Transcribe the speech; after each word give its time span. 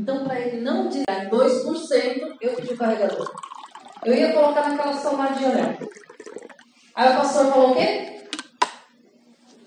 Então, 0.00 0.24
para 0.24 0.40
ele 0.40 0.62
não 0.62 0.88
tirar 0.88 1.28
2%, 1.28 2.36
eu 2.40 2.54
pedi 2.54 2.72
o 2.72 2.76
carregador. 2.76 3.30
Eu 4.02 4.14
ia 4.14 4.32
colocar 4.32 4.70
naquela 4.70 4.94
salmadinha 4.94 5.50
olhar. 5.50 5.76
Aí 6.94 7.12
o 7.12 7.16
pastor 7.16 7.52
falou 7.52 7.72
o 7.72 7.74
quê? 7.74 8.22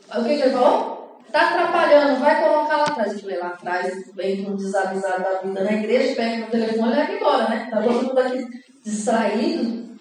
O 0.09 0.23
que, 0.23 0.35
que 0.35 0.41
ele 0.41 0.49
falou? 0.49 1.21
Tá 1.31 1.49
atrapalhando, 1.49 2.19
vai 2.19 2.41
colocar 2.41 2.77
lá 2.77 2.83
atrás. 2.83 3.13
Eu 3.13 3.19
falei, 3.19 3.37
lá 3.37 3.47
atrás, 3.49 4.11
vem 4.15 4.43
com 4.43 4.55
desavisado 4.55 5.23
da 5.23 5.41
vida 5.41 5.63
na 5.63 5.73
igreja, 5.73 6.15
pega 6.15 6.47
o 6.47 6.49
telefone 6.49 6.91
e 6.91 6.95
leva 6.95 7.11
embora, 7.11 7.49
né? 7.49 7.67
Tá 7.69 7.81
todo 7.83 8.07
mundo 8.07 8.19
aqui 8.19 8.47
distraído. 8.83 9.95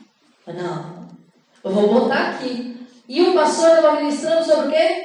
Não, 0.46 1.08
eu 1.62 1.70
vou 1.70 1.92
botar 1.92 2.30
aqui. 2.30 2.86
E 3.06 3.20
o 3.20 3.34
pastor 3.34 3.76
estava 3.76 4.00
ministrando 4.00 4.44
sobre 4.44 4.68
o 4.68 4.71
quê? 4.71 5.04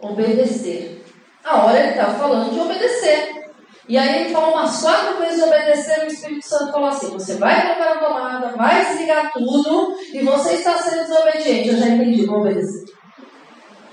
Obedecer. 0.00 1.04
A 1.44 1.64
hora 1.64 1.78
ele 1.78 1.90
estava 1.90 2.18
falando 2.18 2.52
de 2.52 2.58
obedecer. 2.58 3.39
E 3.90 3.98
aí 3.98 4.20
ele 4.20 4.32
falou 4.32 4.52
umas 4.52 4.80
quatro 4.80 5.18
vezes 5.18 5.42
obedecer, 5.42 5.98
e 5.98 6.04
o 6.04 6.06
Espírito 6.06 6.46
Santo 6.46 6.70
falou 6.70 6.90
assim: 6.90 7.10
você 7.10 7.34
vai 7.34 7.60
colocar 7.60 7.96
na 7.96 8.00
tomada, 8.00 8.56
vai 8.56 8.86
desligar 8.86 9.32
tudo, 9.32 9.96
e 10.14 10.20
você 10.20 10.54
está 10.54 10.78
sendo 10.78 11.08
desobediente. 11.08 11.70
Eu 11.70 11.76
já 11.76 11.88
entendi, 11.88 12.24
vou 12.24 12.38
obedecer. 12.38 12.84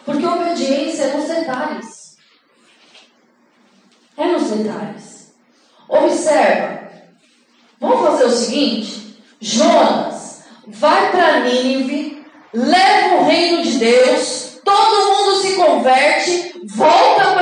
Porque 0.05 0.23
obediência 0.23 1.05
é 1.05 1.17
nos 1.17 1.27
detalhes. 1.27 2.17
É 4.15 4.25
nos 4.27 4.51
detalhes. 4.51 5.33
Observa. 5.89 6.91
Vamos 7.79 8.07
fazer 8.07 8.25
o 8.25 8.29
seguinte: 8.29 9.19
Jonas 9.41 10.43
vai 10.67 11.09
para 11.09 11.39
Nínive, 11.39 12.23
leva 12.53 13.15
o 13.15 13.25
reino 13.25 13.63
de 13.63 13.79
Deus, 13.79 14.59
todo 14.63 15.09
mundo 15.09 15.41
se 15.41 15.55
converte, 15.55 16.61
volta 16.67 17.36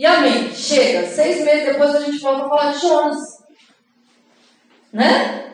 e 0.00 0.06
amém. 0.06 0.50
Chega. 0.54 1.06
Seis 1.06 1.44
meses 1.44 1.66
depois 1.66 1.94
a 1.94 2.00
gente 2.00 2.16
volta 2.20 2.46
a 2.46 2.48
falar 2.48 2.72
de 2.72 2.80
Jonas. 2.80 3.18
Né? 4.90 5.52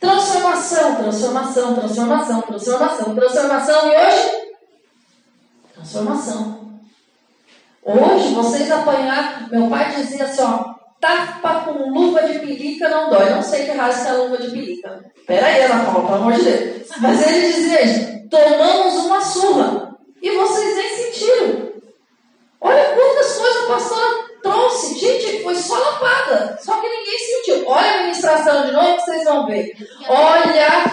Transformação, 0.00 0.96
transformação, 0.96 1.74
transformação, 1.74 2.40
transformação, 2.40 3.14
transformação. 3.14 3.92
E 3.92 3.94
hoje? 3.94 4.30
Transformação. 5.74 6.80
Hoje 7.84 8.32
vocês 8.32 8.70
apanhar. 8.70 9.46
Meu 9.50 9.68
pai 9.68 9.96
dizia 9.96 10.24
assim: 10.24 10.40
ó, 10.40 10.72
tapa 10.98 11.66
com 11.66 11.90
luva 11.90 12.22
de 12.22 12.38
pelica 12.38 12.88
não 12.88 13.10
dói. 13.10 13.34
Não 13.34 13.42
sei 13.42 13.66
que 13.66 13.72
raça 13.72 14.08
é 14.08 14.10
a 14.12 14.14
luva 14.14 14.38
de 14.38 14.50
pelica. 14.50 15.12
Pera 15.26 15.46
aí, 15.46 15.60
Ana 15.64 15.84
Paula, 15.84 16.06
pelo 16.06 16.14
amor 16.14 16.32
de 16.32 16.42
Deus. 16.42 16.88
Mas 17.02 17.26
ele 17.26 17.52
dizia 17.52 18.28
tomamos 18.30 18.94
uma 19.04 19.20
surra. 19.20 19.94
E 20.22 20.30
vocês 20.30 20.74
nem 20.74 20.96
sentiram. 20.96 21.72
Olha 22.64 22.94
quantas 22.94 23.38
coisas 23.38 23.64
a 23.64 23.66
pastora 23.66 24.28
trouxe. 24.40 24.98
Gente, 24.98 25.42
foi 25.42 25.54
só 25.56 25.76
lapada. 25.76 26.56
Só 26.62 26.80
que 26.80 26.88
ninguém 26.88 27.18
sentiu. 27.18 27.68
Olha 27.68 27.94
a 27.94 28.02
ministração 28.02 28.66
de 28.66 28.72
novo 28.72 28.96
que 28.96 29.02
vocês 29.22 29.24
vão 29.24 29.46
ver. 29.46 29.76
Olha, 30.08 30.84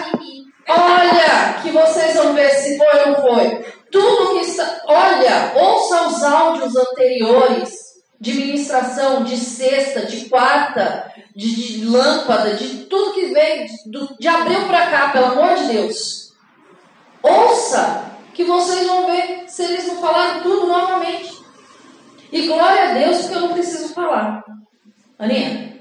olha, 0.68 1.62
que 1.62 1.70
vocês 1.70 2.14
vão 2.14 2.34
ver 2.34 2.50
se 2.50 2.78
foi 2.78 2.86
ou 2.86 3.06
não 3.06 3.22
foi. 3.22 3.64
Tudo 3.90 4.38
que 4.38 4.46
está. 4.46 4.82
Olha, 4.86 5.52
ouça 5.54 6.06
os 6.06 6.22
áudios 6.22 6.76
anteriores 6.76 7.90
de 8.20 8.34
ministração, 8.34 9.24
de 9.24 9.36
sexta, 9.36 10.06
de 10.06 10.28
quarta, 10.28 11.12
de, 11.34 11.78
de 11.78 11.84
lâmpada, 11.86 12.54
de 12.54 12.84
tudo 12.84 13.14
que 13.14 13.26
veio, 13.26 13.66
de, 13.66 14.18
de 14.18 14.28
abril 14.28 14.66
para 14.66 14.90
cá, 14.90 15.08
pelo 15.08 15.26
amor 15.26 15.56
de 15.56 15.72
Deus. 15.72 16.30
Ouça, 17.22 18.04
que 18.34 18.44
vocês 18.44 18.86
vão 18.86 19.06
ver 19.06 19.44
se 19.48 19.64
eles 19.64 19.86
não 19.86 19.96
falaram 19.96 20.42
tudo 20.42 20.66
novamente. 20.66 21.40
E 22.30 22.46
glória 22.46 22.90
a 22.90 22.94
Deus, 22.94 23.22
porque 23.22 23.34
eu 23.34 23.40
não 23.40 23.52
preciso 23.52 23.92
falar. 23.92 24.44
Aninha? 25.18 25.80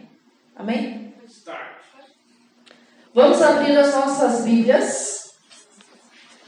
Amém? 0.56 1.09
Vamos 3.14 3.42
abrir 3.42 3.76
as 3.76 3.94
nossas 3.96 4.44
Bíblias. 4.44 5.34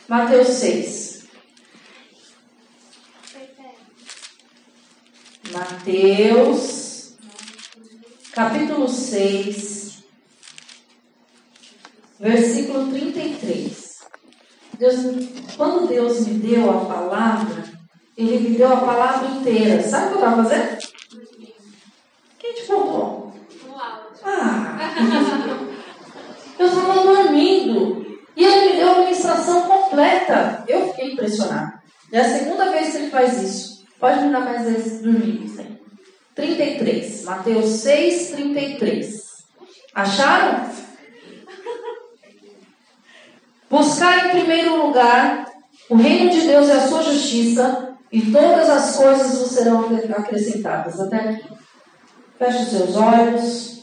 Mateus 0.08 0.48
6. 0.48 1.12
Mateus, 5.52 7.14
capítulo 8.32 8.88
6, 8.88 10.04
versículo 12.20 12.90
33. 12.90 14.00
Deus, 14.78 14.96
quando 15.58 15.88
Deus 15.88 16.26
me 16.28 16.36
deu 16.36 16.70
a 16.70 16.86
palavra, 16.86 17.64
ele 18.16 18.50
me 18.50 18.56
deu 18.56 18.72
a 18.72 18.78
palavra 18.78 19.28
inteira. 19.30 19.84
Sabe 19.84 20.06
o 20.06 20.08
que 20.10 20.14
eu 20.14 20.20
estava 20.20 20.44
fazendo? 20.44 20.78
Quem 22.40 22.54
te 22.54 22.66
contou? 22.68 23.34
Ah! 24.24 25.68
Eu 26.62 26.68
estava 26.68 27.04
dormindo. 27.04 28.06
E 28.36 28.46
ele 28.46 28.70
me 28.70 28.76
deu 28.78 28.92
a 28.92 29.00
ministração 29.00 29.62
completa. 29.64 30.64
Eu 30.68 30.90
fiquei 30.90 31.14
impressionada. 31.14 31.82
É 32.12 32.20
a 32.20 32.38
segunda 32.38 32.70
vez 32.72 32.92
que 32.92 32.98
ele 32.98 33.10
faz 33.10 33.42
isso. 33.42 33.84
Pode 34.00 34.24
me 34.24 34.32
dar 34.32 34.42
mais 34.42 34.64
vezes 34.64 35.02
dormindo. 35.02 35.42
33. 36.36 37.24
Mateus 37.24 37.66
6, 37.66 38.32
33. 38.32 39.46
Acharam? 39.96 40.70
Buscar 43.70 44.28
em 44.28 44.30
primeiro 44.32 44.86
lugar 44.86 45.46
o 45.90 45.96
reino 45.96 46.30
de 46.30 46.42
Deus 46.42 46.68
e 46.68 46.72
a 46.72 46.88
sua 46.88 47.04
justiça, 47.04 47.96
e 48.12 48.32
todas 48.32 48.70
as 48.70 48.96
coisas 48.98 49.38
vos 49.38 49.52
serão 49.52 49.86
acrescentadas. 50.18 51.00
Até 51.00 51.18
aqui. 51.18 51.48
Feche 52.38 52.64
os 52.64 52.70
seus 52.70 52.96
olhos. 52.96 53.81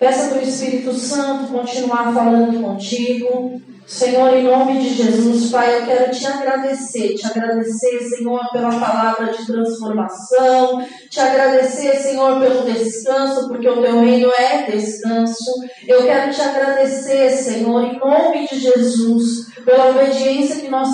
Peça 0.00 0.30
para 0.30 0.38
o 0.38 0.42
Espírito 0.42 0.94
Santo 0.94 1.52
continuar 1.52 2.14
falando 2.14 2.58
contigo. 2.62 3.60
Senhor, 3.86 4.32
em 4.32 4.44
nome 4.44 4.78
de 4.78 4.94
Jesus, 4.94 5.50
Pai, 5.50 5.76
eu 5.76 5.84
quero 5.84 6.10
te 6.10 6.26
agradecer, 6.26 7.14
te 7.16 7.26
agradecer, 7.26 8.00
Senhor, 8.08 8.50
pela 8.50 8.70
palavra 8.70 9.26
de 9.26 9.44
transformação, 9.44 10.82
te 11.10 11.20
agradecer, 11.20 11.96
Senhor, 11.96 12.40
pelo 12.40 12.62
descanso, 12.62 13.46
porque 13.48 13.68
o 13.68 13.82
teu 13.82 14.00
reino 14.00 14.30
é 14.38 14.70
descanso. 14.70 15.52
Eu 15.86 16.04
quero 16.04 16.32
te 16.32 16.40
agradecer, 16.40 17.28
Senhor, 17.32 17.84
em 17.84 17.98
nome 17.98 18.48
de 18.48 18.58
Jesus, 18.58 19.52
pela 19.66 19.90
obediência 19.90 20.62
que 20.62 20.68
nós 20.68 20.88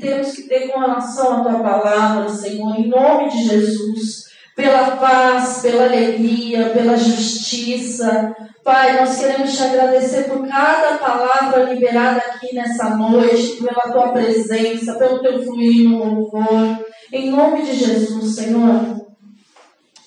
temos 0.00 0.34
que 0.34 0.48
ter 0.48 0.66
com 0.66 0.80
relação 0.80 1.36
à 1.36 1.40
tua 1.42 1.62
palavra, 1.62 2.28
Senhor, 2.28 2.74
em 2.76 2.88
nome 2.88 3.30
de 3.30 3.44
Jesus 3.44 4.27
pela 4.58 4.96
paz, 4.96 5.60
pela 5.62 5.84
alegria, 5.84 6.70
pela 6.70 6.96
justiça. 6.96 8.34
Pai, 8.64 8.98
nós 8.98 9.16
queremos 9.16 9.56
te 9.56 9.62
agradecer 9.62 10.24
por 10.24 10.44
cada 10.48 10.98
palavra 10.98 11.72
liberada 11.72 12.18
aqui 12.18 12.52
nessa 12.56 12.96
noite, 12.96 13.62
pela 13.62 13.92
tua 13.92 14.08
presença, 14.08 14.98
pelo 14.98 15.20
teu 15.20 15.44
fluir 15.44 15.88
no 15.88 15.98
louvor. 15.98 16.84
Em 17.12 17.30
nome 17.30 17.62
de 17.62 17.72
Jesus, 17.72 18.34
Senhor, 18.34 19.06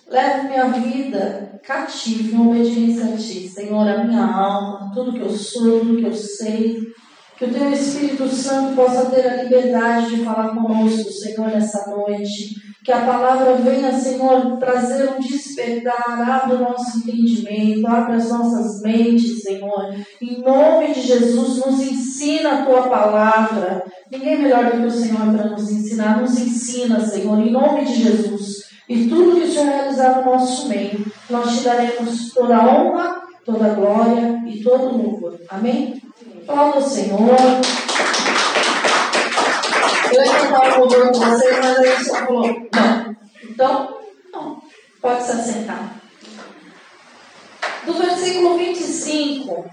leve 0.09 0.49
minha 0.49 0.65
vida 0.65 1.61
cativa 1.63 2.35
em 2.35 2.49
obediência 2.49 3.05
a 3.05 3.17
ti, 3.17 3.47
Senhor, 3.47 3.87
a 3.87 4.03
minha 4.03 4.25
alma, 4.25 4.91
tudo 4.93 5.13
que 5.13 5.21
eu 5.21 5.29
sou, 5.29 5.79
tudo 5.79 5.95
que 5.95 6.07
eu 6.07 6.13
sei. 6.13 6.77
Que 7.41 7.47
o 7.47 7.53
teu 7.53 7.73
Espírito 7.73 8.27
Santo 8.27 8.75
possa 8.75 9.09
ter 9.09 9.27
a 9.27 9.41
liberdade 9.41 10.15
de 10.15 10.23
falar 10.23 10.49
conosco, 10.49 11.11
Senhor, 11.11 11.47
nessa 11.47 11.89
noite. 11.89 12.53
Que 12.85 12.91
a 12.91 13.03
palavra 13.03 13.55
venha, 13.55 13.91
Senhor, 13.93 14.57
trazer 14.57 15.09
um 15.09 15.19
despertar, 15.19 16.21
abre 16.21 16.57
o 16.57 16.59
nosso 16.59 16.99
entendimento, 16.99 17.87
abre 17.87 18.17
as 18.17 18.29
nossas 18.29 18.83
mentes, 18.83 19.41
Senhor. 19.41 19.91
Em 20.21 20.39
nome 20.39 20.93
de 20.93 21.01
Jesus, 21.01 21.65
nos 21.65 21.81
ensina 21.81 22.61
a 22.61 22.65
tua 22.65 22.83
palavra. 22.83 23.85
Ninguém 24.11 24.39
melhor 24.39 24.65
do 24.65 24.81
que 24.81 24.85
o 24.85 24.91
Senhor 24.91 25.35
para 25.35 25.49
nos 25.49 25.71
ensinar. 25.71 26.21
Nos 26.21 26.39
ensina, 26.39 26.99
Senhor, 26.99 27.39
em 27.39 27.49
nome 27.49 27.85
de 27.85 28.03
Jesus. 28.03 28.65
E 28.87 29.07
tudo 29.07 29.41
que 29.41 29.47
o 29.47 29.51
Senhor 29.51 29.65
realizar 29.65 30.17
no 30.17 30.31
nosso 30.31 30.69
meio, 30.69 31.11
nós 31.27 31.57
te 31.57 31.63
daremos 31.63 32.31
toda 32.35 32.55
a 32.55 32.67
honra, 32.67 33.19
toda 33.43 33.65
a 33.65 33.73
glória 33.73 34.43
e 34.45 34.61
todo 34.61 34.89
o 34.89 34.97
louvor. 35.01 35.39
Amém? 35.49 36.00
Fala 36.45 36.81
Senhor. 36.81 37.37
Eu 40.13 40.25
ia 40.25 40.39
cantar 40.39 40.77
o 40.77 40.79
louvor 40.81 41.11
com 41.11 41.19
vocês, 41.19 41.57
mas 41.57 41.77
aí 41.77 41.93
o 41.93 42.03
Senhor 42.03 42.25
falou, 42.25 42.47
não. 42.73 43.15
Então, 43.43 43.97
não. 44.33 44.61
Pode 45.01 45.23
se 45.23 45.31
assentar. 45.31 46.01
Do 47.85 47.93
versículo 47.93 48.57
25 48.57 49.65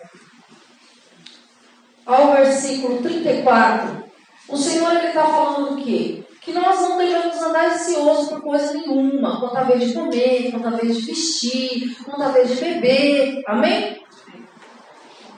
ao 2.07 2.33
versículo 2.33 3.03
34, 3.03 4.05
o 4.49 4.57
Senhor 4.57 4.95
está 4.95 5.25
falando 5.25 5.75
o 5.75 5.85
quê? 5.85 6.25
Que 6.41 6.53
nós 6.53 6.81
não 6.81 6.97
devemos 6.97 7.37
andar 7.37 7.73
ansiosos 7.73 8.29
por 8.31 8.41
coisa 8.41 8.73
nenhuma, 8.73 9.39
quanto 9.39 9.59
a 9.59 9.65
vez 9.65 9.89
de 9.89 9.93
comer, 9.93 10.51
quanto 10.51 10.69
a 10.69 10.71
vez 10.71 10.97
de 10.97 11.03
vestir, 11.03 11.97
quanto 12.03 12.23
a 12.23 12.29
vez 12.29 12.49
de 12.49 12.65
beber. 12.65 13.43
Amém? 13.47 14.01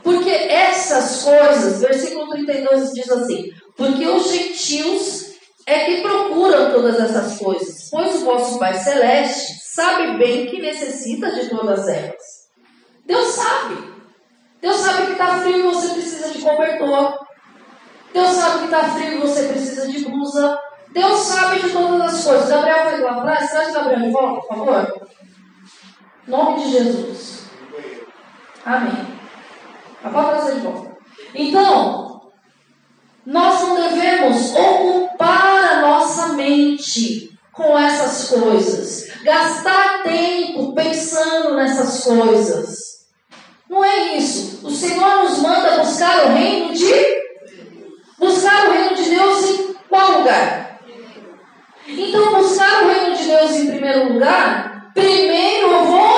Porque 0.03 0.31
essas 0.31 1.23
coisas, 1.23 1.81
versículo 1.81 2.31
32 2.31 2.93
diz 2.93 3.11
assim: 3.11 3.51
Porque 3.77 4.07
os 4.07 4.31
gentios 4.31 5.31
é 5.67 5.85
que 5.85 6.01
procuram 6.01 6.73
todas 6.73 6.99
essas 6.99 7.39
coisas, 7.39 7.89
pois 7.91 8.17
o 8.17 8.25
vosso 8.25 8.59
Pai 8.59 8.75
Celeste 8.75 9.61
sabe 9.73 10.19
bem 10.19 10.47
que 10.47 10.61
necessita 10.61 11.31
de 11.31 11.49
todas 11.49 11.87
elas. 11.87 12.41
Deus 13.05 13.29
sabe. 13.29 13.91
Deus 14.61 14.77
sabe 14.77 15.07
que 15.07 15.13
está 15.13 15.41
frio 15.41 15.59
e 15.59 15.63
você 15.63 15.89
precisa 15.95 16.31
de 16.31 16.39
cobertor. 16.41 17.19
Deus 18.13 18.29
sabe 18.31 18.59
que 18.59 18.65
está 18.65 18.85
frio 18.91 19.13
e 19.13 19.19
você 19.19 19.49
precisa 19.49 19.89
de 19.89 20.05
blusa. 20.05 20.59
Deus 20.93 21.21
sabe 21.21 21.63
de 21.63 21.71
todas 21.71 22.01
as 22.01 22.25
coisas. 22.25 22.49
Gabriel 22.49 22.91
foi 22.91 23.01
lá 23.01 23.17
atrás. 23.17 23.51
Traz 23.51 23.73
Gabriel 23.73 24.01
de 24.01 24.11
volta, 24.11 24.47
por 24.47 24.49
favor. 24.49 25.09
Nome 26.27 26.63
de 26.63 26.71
Jesus. 26.73 27.45
Amém. 28.65 29.20
Pode 30.03 30.29
trazer 30.31 30.55
de 30.55 30.61
volta. 30.61 30.97
Então, 31.35 32.31
nós 33.27 33.61
não 33.61 33.75
devemos 33.77 34.55
ocupar 34.55 35.73
a 35.73 35.81
nossa 35.83 36.29
mente 36.29 37.31
com 37.53 37.79
essas 37.79 38.31
coisas, 38.31 39.13
gastar 39.23 40.03
tempo 40.03 40.75
pensando 40.75 41.55
nessas 41.55 42.03
coisas. 42.03 43.07
Não 43.69 43.85
é 43.85 44.17
isso. 44.17 44.67
O 44.67 44.71
Senhor 44.71 45.25
nos 45.25 45.39
manda 45.39 45.79
buscar 45.79 46.27
o 46.27 46.29
reino 46.35 46.75
de 46.75 47.21
buscar 48.19 48.69
o 48.69 48.73
reino 48.73 48.95
de 48.97 49.11
Deus 49.11 49.45
em 49.51 49.75
qual 49.89 50.19
lugar? 50.19 50.81
Então, 51.87 52.35
buscar 52.35 52.85
o 52.85 52.89
reino 52.89 53.17
de 53.17 53.25
Deus 53.25 53.51
em 53.53 53.67
primeiro 53.67 54.13
lugar, 54.13 54.91
primeiro 54.95 55.71
eu 55.71 55.85
vou 55.85 56.10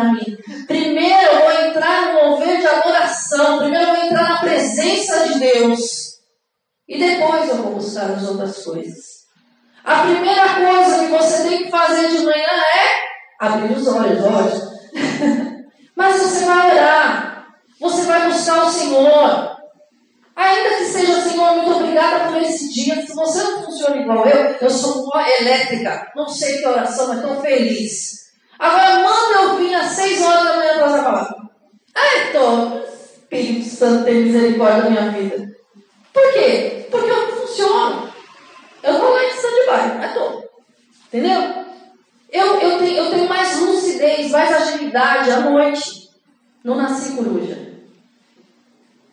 para 0.00 0.12
mim. 0.12 0.36
Primeiro 0.66 1.32
eu 1.32 1.40
vou 1.40 1.66
entrar 1.66 2.12
no 2.12 2.30
mover 2.30 2.58
de 2.58 2.66
adoração. 2.66 3.58
Primeiro 3.58 3.86
eu 3.86 3.94
vou 3.94 4.04
entrar 4.04 4.28
na 4.28 4.40
presença 4.40 5.28
de 5.28 5.38
Deus. 5.38 5.80
E 6.88 6.98
depois 6.98 7.48
eu 7.48 7.56
vou 7.56 7.74
buscar 7.74 8.10
as 8.10 8.26
outras 8.26 8.64
coisas. 8.64 9.20
A 9.84 10.02
primeira 10.02 10.54
coisa 10.54 10.98
que 11.00 11.06
você 11.06 11.48
tem 11.48 11.64
que 11.64 11.70
fazer 11.70 12.08
de 12.08 12.24
manhã 12.24 12.34
é 12.34 13.46
abrir 13.46 13.72
os 13.72 13.86
olhos, 13.86 14.20
lógico. 14.20 14.70
Mas 15.96 16.22
você 16.22 16.44
vai 16.44 16.72
orar, 16.72 17.46
você 17.80 18.02
vai 18.02 18.26
buscar 18.28 18.64
o 18.64 18.70
Senhor. 18.70 19.50
Ainda 20.36 20.76
que 20.76 20.84
seja, 20.86 21.20
Senhor, 21.20 21.54
muito 21.56 21.70
obrigada 21.70 22.30
por 22.30 22.42
esse 22.42 22.72
dia. 22.72 22.94
Se 23.06 23.14
você 23.14 23.42
não 23.42 23.64
funciona 23.64 23.96
igual 23.96 24.26
eu, 24.26 24.56
eu 24.60 24.70
sou 24.70 25.04
uma 25.04 25.28
elétrica. 25.28 26.10
Não 26.16 26.28
sei 26.28 26.58
que 26.58 26.66
oração, 26.66 27.08
mas 27.08 27.18
estou 27.18 27.40
feliz. 27.42 28.29
Agora, 28.60 29.00
manda 29.00 29.38
eu 29.38 29.56
vir 29.56 29.74
às 29.74 29.86
seis 29.92 30.20
horas 30.20 30.44
da 30.44 30.56
manhã 30.56 30.74
para 30.74 30.84
a 30.84 31.02
palavra. 31.02 31.36
Ah, 31.94 32.16
estou. 32.18 32.82
Espírito 32.84 33.70
Santo 33.70 34.04
tem 34.04 34.24
misericórdia 34.24 34.82
da 34.82 34.90
minha 34.90 35.10
vida. 35.12 35.56
Por 36.12 36.32
quê? 36.34 36.86
Porque 36.90 37.10
eu 37.10 37.16
não 37.16 37.36
funciono. 37.36 38.12
Eu 38.82 38.92
estou 38.92 39.10
lá 39.14 39.24
em 39.24 39.30
stand-by, 39.30 39.98
mas 39.98 40.10
estou. 40.10 40.50
Entendeu? 41.08 41.64
Eu, 42.30 42.60
eu, 42.60 42.78
tenho, 42.78 42.96
eu 42.98 43.10
tenho 43.10 43.28
mais 43.28 43.58
lucidez, 43.60 44.30
mais 44.30 44.52
agilidade 44.52 45.30
à 45.30 45.40
noite. 45.40 46.10
Não 46.62 46.76
nasci 46.76 47.16
coruja. 47.16 47.56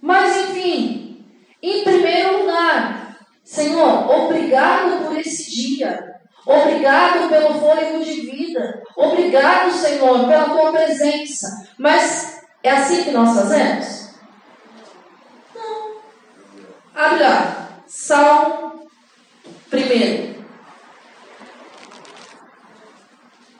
Mas, 0.01 0.49
enfim, 0.49 1.25
em 1.63 1.83
primeiro 1.85 2.41
lugar, 2.41 3.17
Senhor, 3.45 4.11
obrigado 4.11 5.05
por 5.05 5.17
esse 5.17 5.49
dia. 5.49 6.17
Obrigado 6.45 7.29
pelo 7.29 7.53
fôlego 7.53 8.03
de 8.03 8.21
vida. 8.21 8.76
Obrigado, 8.97 9.71
Senhor, 9.71 10.27
pela 10.27 10.49
tua 10.49 10.71
presença. 10.71 11.69
Mas 11.77 12.41
é 12.63 12.71
assim 12.71 13.03
que 13.03 13.11
nós 13.11 13.33
fazemos? 13.33 14.09
Não. 15.55 16.01
Abre 16.93 17.23
lá. 17.23 17.69
Salmo 17.85 18.67
Primeiro, 19.69 20.45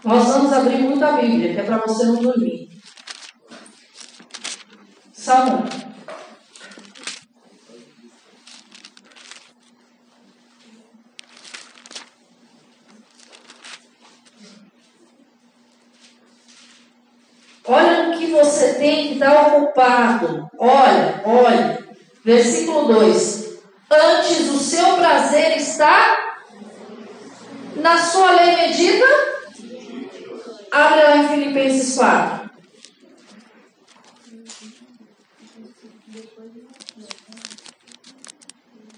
nós 0.04 0.25
vamos 0.25 0.54
abrir 0.54 0.78
muito 0.78 1.04
a 1.04 1.12
Bíblia, 1.13 1.54
que 1.54 1.60
é 1.60 1.63
para 1.63 1.78
você 1.80 2.06
não 2.06 2.16
dormir. 2.16 2.69
Salmo. 5.12 5.68
Olha 17.69 18.10
o 18.10 18.18
que 18.18 18.28
você 18.28 18.75
tem 18.75 19.08
que 19.08 19.14
estar 19.16 19.48
ocupado. 19.48 20.50
Olha, 20.58 21.22
olha. 21.25 21.88
Versículo 22.24 22.94
2. 22.94 23.60
Antes 23.92 24.50
o 24.50 24.60
seu 24.60 24.96
prazer 24.96 25.58
está 25.58 26.38
na 27.75 27.98
sua 27.98 28.31
lei 28.31 28.56
medida. 28.56 29.06
Abre 30.72 31.04
lá 31.04 31.18
em 31.18 31.28
Filipenses 31.28 31.96
4. 31.98 32.50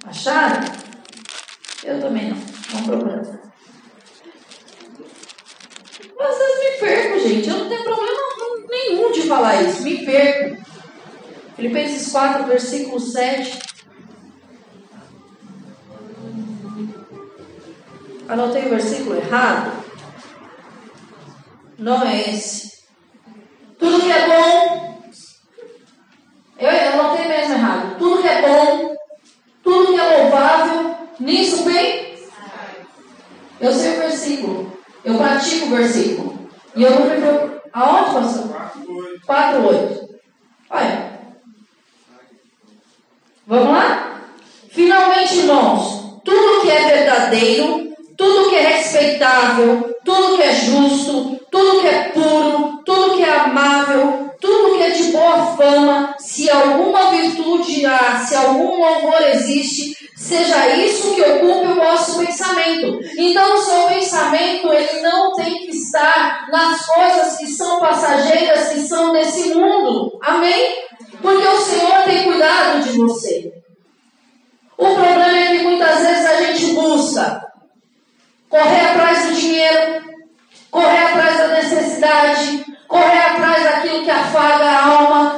Acharam? 0.05 0.61
Eu 1.83 2.01
também 2.01 2.29
não. 2.29 2.37
Procurando. 2.85 3.39
Às 6.19 6.37
vezes 6.37 6.59
me 6.59 6.79
perco, 6.79 7.19
gente. 7.19 7.49
Eu 7.49 7.57
não 7.57 7.69
tenho 7.69 7.83
problema 7.83 8.38
nenhum 8.69 9.11
de 9.11 9.23
falar 9.23 9.61
isso. 9.63 9.83
Me 9.83 10.05
perco. 10.05 10.63
Filipenses 11.55 12.11
4, 12.11 12.45
versículo 12.45 12.99
7. 12.99 13.59
Anotei 18.29 18.65
o 18.67 18.69
versículo 18.69 19.15
errado? 19.15 19.83
Não 21.77 22.03
é 22.03 22.29
esse. 22.29 22.83
Tudo 23.79 24.01
que 24.01 24.11
é 24.11 24.27
bom. 24.27 25.01
Eu 26.59 26.69
anotei 26.69 27.27
mesmo 27.27 27.53
errado. 27.53 27.97
Tudo 27.97 28.21
que 28.21 28.27
é 28.27 28.41
bom, 28.41 28.95
tudo 29.63 29.93
que 29.93 29.99
é 29.99 30.17
louvável, 30.17 30.95
nisso 31.19 31.63
bem. 31.63 32.19
Eu 33.59 33.73
sei 33.73 33.97
o 33.97 33.99
versículo. 34.01 34.79
Eu 35.03 35.15
pratico 35.15 35.67
o 35.67 35.69
versículo. 35.69 36.49
E 36.75 36.83
eu 36.83 36.91
não 36.91 37.09
me 37.09 37.15
preocupo. 37.15 37.48
Aonde, 37.73 38.13
pastor? 38.13 39.19
4, 39.25 39.67
8. 39.67 40.09
Olha. 40.69 41.19
Vamos 43.47 43.69
lá? 43.73 44.21
Finalmente, 44.69 45.39
irmãos, 45.39 46.21
tudo 46.23 46.61
que 46.61 46.69
é 46.69 46.87
verdadeiro, 46.87 47.93
tudo 48.15 48.49
que 48.49 48.55
é 48.55 48.77
respeitável, 48.77 49.95
tudo 50.05 50.35
que 50.35 50.43
é 50.43 50.53
justo, 50.53 51.39
tudo 51.51 51.81
que 51.81 51.87
é 51.87 52.09
puro, 52.09 52.83
tudo 52.85 53.15
que 53.15 53.23
é 53.23 53.35
amável, 53.35 54.29
tudo 54.39 54.75
que 54.77 54.83
é 54.83 54.89
de 54.91 55.03
boa 55.11 55.57
fama, 55.57 56.15
se 56.19 56.49
alguma 56.49 57.09
virtude 57.11 57.85
há, 57.85 58.19
se 58.19 58.35
algum 58.35 58.79
louvor 58.79 59.21
existe, 59.33 59.98
seja 60.19 60.75
isso 60.75 61.15
que 61.15 61.21
ocupe 61.21 61.67
o 61.67 61.75
vosso 61.75 62.19
pensamento. 62.19 62.99
Então, 63.17 63.55
o 63.55 63.61
seu 63.61 63.83
pensamento 63.83 64.71
ele 64.73 65.01
não 65.01 65.33
tem 65.33 65.65
que 65.65 65.77
estar 65.77 66.47
nas 66.51 66.85
coisas 66.85 67.37
que 67.37 67.47
são 67.47 67.79
passageiras, 67.79 68.69
que 68.69 68.81
são 68.81 69.13
desse 69.13 69.53
mundo. 69.53 70.19
Amém? 70.21 70.75
Porque 71.21 71.47
o 71.47 71.57
Senhor 71.57 72.03
tem 72.03 72.23
cuidado 72.23 72.83
de 72.83 72.97
você. 72.97 73.53
O 74.77 74.85
problema 74.85 75.37
é 75.37 75.57
que 75.57 75.63
muitas 75.63 75.99
vezes 75.99 76.25
a 76.25 76.41
gente 76.43 76.73
busca 76.73 77.41
correr 78.49 78.91
atrás 78.91 79.25
do 79.25 79.33
dinheiro, 79.35 80.03
correr 80.69 81.03
atrás 81.05 81.37
da 81.37 81.47
necessidade, 81.47 82.65
correr 82.87 83.19
atrás 83.19 83.63
daquilo 83.63 84.03
que 84.03 84.11
afaga 84.11 84.65
a 84.65 84.85
alma, 84.85 85.28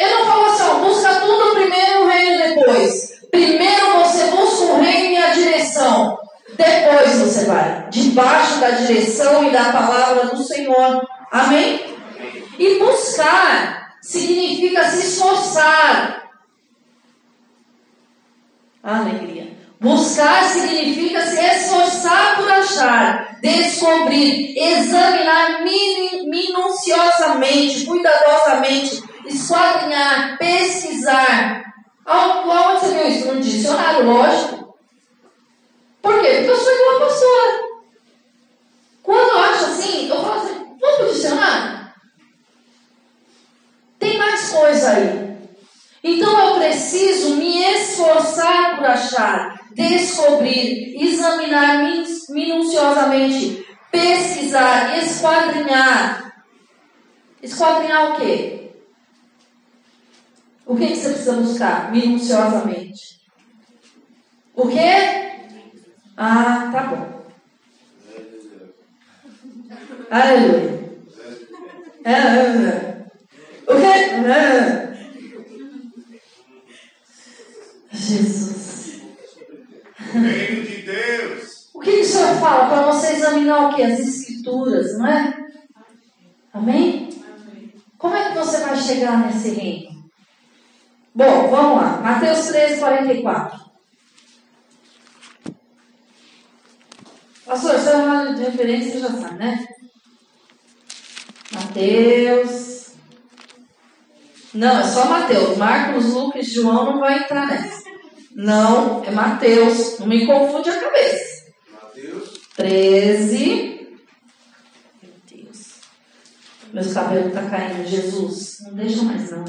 Eu 0.00 0.18
não 0.18 0.24
falo 0.24 0.46
assim, 0.46 0.62
ó, 0.62 0.74
busca 0.76 1.14
tudo 1.16 1.54
primeiro, 1.54 2.04
o 2.04 2.08
reino 2.08 2.38
depois. 2.38 3.20
Primeiro 3.30 3.98
você 3.98 4.24
busca 4.30 4.64
o 4.64 4.80
reino 4.80 5.12
e 5.12 5.16
a 5.18 5.30
direção. 5.32 6.18
Depois 6.56 7.18
você 7.18 7.44
vai. 7.44 7.86
Debaixo 7.90 8.60
da 8.60 8.70
direção 8.70 9.46
e 9.46 9.50
da 9.50 9.64
palavra 9.64 10.34
do 10.34 10.42
Senhor. 10.42 11.06
Amém? 11.30 11.84
E 12.58 12.78
buscar 12.78 13.92
significa 14.00 14.88
se 14.88 15.06
esforçar. 15.06 16.30
Alegria. 18.82 19.50
Buscar 19.78 20.44
significa 20.44 21.26
se 21.26 21.38
esforçar 21.38 22.36
por 22.36 22.50
achar, 22.50 23.38
descobrir, 23.40 24.58
examinar 24.58 25.62
minuciosamente, 26.24 27.84
cuidadosamente, 27.86 29.09
esquadrinhar, 29.30 30.38
pesquisar, 30.38 31.64
ao 32.04 32.42
qual 32.42 32.78
você 32.78 32.94
viu 32.94 33.08
isso 33.08 33.26
num 33.26 33.40
dicionário, 33.40 34.06
lógico. 34.06 34.78
Por 36.02 36.20
quê? 36.20 36.28
Porque 36.28 36.50
eu 36.50 36.56
sou 36.56 36.72
igual 36.72 36.96
a 36.96 37.06
pessoa. 37.06 37.70
Quando 39.02 39.28
eu 39.30 39.38
acho 39.38 39.64
assim, 39.64 40.08
eu 40.08 40.20
falo 40.20 40.40
assim, 40.40 40.76
vamos 40.80 40.96
pro 40.96 41.12
dicionário? 41.12 41.80
Tem 43.98 44.18
mais 44.18 44.50
coisa 44.50 44.90
aí. 44.90 45.30
Então 46.02 46.38
eu 46.40 46.54
preciso 46.58 47.36
me 47.36 47.62
esforçar 47.62 48.76
por 48.76 48.86
achar, 48.86 49.60
descobrir, 49.72 50.96
examinar 50.98 51.82
minuciosamente, 52.30 53.66
pesquisar, 53.90 54.96
esquadrinhar. 54.96 56.32
Esquadrinhar 57.42 58.12
o 58.12 58.16
quê? 58.16 58.59
O 60.66 60.76
que, 60.76 60.86
que 60.86 60.96
você 60.96 61.08
precisa 61.10 61.32
buscar 61.32 61.90
minuciosamente? 61.90 63.20
O 64.54 64.68
quê? 64.68 65.40
Ah, 66.16 66.70
tá 66.72 66.82
bom. 66.84 67.20
Aleluia. 70.10 70.80
É, 72.04 72.12
é, 72.12 72.16
é. 72.16 73.06
O 73.66 73.76
quê? 73.76 74.00
Jesus. 77.92 79.02
Reino 79.96 80.62
de 80.62 80.82
Deus. 80.82 81.70
O 81.72 81.80
que, 81.80 81.92
que 81.92 82.00
o 82.00 82.04
Senhor 82.04 82.34
fala? 82.36 82.68
Para 82.68 82.92
você 82.92 83.14
examinar 83.14 83.70
o 83.70 83.74
que? 83.74 83.82
As 83.82 84.00
escrituras, 84.00 84.98
não 84.98 85.06
é? 85.06 85.46
Amém? 86.52 87.08
Como 87.96 88.16
é 88.16 88.30
que 88.30 88.38
você 88.38 88.58
vai 88.58 88.76
chegar 88.76 89.26
nesse 89.26 89.50
reino? 89.50 89.89
Bom, 91.14 91.48
vamos 91.48 91.82
lá. 91.82 92.00
Mateus 92.00 92.46
13, 92.46 92.80
44. 92.80 93.60
Pastor, 97.44 97.80
se 97.80 97.88
eu 97.88 98.34
de 98.34 98.42
referência, 98.42 98.92
você 98.92 99.00
já 99.00 99.10
sabe, 99.10 99.38
né? 99.38 99.66
Mateus. 101.52 102.92
Não, 104.54 104.80
é 104.80 104.84
só 104.84 105.06
Mateus. 105.06 105.56
Marcos, 105.56 106.14
Lucas, 106.14 106.46
João 106.46 106.84
não 106.84 107.00
vai 107.00 107.24
entrar 107.24 107.46
nessa. 107.48 107.82
Não, 108.36 109.02
é 109.04 109.10
Mateus. 109.10 109.98
Não 109.98 110.06
me 110.06 110.24
confunde 110.26 110.70
a 110.70 110.80
cabeça. 110.80 111.46
Mateus 111.72 112.40
13. 112.54 113.98
Meu 115.02 115.12
Deus. 115.28 115.80
Meus 116.72 116.92
cabelos 116.92 117.34
tá 117.34 117.50
caindo. 117.50 117.84
Jesus, 117.84 118.58
não 118.60 118.74
deixa 118.74 119.02
mais 119.02 119.28
não. 119.28 119.44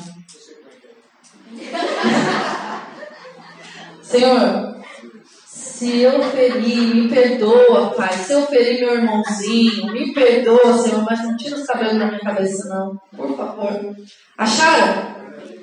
Senhor, 4.02 4.76
se 5.46 6.02
eu 6.02 6.22
ferir, 6.24 6.94
me 6.94 7.10
perdoa, 7.10 7.94
Pai. 7.96 8.14
Se 8.14 8.34
eu 8.34 8.46
ferir 8.46 8.82
meu 8.82 8.96
irmãozinho, 8.96 9.92
me 9.92 10.14
perdoa, 10.14 10.78
Senhor, 10.78 11.04
mas 11.04 11.24
não 11.24 11.36
tira 11.36 11.56
os 11.56 11.66
cabelos 11.66 11.98
da 11.98 12.06
minha 12.06 12.20
cabeça, 12.20 12.70
não. 12.70 13.00
Por 13.16 13.36
favor. 13.36 13.96
Acharam? 14.38 15.16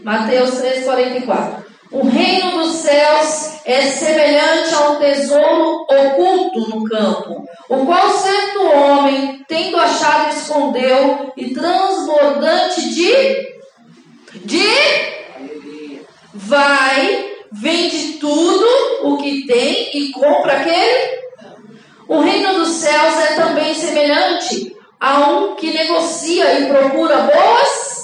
Mateus 0.02 0.61
3,44. 0.61 1.69
O 1.90 2.07
reino 2.07 2.59
dos 2.59 2.76
céus 2.76 3.61
é 3.64 3.81
semelhante 3.83 4.75
a 4.75 4.90
um 4.90 4.97
tesouro 4.97 5.87
oculto 5.88 6.69
no 6.69 6.85
campo, 6.85 7.47
o 7.69 7.87
qual 7.87 8.11
certo 8.11 8.62
homem, 8.62 9.43
tendo 9.49 9.78
achado, 9.78 10.35
escondeu, 10.35 11.33
e 11.37 11.55
transbordante 11.55 12.93
de. 12.93 13.59
de. 14.45 15.18
Vai 16.49 17.37
vende 17.52 18.14
tudo 18.14 18.67
o 19.05 19.19
que 19.19 19.47
tem 19.47 19.90
e 19.97 20.11
compra 20.12 20.55
aquele. 20.55 21.19
O 22.09 22.21
reino 22.21 22.55
dos 22.55 22.69
céus 22.69 23.19
é 23.19 23.35
também 23.37 23.75
semelhante 23.75 24.75
a 24.99 25.21
um 25.28 25.55
que 25.55 25.71
negocia 25.71 26.61
e 26.61 26.67
procura 26.67 27.17
boas. 27.19 27.99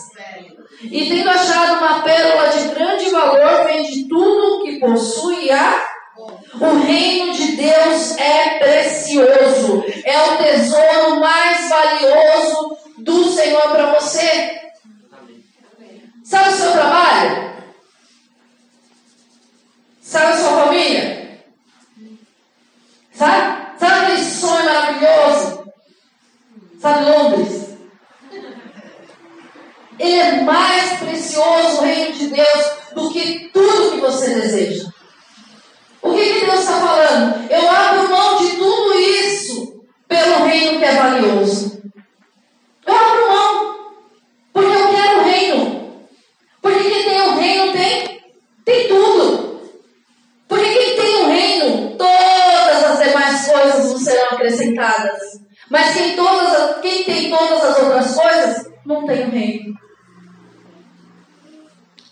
E 0.82 1.08
tendo 1.08 1.30
achado 1.30 1.78
uma 1.78 2.02
pérola 2.02 2.48
de 2.50 2.68
grande 2.68 3.08
valor, 3.08 3.64
vende 3.64 4.06
tudo 4.06 4.56
o 4.56 4.62
que 4.62 4.78
possui 4.78 5.50
a. 5.50 5.82
O 6.60 6.84
reino 6.84 7.32
de 7.32 7.56
Deus 7.56 8.16
é 8.18 8.58
precioso, 8.58 9.84
é 10.04 10.22
o 10.22 10.36
tesouro 10.36 11.18
mais 11.18 11.68
valioso 11.68 12.76
do 12.98 13.24
Senhor 13.24 13.62
para 13.62 13.98
você. 13.98 14.60
Sabe 16.22 16.50
o 16.50 16.52
seu 16.52 16.72
trabalho? 16.72 17.53
Sabe 20.14 20.32
a 20.32 20.36
sua 20.36 20.62
família? 20.62 21.40
Sabe? 23.12 23.80
Sabe 23.80 23.94
aquele 23.94 24.24
sonho 24.24 24.64
maravilhoso? 24.64 25.64
Sabe 26.80 27.04
Londres? 27.04 27.76
Ele 29.98 30.14
é 30.14 30.42
mais 30.42 31.00
precioso, 31.00 31.78
o 31.78 31.80
reino 31.80 32.12
de 32.16 32.28
Deus, 32.28 32.64
do 32.94 33.10
que 33.10 33.50
tudo 33.52 33.90
que 33.90 34.00
você 34.00 34.34
deseja. 34.36 34.88
O 36.00 36.14
que, 36.14 36.34
que 36.34 36.46
Deus 36.46 36.60
está 36.60 36.78
falando? 36.78 37.50
Eu 37.50 37.68
abro 37.68 38.08
mão 38.08 38.38
de 38.38 38.50
tudo 38.50 38.94
isso 38.94 39.84
pelo 40.06 40.44
reino 40.44 40.78
que 40.78 40.84
é 40.84 40.94
valioso. 40.94 41.82
Eu 42.86 42.94
abro 42.94 43.32
mão. 43.32 43.73
Mas 55.74 55.92
quem, 55.92 56.14
todas, 56.14 56.80
quem 56.82 57.02
tem 57.02 57.30
todas 57.30 57.64
as 57.64 57.78
outras 57.80 58.14
coisas, 58.14 58.72
não 58.86 59.04
tem 59.04 59.24
o 59.26 59.30
reino. 59.30 59.74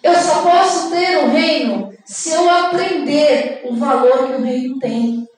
Eu 0.03 0.15
só 0.17 0.43
posso 0.43 0.91
ter 0.91 1.19
o 1.19 1.29
reino 1.29 1.95
se 2.05 2.33
eu 2.33 2.51
aprender 2.51 3.63
o 3.65 3.77
valor 3.77 4.27
que 4.27 4.33
o 4.33 4.43
reino 4.43 4.81
tem. 4.81 5.29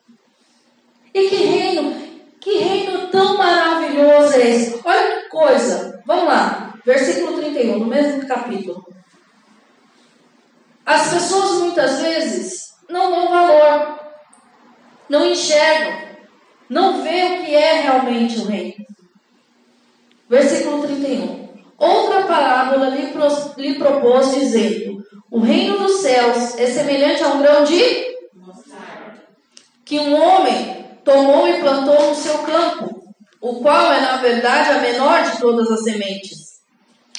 E 1.12 1.28
que 1.28 1.36
reino, 1.36 1.94
que 2.40 2.56
reino 2.60 3.08
tão 3.08 3.36
maravilhoso 3.36 4.32
é 4.36 4.50
esse? 4.52 4.80
Olha 4.82 5.20
que 5.20 5.28
coisa. 5.28 6.02
Vamos 6.06 6.24
lá, 6.24 6.72
versículo 6.82 7.36
31, 7.36 7.78
no 7.78 7.86
mesmo 7.86 8.26
capítulo. 8.26 8.86
As 10.86 11.12
pessoas 11.12 11.60
muitas 11.60 12.00
vezes 12.00 12.72
não 12.88 13.10
dão 13.10 13.28
valor, 13.28 14.00
não 15.10 15.26
enxergam, 15.26 16.13
não 16.68 17.02
vê 17.02 17.24
o 17.24 17.44
que 17.44 17.54
é 17.54 17.80
realmente 17.82 18.38
o 18.38 18.46
reino. 18.46 18.84
Versículo 20.28 20.82
31. 20.82 21.48
Outra 21.78 22.22
parábola 22.22 22.88
lhe, 22.88 23.08
pro, 23.08 23.28
lhe 23.56 23.74
propôs, 23.74 24.34
dizendo: 24.34 25.02
O 25.30 25.40
reino 25.40 25.78
dos 25.78 26.00
céus 26.00 26.56
é 26.56 26.66
semelhante 26.66 27.22
a 27.22 27.28
um 27.28 27.38
grão 27.38 27.64
de 27.64 28.14
que 29.84 29.98
um 29.98 30.14
homem 30.14 30.86
tomou 31.04 31.46
e 31.46 31.60
plantou 31.60 32.08
no 32.08 32.14
seu 32.14 32.38
campo, 32.38 33.14
o 33.40 33.56
qual 33.56 33.92
é, 33.92 34.00
na 34.00 34.16
verdade, 34.16 34.70
a 34.70 34.78
menor 34.78 35.22
de 35.22 35.38
todas 35.38 35.70
as 35.70 35.84
sementes. 35.84 36.62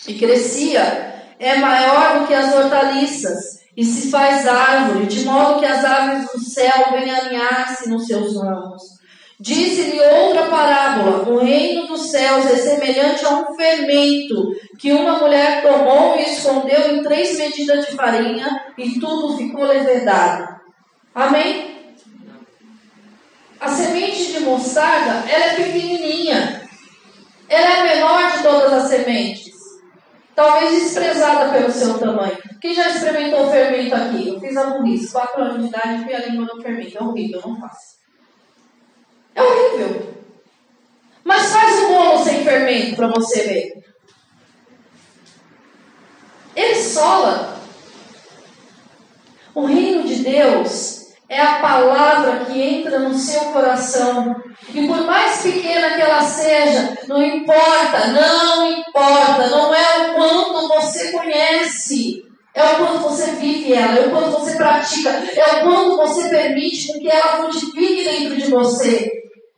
E 0.07 0.15
crescia, 0.15 1.13
é 1.39 1.57
maior 1.57 2.19
do 2.19 2.27
que 2.27 2.33
as 2.33 2.53
hortaliças 2.55 3.59
e 3.75 3.83
se 3.83 4.09
faz 4.09 4.47
árvore, 4.47 5.05
de 5.05 5.25
modo 5.25 5.59
que 5.59 5.65
as 5.65 5.83
aves 5.83 6.31
do 6.31 6.39
céu 6.39 6.91
venham 6.91 7.15
alinhar-se 7.15 7.89
nos 7.89 8.07
seus 8.07 8.37
ramos. 8.37 8.94
Disse-lhe 9.39 9.99
outra 9.99 10.47
parábola: 10.47 11.29
O 11.29 11.37
reino 11.39 11.87
dos 11.87 12.09
céus 12.09 12.45
é 12.45 12.55
semelhante 12.55 13.25
a 13.25 13.31
um 13.31 13.55
fermento 13.55 14.55
que 14.79 14.93
uma 14.93 15.19
mulher 15.19 15.61
tomou 15.61 16.17
e 16.17 16.23
escondeu 16.23 16.95
em 16.95 17.03
três 17.03 17.37
medidas 17.37 17.85
de 17.85 17.91
farinha 17.93 18.73
e 18.77 18.99
tudo 18.99 19.37
ficou 19.37 19.65
levedado. 19.65 20.55
Amém? 21.13 21.75
A 23.59 23.69
semente 23.69 24.33
de 24.33 24.39
mostarda, 24.41 25.29
ela 25.29 25.45
é 25.45 25.55
pequenininha. 25.55 26.61
Ela 27.49 27.67
é 27.67 27.79
a 27.79 27.83
menor 27.83 28.31
de 28.31 28.43
todas 28.43 28.73
as 28.73 28.89
sementes. 28.89 29.53
Talvez 30.35 30.83
desprezada 30.83 31.51
pelo 31.51 31.71
seu 31.71 31.97
tamanho. 31.97 32.37
Quem 32.61 32.73
já 32.73 32.89
experimentou 32.89 33.49
fermento 33.49 33.95
aqui? 33.95 34.27
Eu 34.27 34.39
fiz 34.39 34.57
a 34.57 34.71
burrice. 34.71 35.11
Quatro 35.11 35.41
anos 35.41 35.61
de 35.61 35.67
idade, 35.67 36.03
fui 36.03 36.13
a 36.13 36.25
língua 36.25 36.45
do 36.45 36.61
fermento. 36.61 36.97
É 36.97 37.03
horrível, 37.03 37.41
não 37.45 37.59
faço. 37.59 37.94
É 39.35 39.43
horrível. 39.43 40.13
Mas 41.23 41.51
faz 41.51 41.79
um 41.81 41.87
bolo 41.89 42.23
sem 42.23 42.43
fermento 42.43 42.95
para 42.95 43.07
você 43.07 43.41
ver. 43.43 43.73
Ele 46.55 46.75
sola. 46.75 47.59
O 49.53 49.65
reino 49.65 50.03
de 50.03 50.15
Deus 50.15 51.05
é 51.27 51.41
a 51.41 51.59
palavra 51.59 52.45
que 52.45 52.61
entra 52.61 52.99
no 52.99 53.13
seu 53.13 53.41
coração. 53.51 54.35
E 54.73 54.87
por 54.87 55.03
mais 55.05 55.41
pequena 55.41 55.95
que 55.95 56.01
ela 56.01 56.21
seja, 56.21 56.97
não 57.07 57.21
importa, 57.21 58.07
não 58.07 58.71
importa, 58.71 59.47
não 59.49 59.73
é 59.73 60.11
o 60.11 60.15
quanto 60.15 60.67
você 60.67 61.11
conhece, 61.11 62.23
é 62.53 62.63
o 62.63 62.75
quanto 62.77 62.99
você 62.99 63.31
vive 63.31 63.73
ela, 63.73 63.97
é 63.97 64.07
o 64.07 64.11
quanto 64.11 64.31
você 64.31 64.55
pratica, 64.55 65.09
é 65.09 65.55
o 65.55 65.63
quanto 65.63 65.97
você 65.97 66.29
permite 66.29 66.99
que 66.99 67.09
ela 67.09 67.37
frutifique 67.37 68.03
dentro 68.03 68.35
de 68.35 68.49
você, 68.49 69.11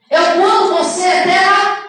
é 0.09 0.19
o 0.19 0.41
quanto 0.41 0.73
você 0.75 1.05
é 1.05 1.23
terra. 1.23 1.87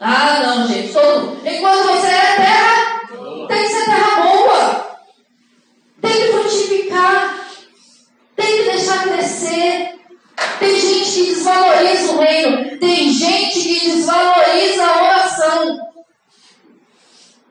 Ah, 0.00 0.40
não, 0.42 0.66
gente. 0.66 0.92
Todo... 0.92 1.38
Enquanto 1.44 1.80
é 1.80 1.92
você 1.92 2.06
é 2.06 2.36
terra, 2.36 3.00
tem 3.48 3.62
que 3.62 3.68
ser 3.68 3.84
terra 3.84 4.22
boa. 4.22 4.98
Tem 6.00 6.12
que 6.12 6.32
frutificar. 6.32 7.34
Tem 8.36 8.46
que 8.46 8.70
deixar 8.70 9.02
crescer. 9.04 9.94
Tem 10.58 10.80
gente 10.80 11.10
que 11.10 11.34
desvaloriza 11.34 12.12
o 12.12 12.18
reino. 12.18 12.78
Tem 12.78 13.10
gente 13.10 13.60
que 13.60 13.90
desvaloriza 13.90 14.84
a 14.84 15.02
oração. 15.04 15.78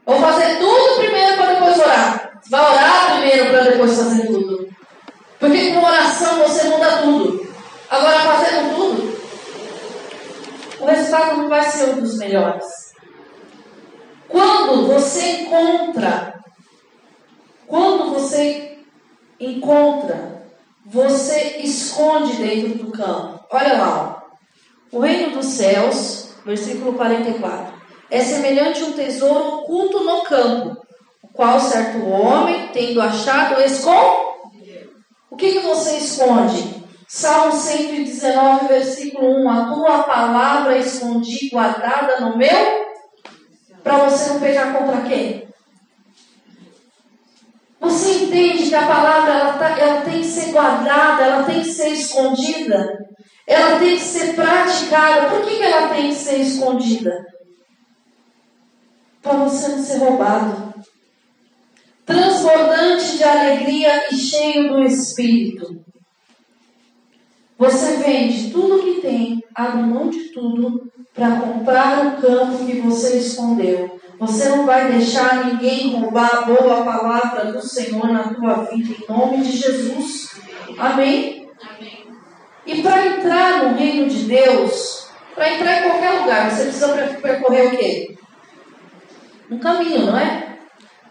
Vou 0.06 0.20
fazer 0.20 0.58
tudo 0.58 0.98
primeiro 0.98 1.38
para 1.38 1.54
depois 1.54 1.80
orar. 1.80 2.40
Vai 2.50 2.72
orar 2.72 3.12
primeiro 3.12 3.50
para 3.50 3.62
depois 3.64 3.96
fazer 3.96 4.28
tudo. 4.28 4.68
Porque 5.40 5.72
com 5.72 5.84
oração 5.84 6.40
você 6.40 6.64
muda 6.66 6.98
tudo. 6.98 7.48
Agora, 7.90 8.23
resultado 10.94 11.38
não 11.38 11.50
vai 11.50 11.64
ser 11.64 11.90
um 11.90 12.02
dos 12.02 12.18
melhores. 12.18 12.66
Quando 14.28 14.88
você 14.88 15.42
encontra, 15.42 16.34
quando 17.68 18.12
você 18.12 18.80
encontra, 19.40 20.44
você 20.86 21.58
esconde 21.64 22.34
dentro 22.34 22.86
do 22.86 22.92
campo. 22.92 23.46
Olha 23.52 23.74
lá, 23.78 24.24
ó. 24.92 24.98
o 24.98 25.00
reino 25.00 25.36
dos 25.36 25.46
céus, 25.46 26.30
versículo 26.46 26.94
44, 26.94 27.74
é 28.10 28.20
semelhante 28.22 28.82
a 28.82 28.86
um 28.88 28.94
tesouro 28.94 29.60
oculto 29.60 30.04
no 30.04 30.24
campo, 30.24 30.78
o 31.22 31.28
qual 31.30 31.60
certo 31.60 32.06
homem, 32.08 32.70
tendo 32.74 33.02
achado, 33.02 33.62
esconde. 33.62 34.34
O 35.30 35.36
que, 35.36 35.54
que 35.54 35.60
você 35.60 35.98
esconde? 35.98 36.83
Salmo 37.16 37.52
119, 37.54 38.70
versículo 38.70 39.44
1. 39.44 39.48
A 39.48 39.66
tua 39.72 40.02
palavra 40.02 40.80
escondi, 40.80 41.48
guardada 41.52 42.22
no 42.22 42.36
meu, 42.36 42.88
para 43.84 44.10
você 44.10 44.34
não 44.34 44.40
pegar 44.40 44.74
contra 44.74 45.04
quem? 45.04 45.48
Você 47.80 48.24
entende 48.24 48.68
que 48.68 48.74
a 48.74 48.88
palavra 48.88 49.32
ela, 49.32 49.54
tá, 49.60 49.80
ela 49.80 50.02
tem 50.02 50.22
que 50.22 50.28
ser 50.28 50.52
guardada, 50.52 51.24
ela 51.24 51.44
tem 51.44 51.62
que 51.62 51.70
ser 51.70 51.90
escondida, 51.90 52.98
ela 53.46 53.78
tem 53.78 53.96
que 53.96 54.04
ser 54.04 54.34
praticada. 54.34 55.30
Por 55.30 55.46
que, 55.46 55.58
que 55.58 55.64
ela 55.64 55.90
tem 55.90 56.10
que 56.10 56.16
ser 56.16 56.38
escondida? 56.38 57.28
Para 59.22 59.34
você 59.34 59.68
não 59.68 59.84
ser 59.84 59.98
roubado. 59.98 60.74
Transbordante 62.08 63.18
de 63.18 63.24
alegria 63.24 64.12
e 64.12 64.16
cheio 64.16 64.70
do 64.70 64.84
Espírito. 64.84 65.83
Você 67.58 67.98
vende 67.98 68.52
tudo 68.52 68.84
que 68.84 69.02
tem, 69.02 69.44
abre 69.56 69.84
mão 69.84 70.10
de 70.10 70.30
tudo 70.30 70.92
para 71.14 71.40
comprar 71.40 72.08
o 72.08 72.22
campo 72.22 72.66
que 72.66 72.80
você 72.82 73.18
escondeu. 73.18 74.00
Você 74.20 74.50
não 74.50 74.66
vai 74.66 74.92
deixar 74.92 75.46
ninguém 75.46 75.96
roubar 75.96 76.30
a 76.34 76.42
boa 76.42 76.84
palavra 76.84 77.52
do 77.52 77.62
Senhor 77.62 78.08
na 78.08 78.34
tua 78.34 78.66
vida, 78.66 78.96
em 78.96 79.12
nome 79.12 79.38
de 79.42 79.52
Jesus. 79.58 80.32
Amém? 80.78 81.48
Amém. 81.62 82.08
E 82.66 82.82
para 82.82 83.08
entrar 83.08 83.64
no 83.64 83.78
reino 83.78 84.08
de 84.08 84.24
Deus, 84.24 85.08
para 85.36 85.54
entrar 85.54 85.80
em 85.80 85.90
qualquer 85.90 86.20
lugar, 86.22 86.50
você 86.50 86.64
precisa 86.64 86.88
percorrer 87.22 87.68
o 87.68 87.78
quê? 87.78 88.18
Um 89.52 89.60
caminho, 89.60 90.06
não 90.08 90.18
é? 90.18 90.58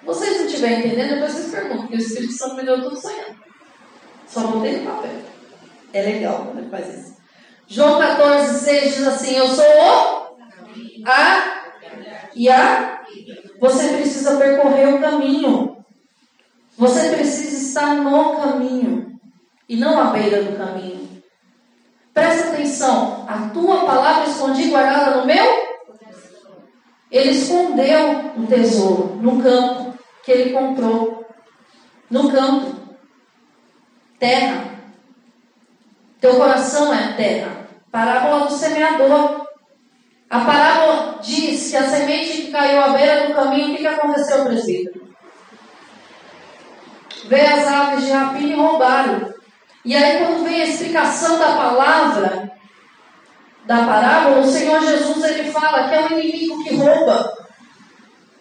Vocês 0.04 0.38
não 0.38 0.46
estiverem 0.46 0.78
entendendo, 0.80 1.14
depois 1.14 1.32
vocês 1.32 1.52
perguntam, 1.52 1.82
porque 1.82 1.96
o 1.96 1.98
Espírito 1.98 2.32
Santo 2.32 2.56
me 2.56 2.64
deu 2.64 2.82
tudo 2.82 3.00
sonhando. 3.00 3.36
Só 4.26 4.46
botei 4.48 4.78
no 4.78 4.90
papel. 4.90 5.31
É 5.92 6.02
legal 6.02 6.46
quando 6.46 6.58
ele 6.58 6.70
faz 6.70 6.88
isso. 6.88 7.16
João 7.66 7.98
14, 7.98 8.58
6 8.58 8.94
diz 8.94 9.06
assim: 9.06 9.36
Eu 9.36 9.48
sou 9.48 9.64
o 9.64 10.36
a 11.06 11.62
e 12.34 12.48
a. 12.48 13.02
Você 13.60 13.88
precisa 13.88 14.36
percorrer 14.36 14.94
o 14.94 15.00
caminho. 15.00 15.84
Você 16.76 17.10
precisa 17.10 17.56
estar 17.56 17.94
no 17.96 18.36
caminho 18.36 19.20
e 19.68 19.76
não 19.76 20.00
à 20.00 20.10
beira 20.10 20.42
do 20.42 20.56
caminho. 20.56 21.22
Presta 22.12 22.50
atenção: 22.50 23.24
a 23.28 23.48
tua 23.50 23.84
palavra 23.84 24.28
escondida 24.28 24.70
guardada 24.70 25.20
no 25.20 25.26
meu? 25.26 25.72
Ele 27.10 27.30
escondeu 27.30 28.32
o 28.36 28.46
tesouro 28.46 29.16
no 29.20 29.42
campo 29.42 29.98
que 30.24 30.32
ele 30.32 30.52
comprou. 30.52 31.26
No 32.10 32.30
campo. 32.30 32.74
Terra. 34.18 34.71
Teu 36.22 36.36
coração 36.36 36.94
é 36.94 37.14
terra. 37.14 37.66
Parábola 37.90 38.46
do 38.46 38.52
semeador. 38.52 39.44
A 40.30 40.40
parábola 40.40 41.18
diz 41.20 41.68
que 41.68 41.76
a 41.76 41.82
semente 41.82 42.42
que 42.42 42.52
caiu 42.52 42.80
à 42.80 42.88
beira 42.90 43.26
do 43.26 43.34
caminho, 43.34 43.74
o 43.74 43.76
que, 43.76 43.84
aconteceu, 43.84 44.44
presbítero? 44.44 45.12
Veio 47.24 47.54
as 47.54 47.66
aves 47.66 48.04
de 48.04 48.12
rapina 48.12 48.52
e 48.52 48.54
roubaram. 48.54 49.34
E 49.84 49.96
aí, 49.96 50.24
quando 50.24 50.44
vem 50.44 50.62
a 50.62 50.64
explicação 50.64 51.40
da 51.40 51.56
palavra, 51.56 52.52
da 53.66 53.84
parábola, 53.84 54.38
o 54.38 54.46
Senhor 54.46 54.80
Jesus 54.80 55.24
ele 55.24 55.50
fala 55.50 55.88
que 55.88 55.94
é 55.96 56.06
o 56.06 56.20
inimigo 56.20 56.62
que 56.62 56.76
rouba. 56.76 57.41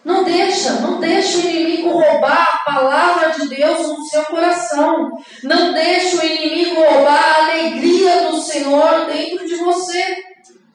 Não 0.04 0.24
deixa, 0.24 0.72
não 0.80 0.98
deixa 0.98 1.38
o 1.38 1.40
inimigo 1.42 1.90
roubar 1.90 2.42
a 2.42 2.70
palavra 2.72 3.30
de 3.30 3.48
Deus 3.48 3.86
no 3.86 4.04
seu 4.04 4.24
coração. 4.24 5.10
Não 5.44 5.72
deixa 5.72 6.16
o 6.16 6.26
inimigo 6.26 6.80
roubar 6.80 7.22
a 7.22 7.44
alegria 7.44 8.28
do 8.28 8.40
Senhor 8.40 9.06
dentro 9.06 9.46
de 9.46 9.56
você. 9.56 10.24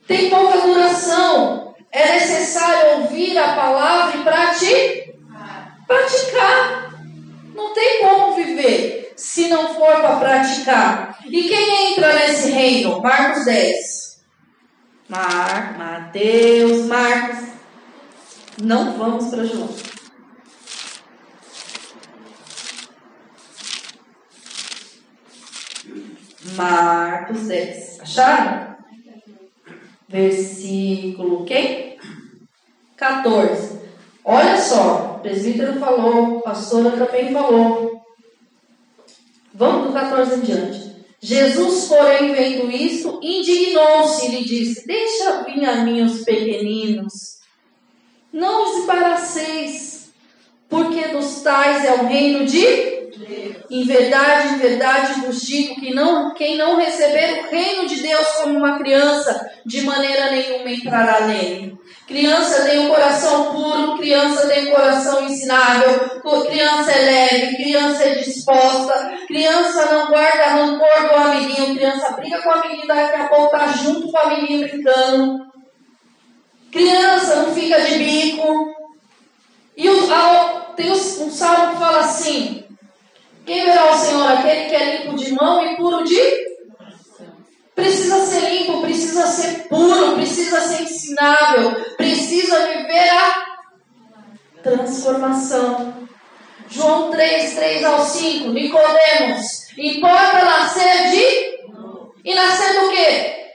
Tem 0.08 0.30
pouca 0.30 0.60
duração. 0.60 1.76
É 1.92 2.14
necessário 2.14 3.02
ouvir 3.02 3.38
a 3.38 3.54
palavra 3.54 4.18
e 4.18 4.24
praticar. 4.24 5.78
Praticar. 5.86 6.94
Não 7.54 7.74
tem 7.74 8.00
como 8.02 8.34
viver 8.36 9.14
se 9.18 9.50
não 9.50 9.74
for 9.74 10.00
para 10.00 10.16
praticar. 10.18 11.20
E 11.26 11.44
quem 11.44 11.92
entra 11.92 12.14
nesse 12.14 12.52
reino? 12.52 13.02
Marcos 13.02 13.44
10. 13.44 14.22
Mar, 15.10 15.76
Mateus, 15.78 16.86
Marcos. 16.86 17.57
Não 18.62 18.98
vamos 18.98 19.30
para 19.30 19.46
João. 19.46 19.70
Marcos 26.56 27.48
10. 27.48 28.00
Acharam? 28.02 28.78
Versículo 30.10 31.46
quem? 31.46 32.00
14. 32.96 33.80
Olha 34.24 34.60
só, 34.60 35.18
o 35.18 35.20
presbítero 35.20 35.80
falou, 35.80 36.40
a 36.40 36.42
pastora 36.42 36.98
também 36.98 37.32
falou. 37.32 38.02
Vamos 39.54 39.88
do 39.88 39.94
14 39.94 40.36
em 40.36 40.42
diante. 40.42 40.98
Jesus, 41.22 41.86
porém, 41.86 42.34
vendo 42.34 42.72
isso, 42.72 43.20
indignou-se 43.22 44.26
e 44.26 44.30
lhe 44.30 44.44
disse: 44.44 44.88
Deixa 44.88 45.44
vir 45.44 45.64
a 45.66 45.84
mim 45.84 46.02
os 46.02 46.24
pequeninos 46.24 47.38
não 48.38 48.64
os 48.64 48.84
embaraceis, 48.84 50.10
porque 50.70 51.08
dos 51.08 51.42
tais 51.42 51.84
é 51.84 51.94
o 51.94 52.06
reino 52.06 52.46
de 52.46 52.98
em 53.70 53.84
verdade, 53.84 54.54
em 54.54 54.58
verdade 54.60 55.22
vos 55.22 55.42
digo 55.42 55.76
que 55.76 55.94
não, 55.94 56.34
quem 56.34 56.56
não 56.56 56.78
receber 56.78 57.40
o 57.40 57.50
reino 57.50 57.88
de 57.88 58.02
Deus 58.02 58.28
como 58.34 58.60
uma 58.60 58.78
criança, 58.78 59.50
de 59.66 59.82
maneira 59.82 60.32
nenhuma 60.32 60.70
entrará 60.70 61.22
nele. 61.22 61.78
Criança 62.08 62.64
tem 62.64 62.80
um 62.80 62.90
coração 62.90 63.52
puro, 63.52 63.98
criança 63.98 64.48
tem 64.48 64.68
um 64.68 64.72
coração 64.72 65.26
ensinável, 65.26 66.22
criança 66.48 66.92
é 66.92 67.02
leve, 67.02 67.58
criança 67.58 68.04
é 68.04 68.16
disposta, 68.16 69.18
criança 69.28 69.92
não 69.92 70.08
guarda 70.08 70.46
rancor 70.46 71.10
do 71.10 71.16
amiguinho, 71.16 71.76
criança 71.76 72.12
briga 72.12 72.42
com 72.42 72.52
a 72.52 72.68
menina, 72.68 72.96
daqui 72.96 73.16
a 73.16 73.28
pouco 73.28 73.52
tá 73.52 73.68
junto 73.68 74.10
com 74.10 74.18
a 74.18 74.30
menina 74.30 74.68
brincando. 74.68 75.47
Criança 76.72 77.36
não 77.38 77.54
fica 77.54 77.82
de 77.82 77.98
bico. 77.98 78.76
E 79.76 79.90
o, 79.90 80.14
a, 80.14 80.74
tem 80.76 80.92
um 80.92 81.32
salmo 81.32 81.74
que 81.74 81.80
fala 81.80 82.00
assim: 82.00 82.64
Quem 83.46 83.66
verá 83.66 83.92
o 83.92 83.98
Senhor? 83.98 84.28
Aquele 84.28 84.70
que 84.70 84.76
é 84.76 84.98
limpo 84.98 85.16
de 85.16 85.32
mão 85.34 85.66
e 85.66 85.78
puro 85.78 86.04
de. 86.04 86.48
Precisa 87.76 88.26
ser 88.26 88.50
limpo, 88.50 88.82
precisa 88.82 89.28
ser 89.28 89.68
puro, 89.68 90.16
precisa 90.16 90.60
ser 90.62 90.82
ensinável, 90.82 91.76
precisa 91.96 92.68
viver 92.68 93.10
a 93.10 93.46
transformação. 94.64 95.94
João 96.70 97.12
3, 97.12 97.54
3 97.54 97.86
ao 97.86 98.04
5, 98.04 98.50
Nicodemos, 98.50 99.68
importa 99.78 100.44
nascer 100.44 101.12
de. 101.12 101.58
E 102.26 102.36
nascer 102.36 102.82
do 102.82 102.90
quê? 102.90 103.47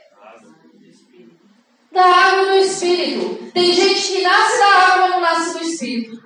Da 1.92 2.04
água 2.04 2.46
do 2.46 2.56
Espírito. 2.56 3.50
Tem 3.52 3.72
gente 3.72 4.12
que 4.12 4.22
nasce 4.22 4.58
da 4.58 4.66
água, 4.66 5.08
não 5.08 5.20
nasce 5.20 5.58
do 5.58 5.64
Espírito. 5.64 6.22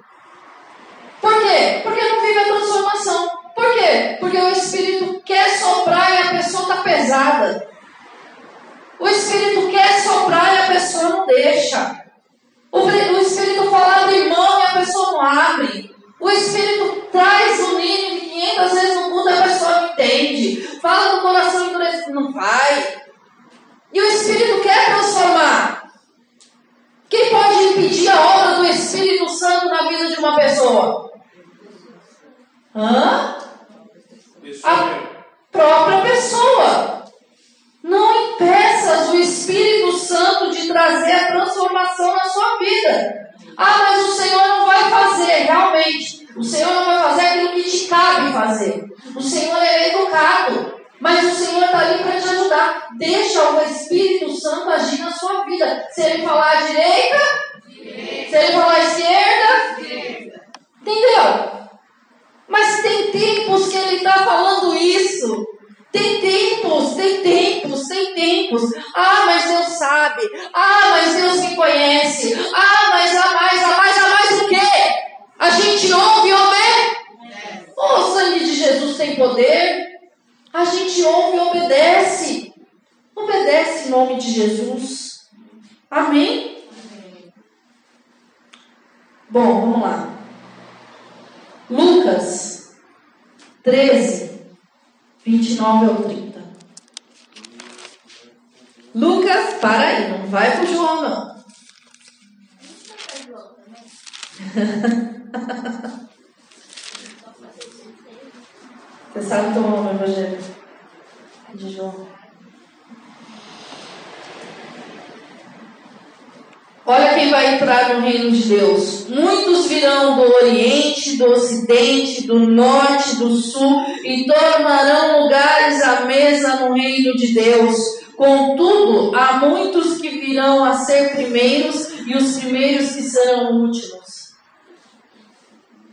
Por 1.21 1.41
quê? 1.41 1.81
Porque 1.83 2.09
não 2.09 2.21
vive 2.21 2.39
a 2.39 2.45
transformação. 2.45 3.31
Por 3.55 3.75
quê? 3.75 4.17
Porque 4.21 4.37
o 4.37 4.49
Espírito 4.51 5.21
quer 5.25 5.59
soprar 5.59 6.13
e 6.13 6.29
a 6.29 6.31
pessoa 6.31 6.63
está 6.63 6.77
pesada. 6.83 7.69
O 8.99 9.09
Espírito 9.09 9.69
quer 9.71 10.01
soprar 10.01 10.55
e 10.55 10.59
a 10.59 10.67
pessoa 10.75 11.09
não 11.09 11.27
deixa. 11.27 12.05
O, 12.71 12.91
Espírito 13.21 13.71
fala 13.71 14.03
abre 14.03 14.29
mão 14.29 14.61
e 14.61 14.67
a 14.67 14.81
pessoa 14.81 15.13
não 15.13 15.23
abre. 15.23 15.95
O 16.21 16.31
Espírito 16.31 17.09
traz 17.11 17.59
o 17.61 17.77
mínimo 17.77 18.21
500 18.21 18.73
vezes 18.73 18.95
no 18.97 19.11
mundo 19.11 19.29
a 19.29 19.43
pessoa 19.43 19.81
não 19.81 19.89
entende. 19.93 20.79
Fala 20.81 21.17
no 21.17 21.23
coração 21.23 21.67
endurecido, 21.67 22.15
não 22.15 22.33
vai. 22.33 23.06
E 23.93 24.01
o 24.01 24.05
Espírito 24.05 24.63
quer 24.63 24.87
transformar. 24.87 25.93
Quem 27.09 27.31
pode 27.31 27.63
impedir 27.65 28.09
a 28.09 28.21
obra 28.21 28.57
do 28.57 28.65
Espírito 28.67 29.29
Santo 29.29 29.69
na 29.69 29.89
vida 29.89 30.09
de 30.09 30.19
uma 30.19 30.37
pessoa? 30.37 31.13
Hã? 32.75 33.36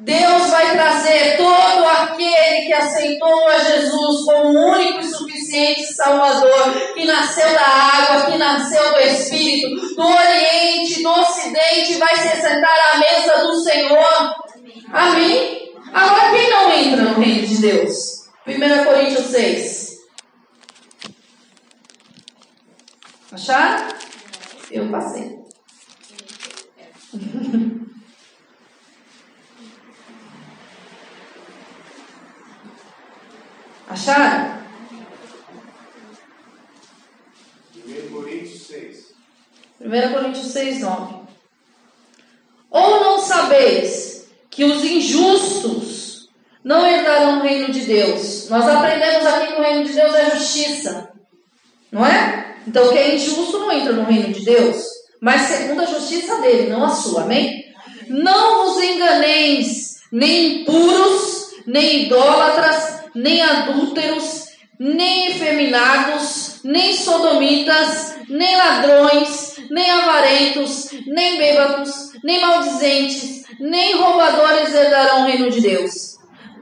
Deus 0.03 0.49
vai 0.49 0.71
trazer 0.73 1.37
todo 1.37 1.85
aquele 1.85 2.65
que 2.65 2.73
aceitou 2.73 3.47
a 3.47 3.57
Jesus 3.57 4.25
como 4.25 4.49
único 4.49 4.99
e 4.99 5.03
suficiente 5.03 5.93
Salvador, 5.93 6.73
que 6.93 7.05
nasceu 7.05 7.47
da 7.53 7.61
água, 7.61 8.29
que 8.29 8.37
nasceu 8.37 8.93
do 8.93 8.99
Espírito, 8.99 9.95
do 9.95 10.05
Oriente, 10.05 11.01
do 11.01 11.09
Ocidente, 11.09 11.93
vai 11.95 12.17
se 12.17 12.41
sentar 12.41 12.93
à 12.93 12.97
mesa 12.97 13.47
do 13.47 13.55
Senhor. 13.55 14.35
Amém? 14.91 15.73
Agora, 15.93 16.31
quem 16.31 16.49
não 16.49 16.71
entra 16.73 17.01
no 17.03 17.21
reino 17.21 17.47
de 17.47 17.61
Deus? 17.61 18.27
1 18.45 18.83
Coríntios 18.83 19.25
6. 19.27 19.99
Acharam? 23.31 23.87
Eu 24.69 24.91
passei. 24.91 25.32
Acharam? 33.93 34.57
1 37.85 38.11
Coríntios 38.11 38.65
6. 38.65 39.13
1 39.81 40.13
Coríntios 40.13 40.47
6, 40.47 40.79
9. 40.81 41.15
Ou 42.71 43.03
não 43.03 43.19
sabeis 43.19 44.25
que 44.49 44.63
os 44.63 44.83
injustos 44.83 46.27
não 46.63 46.83
herdarão 46.87 47.37
o 47.37 47.43
reino 47.43 47.71
de 47.71 47.81
Deus? 47.81 48.49
Nós 48.49 48.67
aprendemos 48.67 49.27
aqui 49.27 49.53
que 49.53 49.59
o 49.59 49.61
reino 49.61 49.83
de 49.83 49.93
Deus 49.93 50.15
é 50.15 50.37
justiça. 50.37 51.11
Não 51.91 52.03
é? 52.03 52.55
Então 52.67 52.89
quem 52.89 52.97
é 52.97 53.15
injusto 53.15 53.59
não 53.59 53.71
entra 53.71 53.93
no 53.93 54.05
reino 54.05 54.33
de 54.33 54.43
Deus. 54.43 54.83
Mas 55.21 55.41
segundo 55.41 55.83
a 55.83 55.85
justiça 55.85 56.41
dele, 56.41 56.71
não 56.71 56.83
a 56.83 56.89
sua. 56.89 57.25
Amém? 57.25 57.71
Não 58.07 58.65
vos 58.65 58.83
enganeis, 58.83 59.99
nem 60.11 60.61
impuros, 60.61 61.51
nem 61.67 62.05
idólatras, 62.05 63.02
nem 63.15 63.41
adúlteros, 63.41 64.43
nem 64.79 65.27
efeminados, 65.27 66.59
nem 66.63 66.93
sodomitas, 66.93 68.15
nem 68.27 68.57
ladrões, 68.57 69.55
nem 69.69 69.89
avarentos, 69.89 70.89
nem 71.05 71.37
bêbados, 71.37 72.11
nem 72.23 72.41
maldizentes, 72.41 73.43
nem 73.59 73.95
roubadores 73.95 74.73
herdarão 74.73 75.21
o 75.21 75.25
reino 75.25 75.49
de 75.49 75.61
Deus. 75.61 76.12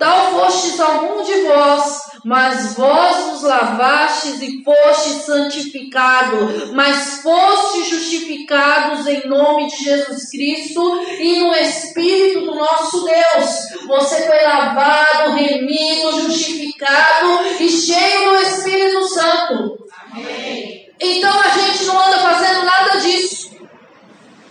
Tal 0.01 0.31
fostes 0.31 0.79
algum 0.79 1.21
de 1.21 1.41
vós, 1.43 2.01
mas 2.25 2.73
vós 2.73 3.17
vos 3.17 3.43
lavastes 3.43 4.41
e 4.41 4.63
fostes 4.63 5.25
santificado, 5.25 6.73
mas 6.73 7.21
fostes 7.21 7.87
justificados 7.87 9.05
em 9.05 9.27
nome 9.27 9.67
de 9.67 9.83
Jesus 9.83 10.27
Cristo 10.31 11.03
e 11.19 11.41
no 11.41 11.53
Espírito 11.53 12.47
do 12.47 12.55
nosso 12.55 13.05
Deus. 13.05 13.87
Você 13.87 14.25
foi 14.25 14.41
lavado, 14.43 15.33
remido, 15.33 16.21
justificado 16.23 17.45
e 17.59 17.69
cheio 17.69 18.29
do 18.31 18.35
Espírito 18.37 19.07
Santo. 19.07 19.85
Amém. 20.13 20.89
Então 20.99 21.31
a 21.31 21.49
gente 21.49 21.85
não 21.85 22.07
anda 22.07 22.17
fazendo 22.17 22.65
nada 22.65 22.99
disso, 23.01 23.51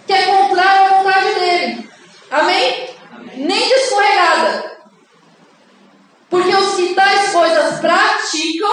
que 0.07 0.13
é 0.13 0.27
contrário 0.27 0.85
à 0.85 0.99
vontade 0.99 1.35
dele. 1.35 1.91
Amém? 2.31 2.89
Amém. 3.13 3.35
Nem 3.35 3.67
de 3.67 3.75
escorregada. 3.75 4.71
Porque 6.31 6.55
os 6.55 6.77
que 6.77 6.95
tais 6.95 7.33
coisas 7.33 7.81
praticam, 7.81 8.71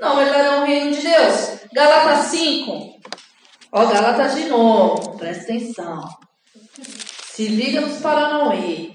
não 0.00 0.20
herdarão 0.20 0.62
o 0.62 0.66
reino 0.66 0.90
de 0.90 1.00
Deus. 1.00 1.58
Galatas 1.72 2.17
5. 2.28 3.00
Ó, 3.72 3.86
Galatas 3.86 4.34
de 4.34 4.44
novo, 4.44 5.16
presta 5.18 5.44
atenção. 5.44 6.08
Se 7.32 7.48
liga 7.48 7.80
nos 7.80 8.00
Paranauê. 8.00 8.92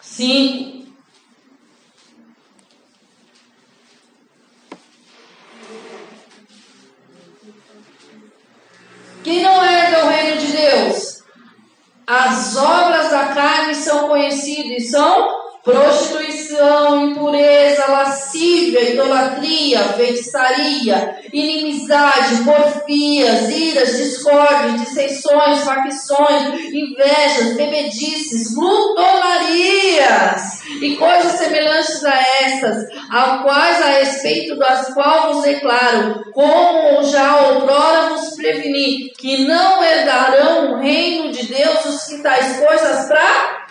5. 0.00 0.84
Quem 9.22 9.42
não 9.42 9.64
herda 9.64 10.04
o 10.04 10.08
reino 10.08 10.40
de 10.40 10.52
Deus? 10.52 11.22
As 12.06 12.54
obras 12.56 13.10
da 13.10 13.34
carne 13.34 13.74
são 13.74 14.06
conhecidas 14.06 14.84
e 14.84 14.88
são 14.88 15.43
prostituição, 15.64 17.08
impureza, 17.10 17.86
lascívia, 17.86 18.90
idolatria, 18.90 19.78
feitiçaria, 19.94 21.16
inimizade, 21.32 22.44
porfias, 22.44 23.48
iras, 23.48 23.96
discórdia, 23.96 24.72
dissensões, 24.78 25.60
facções, 25.60 26.60
invejas, 26.70 27.56
bebedices, 27.56 28.54
glutonarias 28.54 30.42
e 30.82 30.96
coisas 30.96 31.32
semelhantes 31.32 32.04
a 32.04 32.20
estas, 32.42 32.84
a 33.10 33.38
quais 33.38 33.82
a 33.82 33.86
respeito 33.86 34.58
das 34.58 34.92
quais 34.92 35.34
vos 35.34 35.44
declaro, 35.44 36.30
como 36.34 37.02
já 37.04 37.40
outrora 37.40 38.10
vos 38.10 38.36
preveni, 38.36 39.10
que 39.18 39.46
não 39.46 39.82
herdarão 39.82 40.74
o 40.74 40.78
reino 40.80 41.32
de 41.32 41.46
Deus 41.46 41.86
os 41.86 42.04
que 42.04 42.18
tais 42.18 42.58
coisas 42.60 43.06
pra 43.06 43.64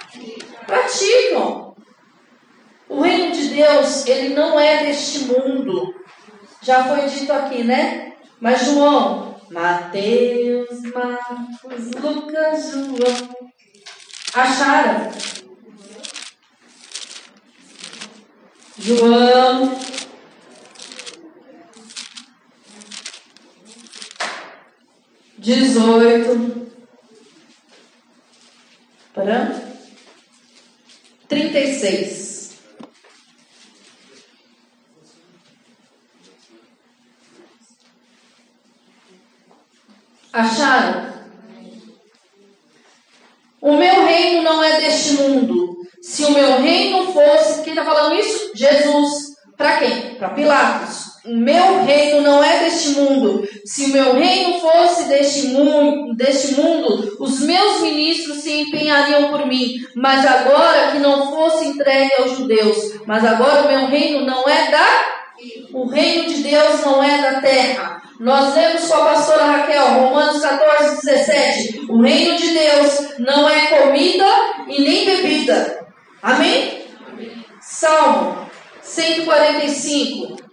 praticam. 0.65 1.72
O 2.89 3.01
reino 3.01 3.33
de 3.33 3.49
Deus, 3.49 4.05
ele 4.05 4.35
não 4.35 4.59
é 4.59 4.85
deste 4.85 5.25
mundo. 5.25 5.93
Já 6.61 6.83
foi 6.85 7.07
dito 7.09 7.31
aqui, 7.31 7.63
né? 7.63 8.13
Mas 8.39 8.65
João, 8.65 9.35
Mateus, 9.49 10.81
Marcos, 10.93 11.91
Lucas, 12.01 12.71
João. 12.71 13.35
Acharam? 14.33 15.11
João. 18.79 19.79
Dezoito. 25.37 26.71
Para? 29.13 29.63
Trinta 31.27 31.59
e 31.59 31.79
seis. 31.79 32.42
Acharam? 40.33 41.13
O 43.61 43.77
meu 43.77 44.03
reino 44.03 44.41
não 44.41 44.63
é 44.63 44.81
deste 44.81 45.13
mundo. 45.13 45.77
Se 46.01 46.25
o 46.25 46.31
meu 46.31 46.59
reino 46.59 47.13
fosse, 47.13 47.61
quem 47.61 47.73
está 47.73 47.85
falando 47.85 48.15
isso? 48.15 48.51
Jesus. 48.55 49.33
Para 49.55 49.77
quem? 49.77 50.15
Para 50.15 50.29
Pilatos. 50.29 51.13
O 51.23 51.37
meu 51.37 51.85
reino 51.85 52.21
não 52.21 52.43
é 52.43 52.63
deste 52.63 52.89
mundo. 52.99 53.47
Se 53.63 53.85
o 53.85 53.89
meu 53.89 54.15
reino 54.15 54.59
fosse 54.59 55.07
deste 55.07 55.47
mundo, 55.49 56.15
deste 56.15 56.55
mundo, 56.55 57.15
os 57.19 57.39
meus 57.41 57.81
ministros 57.81 58.39
se 58.39 58.51
empenhariam 58.63 59.29
por 59.29 59.45
mim. 59.45 59.75
Mas 59.95 60.25
agora 60.25 60.91
que 60.91 60.97
não 60.97 61.31
fosse 61.31 61.67
entregue 61.67 62.11
aos 62.17 62.37
judeus. 62.37 62.99
Mas 63.05 63.23
agora 63.23 63.63
o 63.63 63.67
meu 63.67 63.85
reino 63.85 64.25
não 64.25 64.43
é 64.49 64.71
da. 64.71 65.13
O 65.71 65.85
reino 65.85 66.27
de 66.27 66.41
Deus 66.41 66.81
não 66.81 67.03
é 67.03 67.21
da 67.21 67.39
terra. 67.39 68.02
Nós 68.23 68.55
lemos 68.55 68.85
com 68.87 68.93
a 68.93 69.05
pastora 69.07 69.43
Raquel, 69.43 69.85
Romanos 69.85 70.41
14, 70.41 71.05
17. 71.05 71.87
O 71.89 72.01
reino 72.01 72.37
de 72.37 72.53
Deus 72.53 73.19
não 73.19 73.49
é 73.49 73.67
comida 73.67 74.25
e 74.69 74.81
nem 74.81 75.03
bebida. 75.03 75.85
Amém? 76.21 76.85
Amém. 77.05 77.45
Salmo 77.59 78.49
145. 78.81 80.43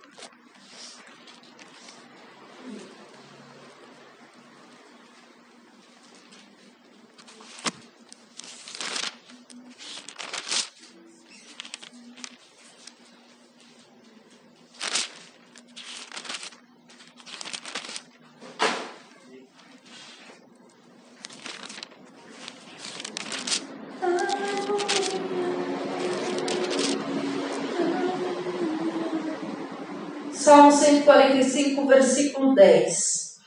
Salmo 30.50 30.72
145, 30.72 31.86
versículo 31.86 32.54
10. 32.54 33.38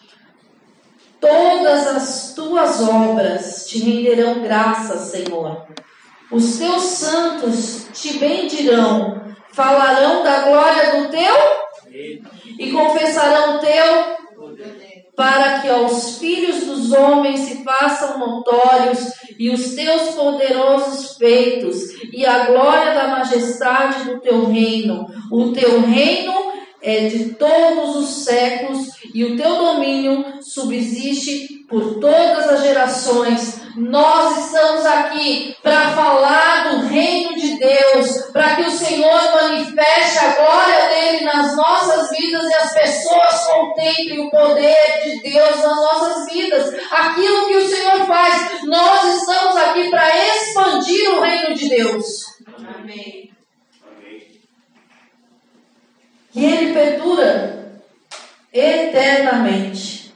Todas 1.19 1.87
as 1.87 2.33
tuas 2.33 2.81
obras 2.81 3.65
graças, 4.41 5.11
Senhor. 5.11 5.67
Os 6.31 6.57
teus 6.57 6.81
santos 6.83 7.87
te 7.93 8.17
bendirão, 8.17 9.21
falarão 9.51 10.23
da 10.23 10.39
glória 10.39 11.01
do 11.01 11.09
teu 11.09 11.35
e 12.57 12.71
confessarão 12.71 13.55
o 13.55 13.59
teu 13.59 14.13
para 15.15 15.59
que 15.59 15.69
aos 15.69 16.17
filhos 16.17 16.65
dos 16.65 16.91
homens 16.91 17.41
se 17.41 17.63
façam 17.63 18.17
notórios 18.17 19.13
e 19.37 19.49
os 19.49 19.75
teus 19.75 20.15
poderosos 20.15 21.17
feitos 21.17 21.91
e 22.11 22.25
a 22.25 22.45
glória 22.45 22.93
da 22.95 23.07
majestade 23.09 24.05
do 24.05 24.19
teu 24.19 24.45
reino. 24.45 25.05
O 25.31 25.51
teu 25.51 25.81
reino 25.81 26.33
é 26.81 27.07
de 27.07 27.35
todos 27.35 27.95
os 27.95 28.23
séculos 28.25 28.87
e 29.13 29.23
o 29.23 29.37
teu 29.37 29.55
domínio 29.55 30.41
subsiste 30.41 31.63
por 31.69 31.99
todas 31.99 32.49
as 32.49 32.63
gerações. 32.63 33.61
Nós 33.75 34.45
estamos 34.45 34.85
aqui 34.85 35.57
para 35.63 35.95
falar 35.95 36.69
do 36.69 36.85
reino 36.85 37.35
de 37.35 37.57
Deus, 37.57 38.29
para 38.31 38.55
que 38.55 38.61
o 38.61 38.71
Senhor 38.71 39.21
manifeste 39.33 40.19
a 40.19 40.35
glória 40.35 40.89
dele 40.89 41.25
nas 41.25 41.55
nossas 41.55 42.15
vidas 42.15 42.43
e 42.43 42.53
as 42.53 42.73
pessoas 42.73 43.47
contemplem 43.47 44.27
o 44.27 44.29
poder 44.29 45.01
de 45.03 45.21
Deus 45.23 45.55
nas 45.57 45.75
nossas 45.75 46.31
vidas. 46.31 46.73
Aquilo 46.91 47.47
que 47.47 47.55
o 47.55 47.67
Senhor 47.67 48.05
faz, 48.05 48.63
nós 48.63 49.15
estamos 49.15 49.55
aqui 49.57 49.89
para 49.89 50.17
expandir 50.17 51.09
o 51.09 51.21
reino 51.21 51.55
de 51.55 51.69
Deus. 51.69 52.05
Amém. 52.77 53.31
E 56.35 56.45
ele 56.45 56.73
perdura 56.73 57.81
eternamente. 58.51 60.13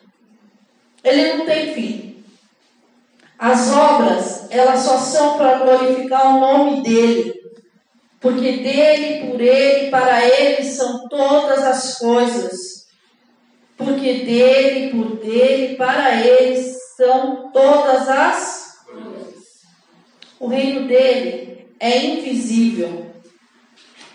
Ele 1.03 1.33
não 1.33 1.45
tem 1.45 1.73
fim. 1.73 2.16
As 3.39 3.71
obras, 3.71 4.47
elas 4.49 4.79
só 4.79 4.97
são 4.97 5.37
para 5.37 5.59
glorificar 5.59 6.35
o 6.35 6.39
nome 6.39 6.81
dele. 6.81 7.33
Porque 8.19 8.57
dele, 8.57 9.27
por 9.27 9.39
ele, 9.39 9.91
para 9.91 10.25
ele 10.25 10.63
são 10.63 11.07
todas 11.07 11.63
as 11.63 11.99
coisas. 11.99 12.87
Porque 13.77 14.25
dele, 14.25 14.89
por 14.89 15.17
dele, 15.17 15.75
para 15.75 16.15
ele 16.25 16.59
são 16.95 17.51
todas 17.51 18.09
as 18.09 18.77
coisas. 18.83 19.43
O 20.39 20.47
reino 20.47 20.87
dele 20.87 21.67
é 21.79 22.05
invisível. 22.05 23.11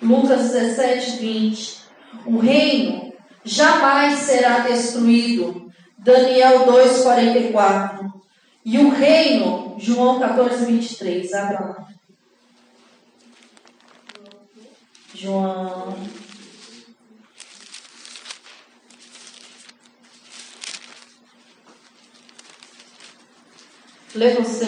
Lucas 0.02 0.50
17, 0.50 1.18
20. 1.18 1.78
O 2.26 2.38
reino 2.38 3.12
jamais 3.44 4.18
será 4.18 4.58
destruído. 4.60 5.70
Daniel 5.96 6.66
2,44. 6.66 8.21
E 8.64 8.78
o 8.78 8.90
reino, 8.90 9.76
João 9.78 10.20
14, 10.20 10.66
23. 10.66 11.32
Abra 11.34 11.60
lá. 11.60 11.88
João. 15.14 15.96
Lê 24.14 24.34
você. 24.34 24.66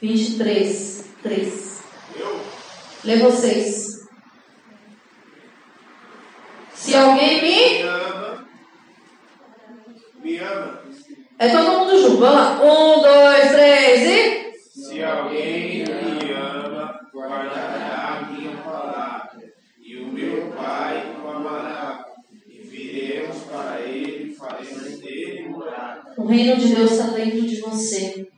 23, 0.00 1.04
3. 1.22 1.82
Lê 3.04 3.16
vocês. 3.16 4.06
Se 6.74 6.94
alguém 6.94 7.42
me. 7.42 7.82
ama. 7.82 8.35
Me 10.26 10.38
ama. 10.38 10.82
É 11.38 11.48
todo 11.50 11.78
mundo 11.78 12.02
junto. 12.02 12.16
Vamos 12.16 12.34
lá. 12.34 12.60
Um, 12.60 13.00
dois, 13.00 13.52
três 13.52 14.02
e. 14.02 14.80
Se 14.80 15.00
alguém 15.04 15.84
me 15.84 16.32
ama, 16.32 16.98
guardará 17.14 18.24
a 18.26 18.32
minha 18.32 18.56
palavra. 18.56 19.52
E 19.80 19.96
o 19.98 20.08
meu 20.08 20.50
Pai 20.50 21.14
o 21.22 21.28
amará. 21.28 22.06
E 22.44 22.58
viremos 22.58 23.36
para 23.44 23.80
ele 23.82 24.32
e 24.32 24.34
faremos 24.34 24.98
dele 24.98 25.48
morar. 25.48 26.02
O 26.18 26.26
reino 26.26 26.56
de 26.56 26.74
Deus 26.74 26.90
está 26.90 27.06
dentro 27.10 27.42
de 27.42 27.60
você. 27.60 28.28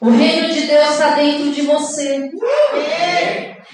O 0.00 0.10
reino 0.10 0.48
de 0.48 0.60
Deus 0.62 0.90
está 0.90 1.14
dentro 1.14 1.52
de 1.52 1.62
você. 1.62 2.32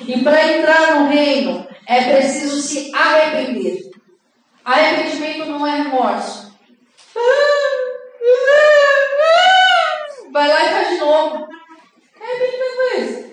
E 0.06 0.18
para 0.22 0.52
entrar 0.52 1.00
no 1.00 1.08
reino 1.08 1.66
é 1.86 2.14
preciso 2.14 2.60
se 2.60 2.90
arrepender. 2.94 3.63
Arrependimento 4.64 5.46
não 5.46 5.66
é 5.66 5.82
remorso. 5.82 6.54
Vai 10.32 10.48
lá 10.48 10.64
e 10.64 10.68
faz 10.68 10.88
de 10.88 10.96
novo. 10.96 11.48
Arrependimento 12.20 12.80
é 12.80 12.96
isso. 12.98 13.24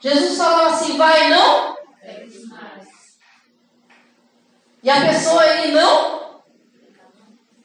Jesus 0.00 0.36
falou 0.36 0.66
assim: 0.66 0.96
vai 0.98 1.30
não? 1.30 1.74
E 4.82 4.90
a 4.90 5.00
pessoa 5.00 5.46
ele 5.46 5.72
não 5.72 6.14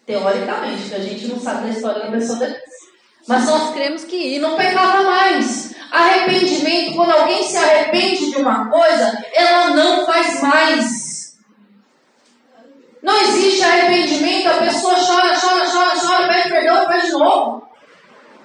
teoricamente, 0.09 0.95
a 0.95 0.99
gente 0.99 1.27
não 1.27 1.39
sabe 1.39 1.67
da 1.67 1.69
história 1.69 2.01
da 2.01 2.11
pessoa 2.11 2.39
depois. 2.39 2.63
Mas 3.27 3.45
nós 3.45 3.73
cremos 3.75 4.03
que 4.05 4.15
e 4.15 4.39
não 4.39 4.55
pecava 4.55 5.03
mais. 5.03 5.75
Arrependimento, 5.91 6.95
quando 6.95 7.11
alguém 7.11 7.43
se 7.43 7.55
arrepende 7.55 8.31
de 8.31 8.37
uma 8.37 8.71
coisa, 8.71 9.23
ela 9.33 9.75
não 9.75 10.07
faz 10.07 10.41
mais. 10.41 10.98
Não 13.01 13.17
existe 13.21 13.63
arrependimento, 13.63 14.47
a 14.47 14.57
pessoa 14.57 14.95
chora, 14.95 15.33
chora, 15.39 15.65
chora, 15.65 15.99
chora, 15.99 16.27
pede 16.27 16.49
perdão 16.49 16.85
faz 16.85 17.03
de 17.05 17.11
novo. 17.11 17.67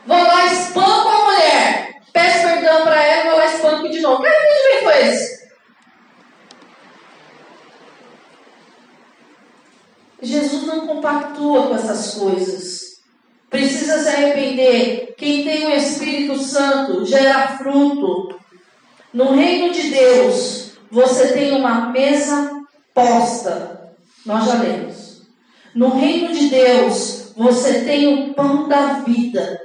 Vou 0.07 0.23
lá, 0.23 0.47
espanco 0.47 1.09
a 1.09 1.25
mulher, 1.25 2.01
peço 2.13 2.43
perdão 2.43 2.83
para 2.83 3.03
ela, 3.03 3.31
vou 3.31 3.39
lá, 3.39 3.47
espanco 3.47 3.89
de 3.89 4.01
novo. 4.01 4.23
Que 4.23 4.29
arrependimento 4.29 4.85
foi 4.85 5.09
esse? 5.09 5.45
Jesus 10.23 10.67
não 10.67 10.87
compactua 10.87 11.69
com 11.69 11.75
essas 11.75 12.15
coisas. 12.15 12.95
precisa 13.51 14.03
se 14.03 14.09
arrepender. 14.09 15.15
Quem 15.17 15.45
tem 15.45 15.67
o 15.67 15.77
Espírito 15.77 16.39
Santo 16.39 17.05
gera 17.05 17.57
fruto. 17.57 18.41
No 19.13 19.33
reino 19.33 19.73
de 19.73 19.91
Deus, 19.91 20.73
você 20.91 21.33
tem 21.33 21.53
uma 21.53 21.91
mesa 21.91 22.51
posta. 22.93 23.74
Nós 24.25 24.47
já 24.47 24.55
lemos. 24.55 25.23
No 25.75 25.89
reino 25.99 26.33
de 26.33 26.49
Deus, 26.49 27.33
você 27.37 27.81
tem 27.81 28.07
o 28.07 28.35
pão 28.35 28.69
da 28.69 29.01
vida. 29.07 29.61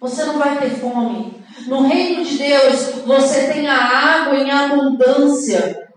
Você 0.00 0.24
não 0.24 0.38
vai 0.38 0.58
ter 0.58 0.70
fome. 0.70 1.42
No 1.66 1.86
reino 1.86 2.24
de 2.24 2.36
Deus, 2.36 3.02
você 3.06 3.52
tem 3.52 3.66
a 3.66 3.76
água 3.76 4.36
em 4.36 4.50
abundância. 4.50 5.88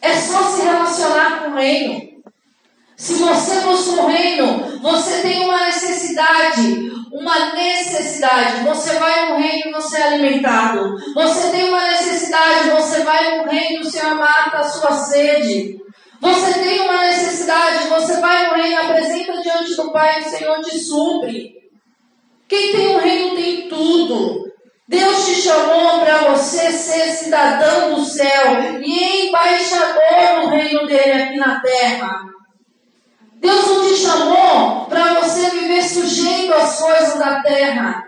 É 0.00 0.14
só 0.14 0.42
se 0.50 0.62
relacionar 0.62 1.40
com 1.40 1.50
o 1.50 1.54
reino. 1.54 2.12
Se 2.96 3.14
você 3.14 3.60
fosse 3.62 3.96
no 3.96 4.06
reino, 4.06 4.78
você 4.80 5.22
tem 5.22 5.44
uma 5.44 5.64
necessidade, 5.64 6.92
uma 7.12 7.52
necessidade. 7.52 8.64
Você 8.64 8.94
vai 8.98 9.30
no 9.30 9.38
reino 9.38 9.70
e 9.70 9.72
você 9.72 9.96
é 9.96 10.02
alimentado. 10.02 10.96
Você 11.14 11.50
tem 11.50 11.68
uma 11.68 11.82
necessidade, 11.82 12.70
você 12.70 13.02
vai 13.02 13.38
no 13.38 13.50
reino 13.50 13.82
e 13.82 13.86
o 13.86 13.90
Senhor 13.90 14.14
mata 14.14 14.58
a 14.58 14.64
sua 14.64 14.92
sede. 14.92 15.81
Você 16.22 16.54
tem 16.60 16.82
uma 16.82 17.02
necessidade, 17.02 17.88
você 17.88 18.20
vai 18.20 18.46
no 18.46 18.62
reino, 18.62 18.80
apresenta 18.80 19.42
diante 19.42 19.74
do 19.74 19.90
Pai 19.90 20.20
o 20.20 20.30
Senhor 20.30 20.60
te 20.60 20.78
supre. 20.78 21.52
Quem 22.46 22.70
tem 22.70 22.94
o 22.94 22.98
reino 23.00 23.34
tem 23.34 23.68
tudo. 23.68 24.48
Deus 24.86 25.26
te 25.26 25.34
chamou 25.34 25.98
para 25.98 26.18
você 26.28 26.70
ser 26.70 27.10
cidadão 27.10 27.94
do 27.94 28.04
céu 28.04 28.80
e 28.80 29.26
embaixador 29.26 30.44
no 30.44 30.50
reino 30.50 30.86
dele 30.86 31.12
aqui 31.12 31.36
na 31.38 31.58
terra. 31.58 32.20
Deus 33.40 33.66
não 33.66 33.88
te 33.88 33.96
chamou 33.96 34.86
para 34.86 35.14
você 35.14 35.50
viver 35.50 35.82
sujeito 35.82 36.54
às 36.54 36.78
coisas 36.78 37.18
da 37.18 37.42
terra. 37.42 38.04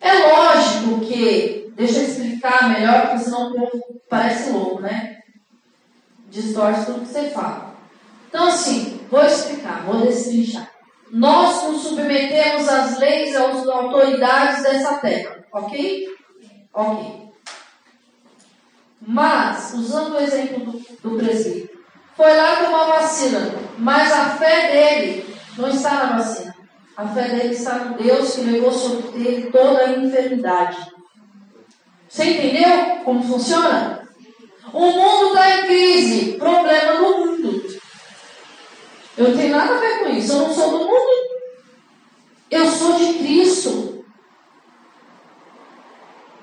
É 0.00 0.12
lógico 0.12 1.00
que, 1.00 1.72
deixa 1.74 1.98
eu 1.98 2.04
explicar 2.04 2.68
melhor, 2.68 3.08
porque 3.08 3.24
senão 3.24 3.50
o 3.50 3.54
povo 3.54 3.82
parece 4.08 4.50
louco, 4.50 4.80
né? 4.80 5.16
Distorce 6.36 6.84
tudo 6.84 7.00
que 7.00 7.06
você 7.06 7.30
fala. 7.30 7.74
Então, 8.28 8.48
assim, 8.48 9.00
vou 9.10 9.24
explicar, 9.24 9.84
vou 9.86 10.02
destrinchar. 10.02 10.70
Nós 11.10 11.64
nos 11.64 11.82
submetemos 11.82 12.68
às 12.68 12.98
leis 12.98 13.30
e 13.30 13.36
às 13.38 13.66
autoridades 13.66 14.62
dessa 14.62 14.96
terra, 14.96 15.42
ok? 15.50 16.14
Ok. 16.74 17.30
Mas, 19.00 19.72
usando 19.72 20.14
o 20.14 20.20
exemplo 20.20 20.72
do, 20.72 20.78
do 21.02 21.16
presídio, 21.16 21.70
foi 22.14 22.36
lá 22.36 22.56
tomar 22.56 23.00
vacina, 23.00 23.54
mas 23.78 24.12
a 24.12 24.30
fé 24.36 24.70
dele 24.70 25.36
não 25.56 25.70
está 25.70 25.94
na 25.94 26.18
vacina. 26.18 26.54
A 26.98 27.08
fé 27.08 27.28
dele 27.28 27.54
está 27.54 27.78
no 27.78 27.96
Deus 27.96 28.34
que 28.34 28.42
levou 28.42 28.72
sobre 28.72 29.26
ele 29.26 29.50
toda 29.50 29.84
a 29.84 29.92
enfermidade. 29.92 30.76
Você 32.06 32.24
entendeu 32.24 32.96
como 33.04 33.22
funciona? 33.22 34.05
O 34.72 34.80
mundo 34.80 35.28
está 35.28 35.58
em 35.58 35.66
crise. 35.66 36.32
Problema 36.32 36.94
do 36.94 37.02
mundo. 37.02 37.66
Eu 39.16 39.28
não 39.28 39.36
tenho 39.36 39.56
nada 39.56 39.74
a 39.74 39.78
ver 39.78 40.00
com 40.00 40.10
isso. 40.10 40.32
Eu 40.32 40.38
não 40.38 40.54
sou 40.54 40.70
do 40.70 40.78
mundo. 40.78 41.26
Eu 42.50 42.66
sou 42.66 42.92
de 42.94 43.14
Cristo. 43.14 44.04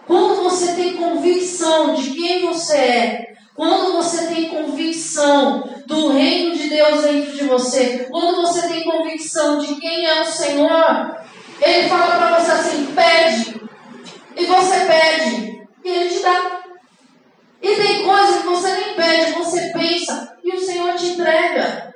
Quando 0.06 0.44
você 0.44 0.74
tem 0.74 0.98
convicção 0.98 1.96
de 1.96 2.12
quem 2.12 2.46
você 2.46 2.76
é, 2.76 3.34
quando 3.56 3.94
você 3.94 4.28
tem 4.28 4.50
convicção 4.50 5.70
do 5.86 6.10
reino 6.10 6.56
de 6.56 6.70
Deus 6.70 7.04
dentro 7.04 7.32
de 7.34 7.44
você, 7.46 8.08
quando 8.10 8.42
você 8.42 8.68
tem 8.68 8.84
convicção 8.84 9.60
de 9.60 9.76
quem 9.76 10.06
é 10.06 10.22
o 10.22 10.26
Senhor, 10.26 11.18
Ele 11.62 11.88
fala 11.88 12.18
para 12.18 12.40
você 12.40 12.52
assim: 12.52 12.94
pede. 12.94 13.62
E 14.36 14.46
você 14.46 14.80
pede. 14.86 15.68
E 15.86 15.90
Ele 15.90 16.10
te 16.10 16.20
dá. 16.22 16.62
E 17.62 17.76
tem 17.76 18.04
coisas 18.04 18.42
que 18.42 18.48
você 18.48 18.74
nem 18.74 18.96
pede, 18.96 19.32
você 19.34 19.72
pensa 19.72 20.38
e 20.44 20.56
o 20.56 20.60
Senhor 20.60 20.96
te 20.96 21.06
entrega. 21.06 21.94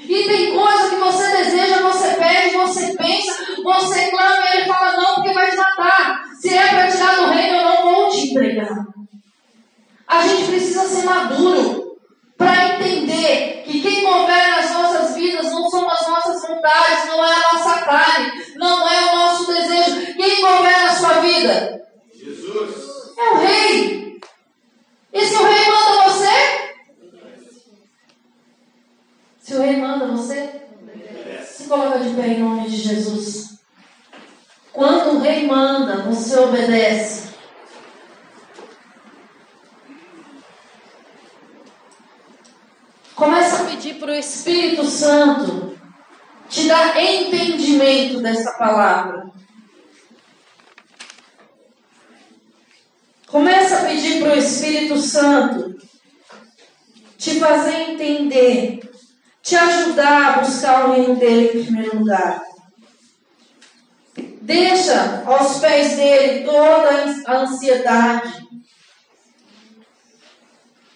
E 0.00 0.24
tem 0.24 0.54
coisas 0.54 0.90
que 0.90 0.96
você 0.96 1.36
deseja, 1.36 1.82
você 1.82 2.08
pede, 2.14 2.56
você 2.56 2.94
pensa, 2.96 3.46
você 3.62 4.10
clama 4.10 4.44
e 4.44 4.56
Ele 4.56 4.66
fala 4.66 4.92
não, 4.96 5.14
porque 5.14 5.32
vai 5.32 5.50
te 5.50 5.56
matar. 5.56 6.24
Se 6.40 6.54
é 6.54 6.68
para 6.68 6.90
tirar 6.90 7.16
do 7.16 7.26
reino, 7.26 7.56
eu 7.56 7.64
não 7.64 7.82
vou 7.82 8.10
te 8.10 8.30
entregar. 8.30 8.86
A 10.06 10.26
gente 10.26 10.50
precisa 10.50 10.86
ser 10.86 11.04
maduro 11.04 11.96
para 12.36 12.74
entender 12.74 13.64
que 13.66 13.80
quem 13.80 14.04
governa 14.04 14.58
as 14.58 14.70
nossas 14.70 15.16
vidas 15.16 15.50
não 15.50 15.68
são 15.68 15.88
as 15.90 16.06
nossas 16.06 16.42
vontades, 16.42 17.06
não 17.06 17.24
é 17.24 17.34
a 17.34 17.52
nossa 17.52 17.80
carne, 17.80 18.32
não 18.56 18.88
é 18.88 19.12
o 19.12 19.16
nosso 19.16 19.46
desejo. 19.46 20.14
Quem 20.14 20.40
governa 20.40 20.90
a 20.90 20.94
sua 20.94 21.20
vida? 21.20 21.82
Jesus. 22.12 22.74
É 23.18 23.30
o 23.30 23.38
rei. 23.38 24.20
E 25.12 25.24
se 25.24 25.34
o 25.34 25.44
rei 25.44 25.70
manda 25.70 26.02
você? 26.04 26.66
Se 29.40 29.54
o 29.54 29.62
rei 29.62 29.76
manda 29.76 30.06
você? 30.06 30.62
Se 31.44 31.64
coloca 31.64 31.98
de 31.98 32.14
pé 32.14 32.28
em 32.28 32.40
nome 32.40 32.68
de 32.68 32.76
Jesus. 32.76 33.56
Quando 34.72 35.16
o 35.16 35.20
rei 35.20 35.46
manda, 35.46 36.02
você 36.02 36.38
obedece. 36.38 37.26
Começa 43.16 43.62
a 43.62 43.64
pedir 43.64 43.94
para 43.94 44.12
o 44.12 44.14
Espírito 44.14 44.84
Santo 44.84 45.74
te 46.50 46.68
dar 46.68 47.02
entendimento 47.02 48.20
dessa 48.20 48.52
palavra. 48.58 49.30
Começa 53.26 53.78
a 53.78 53.84
pedir 53.86 54.20
para 54.20 54.34
o 54.34 54.38
Espírito 54.38 54.98
Santo 54.98 55.78
te 57.16 57.40
fazer 57.40 57.92
entender, 58.06 58.80
te 59.42 59.56
ajudar 59.56 60.38
a 60.38 60.40
buscar 60.40 60.88
o 60.88 60.92
reino 60.92 61.16
dele 61.16 61.60
em 61.60 61.64
primeiro 61.64 61.98
lugar. 61.98 62.42
Deixa 64.42 65.22
aos 65.26 65.58
pés 65.58 65.96
dele 65.96 66.44
toda 66.44 66.90
a 67.26 67.36
ansiedade, 67.38 68.46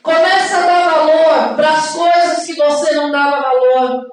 Começa 0.03 0.57
a 0.57 0.66
dar 0.66 0.90
valor 0.90 1.57
para 1.57 1.70
as 1.73 1.90
coisas 1.90 2.46
que 2.46 2.55
você 2.55 2.94
não 2.94 3.11
dava 3.11 3.42
valor. 3.42 4.07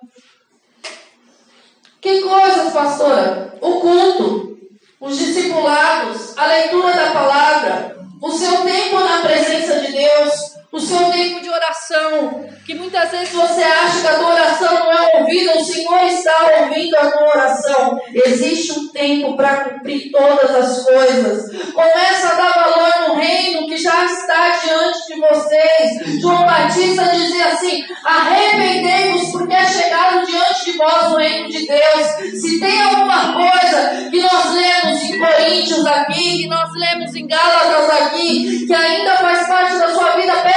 Que 2.01 2.21
coisas, 2.21 2.73
pastora? 2.73 3.57
O 3.61 3.79
culto, 3.79 4.57
os 4.99 5.17
discipulados, 5.17 6.37
a 6.37 6.45
leitura 6.45 6.93
da 6.93 7.11
palavra, 7.11 7.97
o 8.21 8.31
seu 8.31 8.63
tempo 8.63 8.99
na 8.99 9.21
presença 9.21 9.79
de 9.79 9.93
Deus, 9.93 10.56
o 10.71 10.79
seu 10.79 11.11
tempo 11.11 11.41
de 11.41 11.49
oração, 11.49 12.45
que 12.65 12.75
muitas 12.75 13.09
vezes 13.09 13.33
você 13.33 13.63
acha 13.63 14.01
que 14.01 14.07
a 14.07 14.15
tua 14.15 14.33
oração 14.33 14.73
não 14.73 14.91
é 14.91 15.19
ouvida, 15.19 15.57
o 15.57 15.63
Senhor 15.63 16.03
está 16.03 16.35
ouvindo 16.59 16.95
a 16.97 17.09
tua 17.11 17.27
oração. 17.29 18.01
Existe 18.13 18.73
um 18.73 18.87
tempo 18.89 19.37
para 19.37 19.63
cumprir 19.63 20.11
todas 20.11 20.53
as 20.53 20.83
coisas. 20.83 21.71
Começa 21.73 22.27
a 22.27 22.35
dar 22.35 22.53
valor 22.53 23.07
no 23.07 23.15
reino 23.15 23.65
que 23.65 23.77
já 23.77 24.05
está 24.05 24.59
diante 24.61 25.07
de 25.07 25.19
vocês. 25.19 26.21
João 26.21 26.45
Batista 26.45 27.03
dizia 27.05 27.47
assim: 27.47 27.85
arrependei-vos, 28.03 29.31
porque 29.31 29.53
é 29.53 29.65
chegado 29.65 30.25
diante 30.25 30.65
de 30.65 30.77
vós 30.77 31.13
o 31.13 31.17
reino 31.17 31.49
de 31.49 31.65
Deus. 31.65 32.41
Se 32.41 32.59
tem 32.59 32.81
alguma 32.81 33.33
coisa 33.33 34.09
que 34.11 34.21
nós 34.21 34.53
lemos 34.53 35.01
em 35.03 35.17
Coríntios 35.17 35.85
aqui, 35.85 36.43
que 36.43 36.47
nós 36.47 36.69
lemos 36.75 37.15
em 37.15 37.25
Gálatas 37.25 37.89
aqui, 37.89 38.65
que 38.67 38.73
ainda 38.73 39.17
faz 39.17 39.47
parte 39.47 39.77
da 39.77 39.93
sua 39.93 40.17
vida, 40.17 40.33
peça 40.43 40.56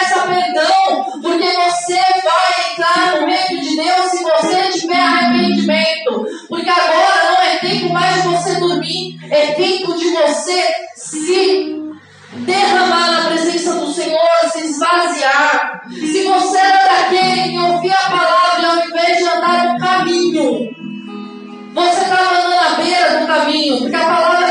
Porque 6.49 6.69
agora 6.69 7.31
não 7.31 7.43
é 7.43 7.57
tempo 7.59 7.93
mais 7.93 8.23
de 8.23 8.29
você 8.29 8.55
dormir, 8.59 9.19
é 9.31 9.47
tempo 9.53 9.97
de 9.97 10.11
você 10.11 10.67
se 10.97 11.81
derramar 12.33 13.11
na 13.11 13.29
presença 13.29 13.75
do 13.75 13.93
Senhor, 13.93 14.21
se 14.53 14.67
esvaziar. 14.67 15.83
Se 15.91 16.23
você 16.25 16.59
era 16.59 16.85
daquele 16.85 17.51
que 17.51 17.59
ouvia 17.59 17.95
a 17.95 18.11
palavra 18.11 18.61
e 18.61 18.65
ao 18.65 18.89
invés 18.89 19.19
de 19.19 19.25
andar 19.25 19.73
no 19.73 19.81
caminho, 19.81 20.71
você 21.75 22.03
estava 22.03 22.31
andando 22.31 22.59
à 22.59 22.75
beira 22.75 23.21
do 23.21 23.27
caminho, 23.27 23.79
porque 23.79 23.97
a 23.97 24.05
palavra 24.05 24.50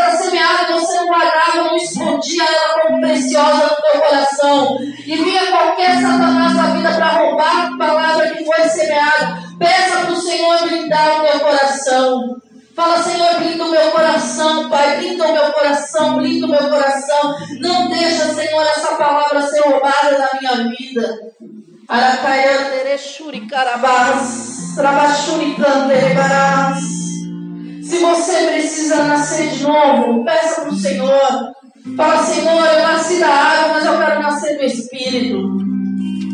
E 5.06 5.16
vinha 5.16 5.52
qualquer 5.52 6.02
satanás 6.02 6.56
na 6.56 6.68
vida 6.68 6.92
para 6.94 7.08
roubar 7.08 7.68
a 7.68 7.78
palavra 7.78 8.30
que 8.30 8.46
foi 8.46 8.70
semeada. 8.70 9.38
Peça 9.58 10.00
para 10.02 10.12
o 10.12 10.22
Senhor 10.22 10.62
blindar 10.68 11.20
o 11.20 11.28
teu 11.28 11.40
coração. 11.40 12.42
Fala, 12.76 12.98
Senhor, 13.04 13.40
blinda 13.40 13.66
o 13.66 13.72
meu 13.72 13.92
coração, 13.92 14.70
Pai, 14.70 15.00
blinda 15.00 15.28
o 15.28 15.34
meu 15.34 15.52
coração, 15.52 16.18
blinda 16.18 16.46
o 16.46 16.50
meu 16.50 16.70
coração. 16.70 17.36
Não 17.60 17.90
deixa, 17.90 18.34
Senhor, 18.34 18.62
essa 18.62 18.96
palavra 18.96 19.42
ser 19.42 19.62
roubada 19.62 20.18
da 20.18 20.30
minha 20.40 20.70
vida. 20.70 21.20
Carabás. 23.48 24.30
Se 27.84 27.98
você 27.98 28.48
precisa 28.52 29.04
nascer 29.04 29.50
de 29.50 29.64
novo, 29.64 30.24
peça 30.24 30.62
para 30.62 30.70
o 30.70 30.76
Senhor. 30.76 31.52
Fala, 31.96 32.24
Senhor, 32.24 32.66
eu 32.66 32.82
nasci 32.82 33.20
da 33.20 33.28
água, 33.28 33.74
mas 33.74 33.86
eu 33.86 33.98
quero 33.98 34.22
nascer 34.22 34.58
do 34.58 34.64
Espírito. 34.64 35.58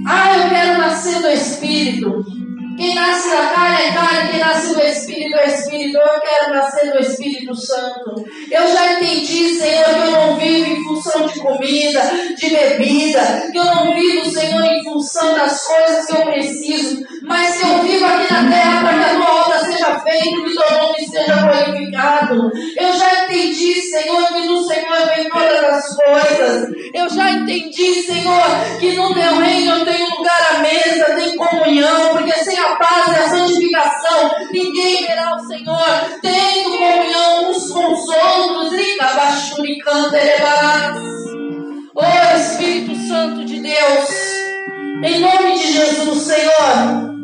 Ah, 0.07 0.37
eu 0.37 0.49
quero 0.49 0.77
nascer 0.77 1.21
do 1.21 1.27
Espírito. 1.29 2.25
Quem 2.77 2.93
nasce 2.93 3.29
da 3.29 3.47
carne 3.53 3.83
é 3.83 3.93
carne, 3.93 4.31
quem 4.31 4.39
nasce 4.39 4.75
do 4.75 4.81
Espírito 4.81 5.37
é 5.37 5.47
Espírito. 5.47 5.97
Eu 5.97 6.21
quero 6.21 6.53
nascer 6.53 6.91
do 6.91 6.99
Espírito 6.99 7.55
Santo. 7.55 8.25
Eu 8.51 8.67
já 8.67 8.93
entendi, 8.93 9.55
Senhor, 9.55 9.85
que 9.85 10.01
eu 10.01 10.11
não 10.11 10.35
vivo 10.35 10.71
em 10.71 10.83
função 10.83 11.25
de 11.25 11.39
comida, 11.39 12.01
de 12.37 12.49
bebida, 12.49 13.49
que 13.51 13.57
eu 13.57 13.65
não 13.65 13.93
vivo, 13.93 14.29
Senhor, 14.29 14.63
em 14.65 14.83
função 14.83 15.33
das 15.33 15.65
coisas 15.65 16.05
que 16.05 16.17
eu 16.17 16.25
preciso, 16.25 17.05
mas 17.23 17.57
que 17.57 17.67
eu 17.67 17.81
vivo 17.81 18.05
aqui 18.05 18.33
na 18.33 18.51
terra 18.51 18.81
para 18.81 18.93
que 18.93 19.03
a 19.03 19.15
tua 19.15 19.41
obra 19.41 19.59
seja 19.59 19.99
feita 20.01 20.25
que 20.25 20.55
teu 20.55 20.77
nome 20.77 21.07
seja 21.07 21.35
glorificado. 21.35 22.51
Eu 22.77 22.93
já 22.93 23.23
entendi, 23.23 23.81
Senhor, 23.81 24.27
que 24.27 24.45
todas 24.45 24.64
as 25.86 25.95
coisas. 25.95 26.69
Eu 26.93 27.09
já 27.09 27.31
entendi, 27.31 28.01
Senhor, 28.01 28.79
que 28.79 28.93
no 28.93 29.13
teu 29.13 29.38
reino 29.38 29.75
eu 29.75 29.86
tenho 29.86 30.09
lugar 30.09 30.55
à 30.55 30.59
mesa, 30.59 31.15
tem 31.15 31.36
comunhão, 31.36 32.09
porque 32.09 32.33
sem 32.43 32.57
a 32.57 32.75
paz 32.75 33.07
e 33.07 33.15
a 33.15 33.29
santificação 33.29 34.31
ninguém 34.51 35.05
verá 35.05 35.36
o 35.36 35.47
Senhor. 35.47 36.19
Tendo 36.21 36.77
comunhão 36.77 37.51
uns 37.51 37.71
com 37.71 37.93
os 37.93 38.09
outros, 38.09 38.73
e 38.73 38.97
Oh 41.97 42.38
Espírito 42.38 42.95
Santo 43.07 43.45
de 43.45 43.61
Deus, 43.61 44.09
em 45.03 45.19
nome 45.19 45.57
de 45.57 45.71
Jesus, 45.71 46.23
Senhor. 46.23 47.14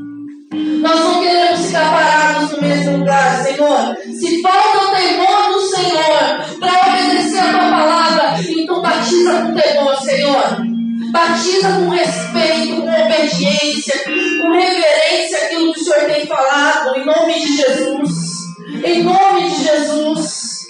Nós 0.53 0.99
não 0.99 1.21
queremos 1.21 1.65
ficar 1.65 1.91
parados 1.91 2.51
no 2.51 2.61
mesmo 2.61 2.97
lugar, 2.97 3.43
Senhor. 3.43 3.97
Se 4.19 4.41
falta 4.41 4.77
o 4.79 4.95
temor 4.95 5.53
do 5.53 5.61
Senhor 5.61 6.59
para 6.59 6.89
obedecer 6.89 7.39
a 7.39 7.51
tua 7.51 7.69
palavra, 7.69 8.35
então 8.49 8.81
batiza 8.81 9.41
com 9.41 9.53
temor, 9.53 9.95
Senhor. 10.01 10.71
Batiza 11.11 11.69
com 11.69 11.89
respeito, 11.89 12.81
com 12.81 12.89
obediência, 12.89 14.03
com 14.03 14.51
reverência 14.51 15.37
aquilo 15.45 15.73
que 15.73 15.79
o 15.79 15.83
Senhor 15.83 16.05
tem 16.05 16.25
falado, 16.25 16.97
em 16.97 17.05
nome 17.05 17.33
de 17.39 17.57
Jesus. 17.57 18.11
Em 18.83 19.03
nome 19.03 19.49
de 19.49 19.63
Jesus. 19.63 20.67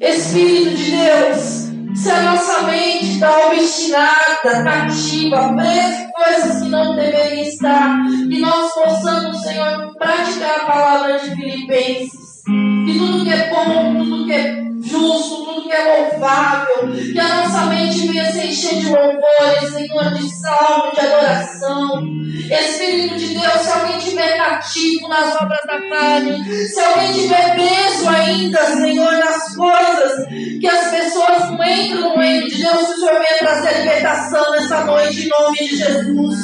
Espírito 0.00 0.76
de 0.76 0.90
Deus, 0.90 1.73
se 1.94 2.10
a 2.10 2.22
nossa 2.22 2.62
mente 2.62 3.14
está 3.14 3.46
obstinada, 3.48 4.64
cativa, 4.64 5.54
presa 5.54 6.04
coisas 6.14 6.62
que 6.62 6.68
não 6.68 6.96
deveriam 6.96 7.42
estar, 7.42 8.02
que 8.06 8.38
nós 8.38 8.72
possamos, 8.72 9.42
Senhor, 9.42 9.92
praticar 9.98 10.60
a 10.60 10.66
palavra 10.66 11.18
de 11.18 11.30
Filipenses. 11.34 12.23
Que 12.44 12.98
tudo 12.98 13.24
que 13.24 13.32
é 13.32 13.48
bom, 13.48 14.04
tudo 14.04 14.26
que 14.26 14.32
é 14.32 14.64
justo, 14.82 15.44
tudo 15.44 15.62
que 15.62 15.72
é 15.72 16.10
louvável, 16.10 16.92
que 16.92 17.18
a 17.18 17.36
nossa 17.36 17.66
mente 17.66 18.06
venha 18.06 18.30
se 18.30 18.46
encher 18.46 18.80
de 18.80 18.86
louvores, 18.86 19.72
Senhor, 19.72 20.12
de 20.12 20.30
salmo, 20.30 20.92
de 20.92 21.00
adoração. 21.00 22.04
Espírito 22.50 23.16
de 23.16 23.28
Deus, 23.28 23.60
se 23.62 23.72
alguém 23.72 23.96
estiver 23.96 24.36
cativo 24.36 25.08
nas 25.08 25.34
obras 25.40 25.60
da 25.66 25.88
carne, 25.88 26.44
se 26.44 26.80
alguém 26.80 27.10
estiver 27.12 27.54
preso 27.54 28.08
ainda, 28.08 28.58
Senhor, 28.66 29.12
nas 29.12 29.56
coisas 29.56 30.26
que 30.60 30.66
as 30.66 30.90
pessoas 30.90 31.50
não 31.50 31.64
entram 31.64 32.10
no 32.10 32.20
reino 32.20 32.46
de 32.46 32.62
Deus, 32.62 32.88
o 32.90 33.00
Senhor 33.00 33.12
venha 33.14 33.38
trazer 33.38 33.78
libertação 33.78 34.50
nessa 34.52 34.84
noite, 34.84 35.24
em 35.24 35.28
nome 35.28 35.56
de 35.56 35.76
Jesus. 35.76 36.38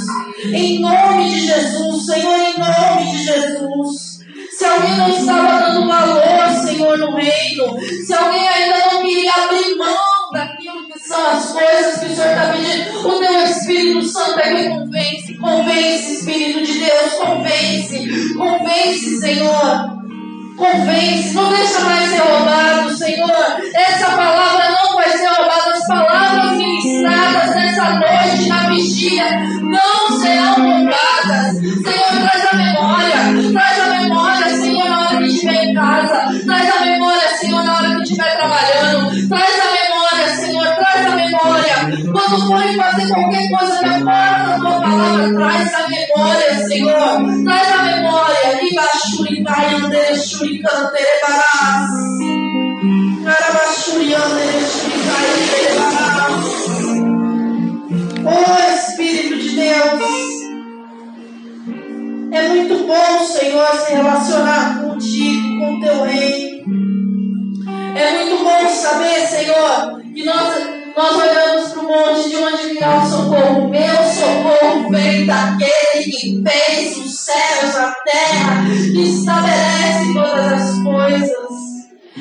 Em 0.45 0.81
nome 0.81 1.31
de 1.31 1.47
Jesus, 1.47 2.07
Senhor, 2.07 2.37
em 2.39 2.59
nome 2.59 3.11
de 3.11 3.25
Jesus. 3.25 4.20
Se 4.61 4.67
alguém 4.67 4.95
não 4.99 5.09
estava 5.09 5.59
dando 5.59 5.89
valor, 5.89 6.51
Senhor, 6.63 6.99
no 6.99 7.17
reino, 7.17 7.81
se 7.81 8.13
alguém 8.13 8.47
ainda 8.47 8.93
não 8.93 9.03
queria 9.03 9.33
abrir 9.33 9.75
mão 9.79 9.97
daquilo 10.35 10.87
que 10.87 10.99
são 10.99 11.29
as 11.29 11.51
coisas 11.51 11.99
que 11.99 12.13
o 12.13 12.15
Senhor 12.15 12.29
está 12.29 12.53
pedindo, 12.53 13.09
o 13.09 13.19
teu 13.21 13.43
Espírito 13.43 14.03
Santo 14.03 14.39
é 14.39 14.55
que 14.55 14.69
convence, 14.69 15.39
convence, 15.39 16.13
Espírito 16.13 16.63
de 16.63 16.79
Deus, 16.79 17.13
convence, 17.15 18.35
convence, 18.37 19.21
Senhor. 19.21 20.01
Convence, 20.59 21.33
não 21.33 21.49
deixa 21.49 21.81
mais 21.81 22.11
ser 22.11 22.19
roubado, 22.19 22.95
Senhor. 22.95 23.31
Essa 23.75 24.11
palavra 24.11 24.69
não 24.73 24.95
vai 24.95 25.09
ser 25.09 25.27
roubada, 25.27 25.73
as 25.73 25.87
palavras 25.87 26.59
ministradas 26.59 27.55
nessa 27.55 27.91
noite, 27.95 28.47
na 28.47 28.69
vigília, 28.69 29.41
não 29.63 30.21
serão 30.21 30.55
roubadas. 30.57 31.60
Senhor, 46.71 46.95
traz 47.45 47.73
a 47.73 47.83
memória. 47.83 48.63
E 48.63 48.73
baixurikai, 48.73 49.75
andere, 49.75 50.17
shurikantere, 50.17 51.21
barás. 51.21 51.91
Carabachuriandere, 53.25 54.61
shurikai, 54.71 55.25
andere, 55.35 55.73
barás. 55.81 56.47
Oh 58.23 58.55
Espírito 58.73 59.37
de 59.37 59.51
Deus, 59.57 60.01
é 62.33 62.49
muito 62.51 62.87
bom, 62.87 63.25
Senhor, 63.27 63.75
se 63.75 63.93
relacionar 63.93 64.81
contigo, 64.81 65.59
com 65.59 65.81
teu 65.81 66.05
reino. 66.05 66.61
É 67.97 68.25
muito 68.25 68.45
bom 68.45 68.69
saber, 68.69 69.27
Senhor, 69.27 70.01
que 70.15 70.23
nós, 70.23 70.80
nós 70.97 71.17
olhamos 71.17 71.73
para 71.73 71.81
o 71.81 71.89
monte 71.89 72.29
de 72.29 72.37
onde 72.37 72.63
virá 72.69 72.99
o 72.99 73.09
socorro. 73.09 73.69
Meu 73.69 73.97
socorro 74.05 74.91
vem 74.91 75.27
daquele 75.27 76.05
que 76.05 76.43
fez 76.43 76.99
os 76.99 77.19
céus, 77.19 77.77
a 77.77 77.95
terra, 78.05 78.65
que 78.67 79.03
estabelece 79.03 80.15
todas 80.15 80.53
as 80.53 80.83
coisas. 80.83 81.51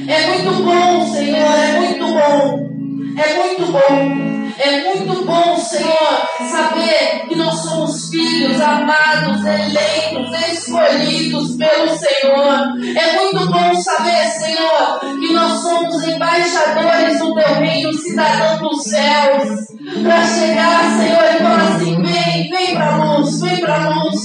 É 0.08 0.28
muito 0.28 0.64
bom, 0.64 1.14
Senhor, 1.14 1.38
é 1.38 1.80
muito 1.80 2.06
bom. 2.06 2.70
É 3.18 3.34
muito 3.36 3.72
bom. 3.72 4.39
É 4.62 4.94
muito 4.94 5.26
bom, 5.26 5.56
Senhor, 5.56 6.28
saber 6.52 7.28
que 7.30 7.36
nós 7.36 7.62
somos 7.62 8.10
filhos 8.10 8.60
amados, 8.60 9.40
eleitos, 9.46 10.38
escolhidos 10.52 11.56
pelo 11.56 11.88
Senhor. 11.88 12.74
É 12.94 13.16
muito 13.16 13.50
bom 13.50 13.74
saber, 13.76 14.26
Senhor, 14.26 15.00
que 15.00 15.34
nós 15.34 15.62
somos 15.62 16.04
embaixadores 16.04 17.20
do 17.20 17.34
teu 17.36 17.54
reino, 17.56 17.94
cidadão 17.94 18.68
dos 18.68 18.84
céus. 18.84 19.70
Para 20.04 20.28
chegar, 20.28 20.82
Senhor, 21.00 21.24
e 21.24 21.38
falar 21.38 21.76
assim: 21.76 22.02
vem, 22.02 22.50
vem 22.50 22.76
para 22.76 22.96
a 22.96 23.06
luz, 23.06 23.40
vem 23.40 23.62
para 23.62 23.86
a 23.86 23.90
luz. 23.90 24.20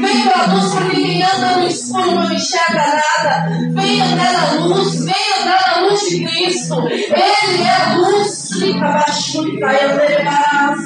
Vem 0.00 0.22
para 0.24 0.42
a 0.42 0.54
luz, 0.54 0.74
porque 0.74 0.96
quem 0.96 1.22
anda 1.22 1.56
no 1.56 1.68
escuro 1.68 2.14
não 2.16 2.32
enxerga 2.32 2.84
nada. 2.84 3.48
Vem 3.74 4.02
andar 4.02 4.32
na 4.32 4.64
luz, 4.64 5.04
vem 5.04 5.14
andar 5.40 5.76
na 5.76 5.86
luz 5.86 6.00
de 6.00 6.24
Cristo. 6.24 6.84
Ele 6.88 7.62
é 7.62 7.70
a 7.70 7.94
luz. 7.94 8.47
Licabaxurikai 8.60 9.84
anderebás. 9.84 10.78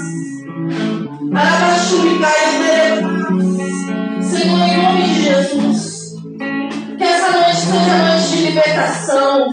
Arabaxurikai 1.34 2.40
anderebás. 2.54 4.24
Senhor, 4.24 4.68
em 4.68 4.82
nome 4.82 5.02
de 5.02 5.22
Jesus. 5.22 6.12
Que 6.98 7.04
essa 7.04 7.30
noite 7.32 7.56
seja 7.56 7.96
noite 8.04 8.28
de 8.28 8.42
libertação. 8.44 9.51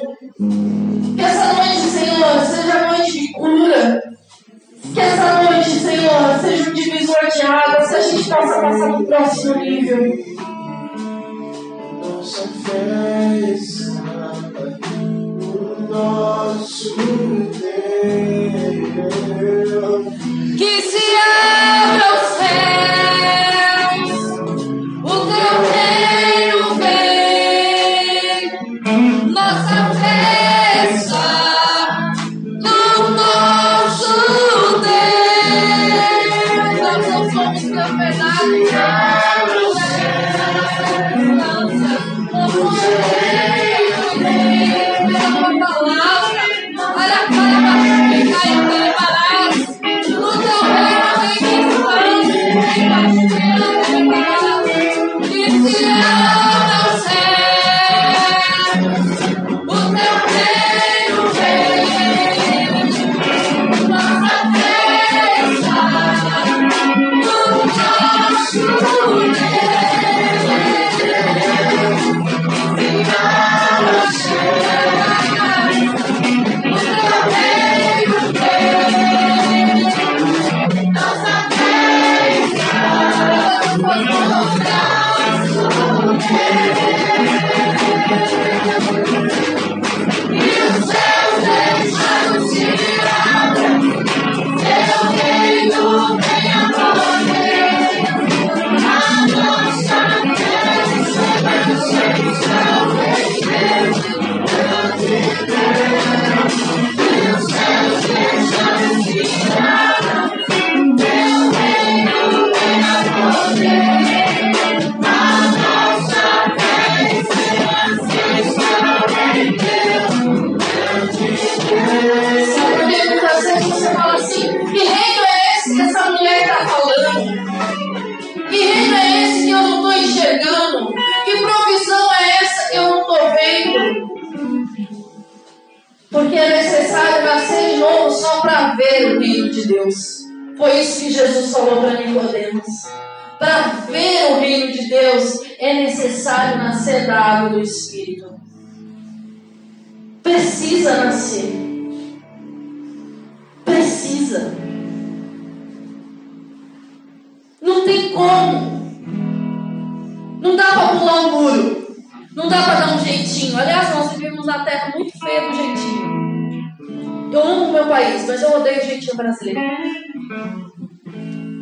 Brasileiro. 169.20 169.59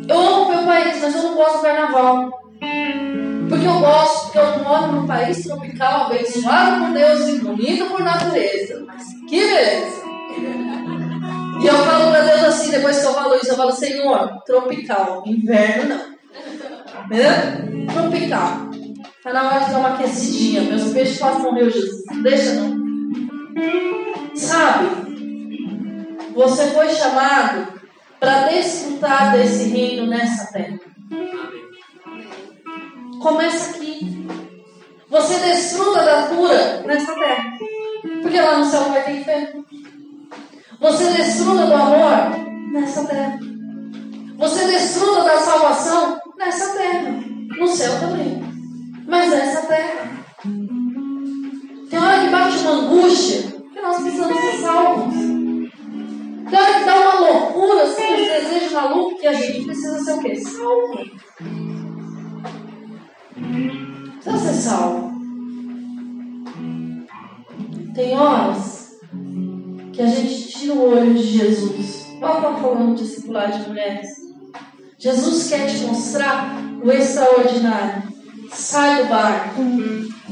Eu 0.08 0.20
amo 0.20 0.48
meu 0.48 0.62
país, 0.64 1.00
mas 1.02 1.14
eu 1.14 1.22
não 1.22 1.34
gosto 1.34 1.56
do 1.56 1.62
carnaval. 1.62 2.30
Porque 3.48 3.66
eu 3.66 3.80
gosto, 3.80 4.24
porque 4.24 4.38
eu 4.38 4.64
moro 4.64 4.92
num 4.92 5.06
país 5.06 5.42
tropical, 5.42 6.06
abençoado 6.06 6.84
por 6.84 6.94
Deus 6.94 7.28
e 7.28 7.38
bonito 7.40 7.86
por 7.86 8.00
natureza. 8.00 8.84
Mas 8.86 9.04
que 9.28 9.40
beleza! 9.40 10.08
E 11.60 11.66
eu 11.66 11.74
falo 11.74 12.10
para 12.10 12.20
Deus 12.20 12.44
assim, 12.44 12.70
depois 12.70 12.98
que 12.98 13.06
eu 13.06 13.14
falo 13.14 13.34
isso, 13.34 13.48
eu 13.48 13.56
falo, 13.56 13.72
Senhor, 13.72 14.42
tropical, 14.46 15.22
inverno 15.26 15.96
não. 15.96 16.18
Né? 17.08 17.86
Tropical. 17.92 18.68
Tá 19.22 19.32
na 19.32 19.48
hora 19.48 19.64
de 19.64 19.70
dar 19.72 19.78
uma 19.78 19.94
aquecidinha. 19.94 20.62
Meus 20.62 20.92
peixes 20.92 21.18
quase 21.18 21.42
morreu, 21.42 21.70
Jesus. 21.70 22.02
Deixa 22.22 22.54
não. 22.54 22.78
Sabe? 24.34 25.07
Você 26.38 26.68
foi 26.68 26.88
chamado 26.90 27.66
para 28.20 28.46
desfrutar 28.46 29.32
desse 29.32 29.70
reino 29.70 30.06
nessa 30.06 30.52
terra. 30.52 30.78
Começa 33.20 33.70
aqui. 33.70 34.24
Você 35.10 35.36
desfruta 35.40 36.04
da 36.04 36.28
cura 36.28 36.84
nessa 36.86 37.12
terra. 37.16 37.54
Porque 38.22 38.40
lá 38.40 38.56
no 38.56 38.64
céu 38.64 38.84
vai 38.84 39.02
ter 39.02 39.16
inferno. 39.16 39.66
Você 40.78 41.12
desfruta 41.12 41.66
do 41.66 41.74
amor 41.74 42.38
nessa 42.70 43.04
terra. 43.04 43.40
Você 44.36 44.64
desfruta 44.68 45.24
da 45.24 45.38
salvação 45.38 46.20
nessa 46.36 46.72
terra. 46.78 47.20
No 47.58 47.66
céu 47.66 47.98
também. 47.98 48.40
Mas 49.08 49.32
essa 49.32 49.66
terra. 49.66 50.08
Tem 51.90 51.98
hora 51.98 52.20
que 52.20 52.28
bate 52.30 52.58
uma 52.58 52.70
angústia 52.70 53.42
que 53.74 53.80
nós 53.80 54.00
precisamos 54.00 54.40
ser 54.40 54.58
salvos. 54.58 55.37
Tem 56.50 56.58
hora 56.58 56.78
que 56.78 56.84
dá 56.84 56.94
uma 56.96 57.20
loucura, 57.20 57.82
assim, 57.82 58.14
os 58.14 58.28
desejos 58.28 58.72
malucos 58.72 59.20
que 59.20 59.26
a 59.26 59.32
gente 59.32 59.64
precisa 59.64 59.98
ser 60.02 60.12
o 60.12 60.20
quê? 60.20 60.36
Salvo. 60.36 61.10
Precisa 64.14 64.38
ser 64.38 64.54
salvo. 64.54 65.18
Tem 67.94 68.16
horas 68.16 68.96
que 69.92 70.02
a 70.02 70.06
gente 70.06 70.48
tira 70.48 70.74
o 70.74 70.90
olho 70.90 71.14
de 71.14 71.22
Jesus. 71.22 72.06
Qual 72.18 72.36
está 72.36 72.54
falando 72.54 72.94
de 72.94 73.02
discipular 73.02 73.50
de 73.50 73.68
mulheres? 73.68 74.08
Jesus 74.98 75.48
quer 75.48 75.66
te 75.66 75.84
mostrar 75.84 76.56
o 76.82 76.90
extraordinário. 76.90 78.02
Sai 78.52 79.02
do 79.02 79.08
barco. 79.08 79.60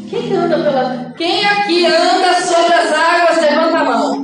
Quem 0.09 0.33
anda 0.33 0.57
pela. 0.57 1.15
Quem 1.17 1.45
aqui 1.45 1.87
anda 1.87 2.41
sobre 2.41 2.75
as 2.75 2.93
águas? 2.93 3.41
Levanta 3.41 3.79
a 3.79 3.85
mão. 3.85 4.16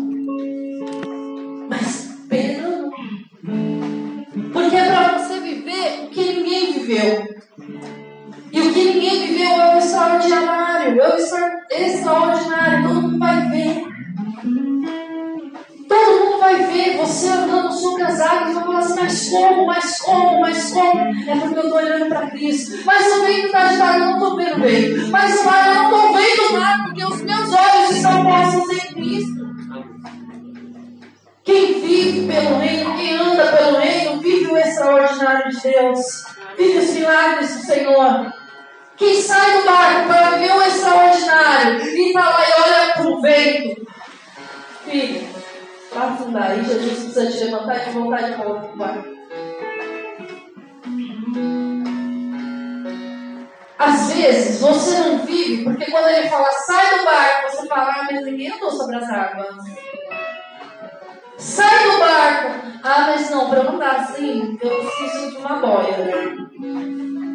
Viveu. 6.93 7.37
E 8.53 8.61
o 8.61 8.73
que 8.73 8.85
ninguém 8.85 9.27
viveu 9.29 9.51
é 9.51 9.75
o 9.75 9.79
extraordinário. 9.79 11.01
É 11.01 11.09
o 11.09 11.17
extraordinário. 11.71 12.89
Todo 12.89 13.03
mundo 13.03 13.19
vai 13.19 13.49
ver. 13.49 13.93
Todo 15.89 16.25
mundo 16.25 16.39
vai 16.39 16.57
ver 16.65 16.97
você 16.97 17.29
andando 17.29 17.73
sobre 17.73 18.03
as 18.03 18.21
águas 18.21 18.51
e 18.51 18.55
vai 18.55 18.65
falar 18.65 18.79
assim, 18.79 19.01
mas 19.01 19.29
como, 19.29 19.67
mas 19.67 19.99
como, 19.99 20.41
mas 20.41 20.73
como? 20.73 21.01
É 21.01 21.37
porque 21.39 21.59
eu 21.59 21.65
estou 21.65 21.79
olhando 21.79 22.07
para 22.07 22.31
Cristo. 22.31 22.79
Mas 22.85 23.13
o 23.13 23.27
vento 23.27 23.47
está 23.47 23.59
agitado, 23.61 23.99
eu 23.99 24.07
não 24.07 24.15
estou 24.15 24.37
vendo 24.37 24.61
bem. 24.61 24.97
Mas 25.11 25.45
mar, 25.45 25.69
eu 25.69 25.75
não 25.75 25.85
estou 25.85 26.15
vendo 26.15 26.53
mar, 26.59 26.85
porque 26.85 27.05
os 27.05 27.23
meus 27.23 27.53
olhos 27.53 27.97
estão 27.97 28.25
postos 28.25 28.71
em 28.71 28.95
Cristo. 28.95 29.43
Quem 31.45 31.81
vive 31.81 32.33
pelo 32.33 32.59
reino, 32.59 32.97
quem 32.97 33.15
anda 33.15 33.57
pelo 33.57 33.79
reino, 33.79 34.21
vive 34.21 34.47
o 34.47 34.57
extraordinário 34.57 35.51
de 35.51 35.61
Deus. 35.61 36.32
Vive 36.57 36.79
os 36.79 36.91
milagres 36.93 37.57
do 37.57 37.67
Senhor. 37.67 38.33
Quem 38.97 39.21
sai 39.21 39.59
do 39.59 39.65
barco 39.65 40.09
para 40.09 40.31
ver 40.37 40.53
o 40.53 40.63
extraordinário 40.63 41.83
e 41.83 42.09
está 42.09 42.31
lá 42.31 42.41
e 42.49 42.63
olha 42.63 42.95
para 42.95 43.09
o 43.09 43.21
vento. 43.21 43.87
Filho, 44.85 45.29
para 45.91 46.05
afundar 46.05 46.51
aí, 46.51 46.65
Jesus 46.65 47.13
precisa 47.13 47.27
te 47.27 47.45
levantar 47.45 47.77
e 47.77 47.81
te 47.81 47.91
voltar 47.91 48.23
de 48.23 48.33
volta 48.37 48.61
para 48.61 48.73
o 48.73 48.77
barco. 48.77 49.13
Às 53.79 54.13
vezes 54.13 54.61
você 54.61 54.99
não 55.01 55.19
vive, 55.27 55.65
porque 55.65 55.91
quando 55.91 56.09
ele 56.09 56.29
fala 56.29 56.49
sai 56.67 56.99
do 56.99 57.05
barco, 57.05 57.51
você 57.51 57.67
fala, 57.67 57.91
ah, 57.91 58.09
mas 58.11 58.25
ninguém 58.25 58.53
andou 58.53 58.71
sobre 58.71 58.97
as 58.97 59.09
águas. 59.09 59.57
Sai 61.43 61.91
do 61.91 61.99
barco. 61.99 62.51
Ah, 62.85 63.07
mas 63.09 63.29
não, 63.31 63.51
para 63.51 63.61
eu 63.61 63.71
andar 63.71 63.97
assim, 63.97 64.57
eu 64.63 64.71
preciso 64.71 65.31
de 65.33 65.37
uma 65.39 65.57
boia. 65.57 65.97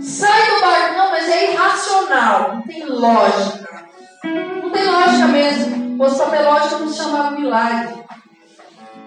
Sai 0.01 0.49
do 0.49 0.61
barco. 0.61 0.97
Não, 0.97 1.11
mas 1.11 1.29
é 1.29 1.51
irracional. 1.51 2.55
Não 2.55 2.61
tem 2.61 2.85
lógica. 2.85 3.85
Não 4.23 4.69
tem 4.69 4.85
lógica 4.85 5.27
mesmo. 5.27 6.01
Ou 6.01 6.09
só 6.09 6.29
tem 6.29 6.41
lógica 6.41 6.77
não 6.77 6.93
chamava 6.93 7.31
milagre. 7.31 7.95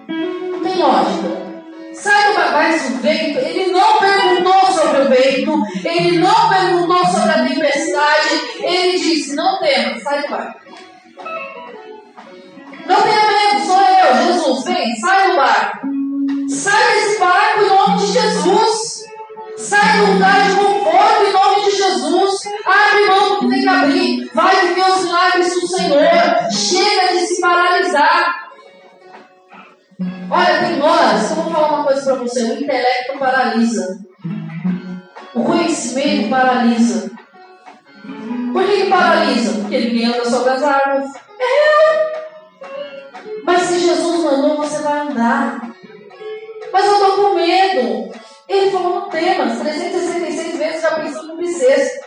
Não 0.06 0.60
tem 0.60 0.76
lógica. 0.76 1.50
Sai 1.94 2.28
do 2.28 2.36
barco. 2.36 2.52
Mas 2.52 2.90
o 2.90 2.94
vento, 2.98 3.38
ele 3.38 3.72
não 3.72 3.98
perguntou 3.98 4.66
sobre 4.66 5.00
o 5.00 5.08
vento. 5.08 5.62
Ele 5.82 6.18
não 6.18 6.48
perguntou 6.50 7.06
sobre 7.06 7.30
a 7.30 7.48
tempestade. 7.48 8.40
Ele 8.60 8.98
disse, 8.98 9.34
não 9.34 9.58
tema, 9.60 9.98
sai 10.00 10.22
do 10.22 10.28
barco. 10.28 10.60
Não 12.86 13.02
tenha 13.02 13.26
medo, 13.26 13.66
sou 13.66 13.80
eu, 13.80 14.24
Jesus, 14.24 14.64
vem, 14.64 14.96
sai 14.96 15.30
do 15.30 15.36
barco. 15.36 15.78
Sai 16.48 16.94
desse 16.94 17.20
barco 17.20 17.60
em 17.60 17.68
nome 17.68 17.98
de 17.98 18.12
Jesus. 18.12 19.00
Sai 19.56 19.98
do 19.98 20.12
lugar 20.12 20.48
de 20.48 20.56
conforto 20.56 21.24
em 21.26 21.32
nome 21.32 21.64
de 21.64 21.70
Jesus. 21.70 22.40
Abre 22.64 23.06
mão 23.06 23.28
do 23.30 23.38
que 23.40 23.48
tem 23.50 23.62
que 23.62 23.68
abrir. 23.68 24.30
Vai 24.34 24.66
viver 24.66 24.90
os 24.90 25.04
milagres 25.04 25.54
do 25.54 25.66
Senhor. 25.66 26.50
Chega 26.50 27.12
de 27.12 27.26
se 27.26 27.40
paralisar. 27.40 28.50
Olha, 30.30 30.58
tem 30.60 30.80
horas, 30.80 31.30
eu 31.30 31.36
vou 31.36 31.52
falar 31.52 31.68
uma 31.74 31.84
coisa 31.84 32.02
para 32.02 32.14
você: 32.14 32.42
o 32.42 32.62
intelecto 32.62 33.18
paralisa. 33.18 33.98
O 35.34 35.44
conhecimento 35.44 36.30
paralisa. 36.30 37.10
Por 38.52 38.64
que, 38.64 38.82
que 38.82 38.90
paralisa? 38.90 39.60
Porque 39.60 39.78
ninguém 39.78 40.06
anda 40.06 40.24
sobre 40.24 40.50
as 40.50 40.62
águas. 40.62 41.10
É 41.38 41.44
real. 41.44 42.29
Mas 43.44 43.62
se 43.62 43.80
Jesus 43.80 44.24
mandou, 44.24 44.56
você 44.56 44.82
vai 44.82 45.00
andar. 45.00 45.60
Mas 46.72 46.86
eu 46.86 46.92
estou 46.92 47.16
com 47.16 47.34
medo. 47.34 48.12
Ele 48.48 48.70
falou 48.70 49.00
no 49.00 49.08
tema, 49.08 49.54
366 49.54 50.58
vezes 50.58 50.82
já 50.82 50.96
pensou 50.96 51.22
no 51.24 51.36
bissexto. 51.36 52.04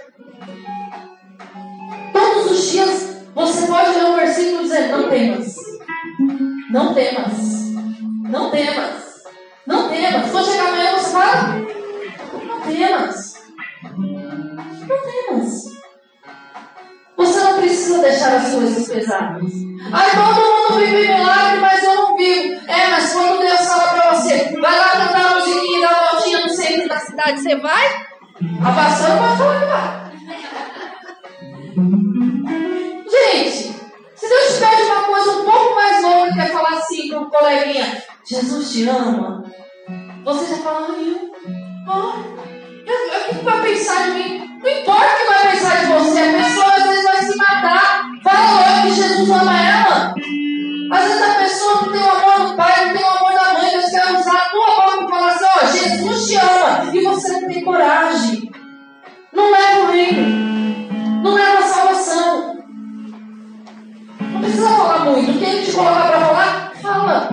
Todos 2.12 2.52
os 2.52 2.72
dias 2.72 3.14
você 3.34 3.66
pode 3.66 3.98
ler 3.98 4.06
um 4.06 4.16
versículo 4.16 4.64
dizer: 4.64 4.90
Não 4.90 5.10
temas. 5.10 5.56
Não 6.70 6.94
temas. 6.94 7.72
Não 8.30 8.52
temas. 8.52 9.24
Não 9.66 9.90
temas. 9.90 10.32
Quando 10.32 10.52
chegar 10.52 10.68
amanhã 10.68 10.94
você 10.98 11.12
fala: 11.12 11.58
Não 12.46 12.62
temas. 12.62 13.34
Não 14.88 14.98
temas. 15.02 15.64
Você 17.16 17.40
não 17.40 17.58
precisa 17.58 18.02
deixar 18.02 18.36
as 18.36 18.54
coisas 18.54 18.88
pesadas. 18.88 19.73
Aí 19.94 20.10
todo 20.10 20.42
mundo 20.42 20.80
vive 20.80 21.08
milagre, 21.08 21.60
mas 21.62 21.84
eu 21.84 21.96
não 21.96 22.18
vivo. 22.18 22.62
É, 22.68 22.90
mas 22.90 23.14
quando 23.14 23.40
Deus 23.40 23.62
fala 23.62 23.94
pra 23.94 24.14
você, 24.14 24.60
vai 24.60 24.80
lá 24.80 24.90
cantar 24.90 25.26
a 25.26 25.36
musiquinha 25.36 25.78
e 25.78 25.82
dar 25.82 25.92
uma 25.92 26.12
voltinha 26.12 26.40
no 26.40 26.50
centro 26.50 26.90
da 26.90 26.98
cidade, 26.98 27.40
você 27.40 27.56
vai? 27.58 28.08
A 28.66 28.72
pastora 28.72 29.18
pode 29.18 29.38
falar 29.38 29.60
que 29.60 29.66
vai. 29.68 30.04
Gente, 33.08 33.76
se 34.16 34.30
Deus 34.30 34.58
pede 34.58 34.82
uma 34.82 35.04
coisa 35.04 35.32
um 35.32 35.46
pouco 35.46 35.76
mais 35.76 36.02
longa, 36.02 36.34
quer 36.34 36.52
falar 36.52 36.78
assim 36.78 37.10
para 37.10 37.20
um 37.20 37.30
coleguinha, 37.30 38.04
Jesus 38.28 38.72
te 38.72 38.90
ama, 38.90 39.44
você 40.26 40.56
já 40.56 40.58
fala, 40.64 40.88
eu, 40.98 41.32
oh, 41.88 43.44
vai 43.44 43.62
pensar 43.62 44.06
de 44.06 44.12
mim? 44.12 44.60
Não 44.64 44.70
importa 44.70 45.06
o 45.06 45.18
que 45.18 45.26
vai 45.26 45.52
pensar 45.52 45.76
de 45.82 45.86
você, 45.86 46.20
a 46.20 46.34
pessoa 46.34 46.34
às 46.34 46.42
vezes 46.42 46.56
vai 46.56 46.73
se 47.24 47.38
matar, 47.38 48.04
vai 48.24 48.54
logo 48.54 48.82
que 48.84 48.94
Jesus 48.94 49.30
ama 49.30 49.58
ela. 49.58 50.14
Às 50.92 51.04
vezes 51.04 51.22
a 51.22 51.34
pessoa 51.36 51.82
não 51.82 51.92
tem 51.92 52.02
o 52.02 52.10
amor 52.10 52.50
do 52.50 52.56
pai, 52.56 52.86
não 52.86 52.94
tem 52.94 53.04
o 53.04 53.08
amor 53.08 53.34
da 53.34 53.54
mãe, 53.54 53.72
Deus 53.72 53.90
quer 53.90 54.20
usar 54.20 54.38
a 54.38 54.50
tua 54.50 54.66
boca 54.66 55.06
e 55.06 55.10
falar 55.10 55.32
assim, 55.32 55.46
ó, 55.46 55.60
oh, 55.62 55.68
Jesus 55.68 56.28
te 56.28 56.36
ama, 56.36 56.96
e 56.96 57.04
você 57.04 57.40
não 57.40 57.48
tem 57.48 57.64
coragem. 57.64 58.52
Não 59.34 59.56
é 59.56 59.60
leva 59.60 59.82
o 59.82 59.92
reino, 59.92 61.22
não 61.24 61.38
é 61.38 61.42
leva 61.42 61.60
a 61.60 61.68
salvação. 61.68 62.58
Não 64.20 64.42
precisa 64.42 64.70
falar 64.70 65.06
muito, 65.06 65.32
o 65.32 65.40
que 65.40 65.46
ele 65.46 65.66
te 65.66 65.72
coloca 65.72 66.02
para 66.02 66.20
falar, 66.20 66.72
fala. 66.82 67.30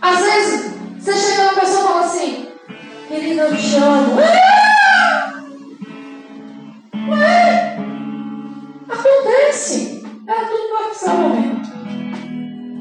Às 0.00 0.20
vezes, 0.20 0.74
você 0.98 1.12
chega 1.12 1.44
na 1.44 1.60
pessoa 1.60 1.80
e 1.80 1.88
fala 1.88 2.00
assim, 2.00 2.48
querida, 3.08 3.42
eu 3.42 3.56
te 3.56 3.76
amo. 3.76 4.16
Acontece. 8.88 10.02
Era 10.26 10.46
tudo 10.46 10.66
que 10.66 10.72
ela 10.72 10.88
precisava. 10.88 11.34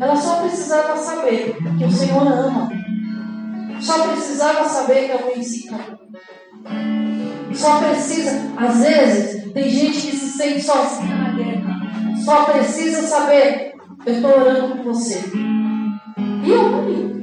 Ela 0.01 0.15
só 0.15 0.41
precisava 0.41 0.97
saber 0.97 1.57
que 1.77 1.85
o 1.85 1.91
Senhor 1.91 2.27
ama. 2.27 2.69
Só 3.81 4.07
precisava 4.07 4.67
saber 4.67 5.05
que 5.05 5.11
é 5.11 5.25
um 5.25 5.39
ensino. 5.39 5.79
Só 7.53 7.79
precisa, 7.79 8.53
às 8.57 8.77
vezes, 8.79 9.51
tem 9.53 9.69
gente 9.69 10.07
que 10.07 10.15
se 10.15 10.37
sente 10.37 10.61
sozinha 10.61 11.15
na 11.15 11.31
guerra. 11.31 11.79
Só 12.23 12.45
precisa 12.45 13.01
saber, 13.01 13.73
eu 14.05 14.13
estou 14.13 14.31
orando 14.31 14.75
por 14.75 14.93
você. 14.93 15.23
E 16.43 16.51
ore. 16.51 16.93
Ore. 16.93 17.18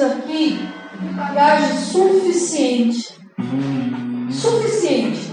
Aqui 0.00 0.58
bagagem 1.14 1.76
suficiente. 1.78 3.20
Suficiente 4.30 5.30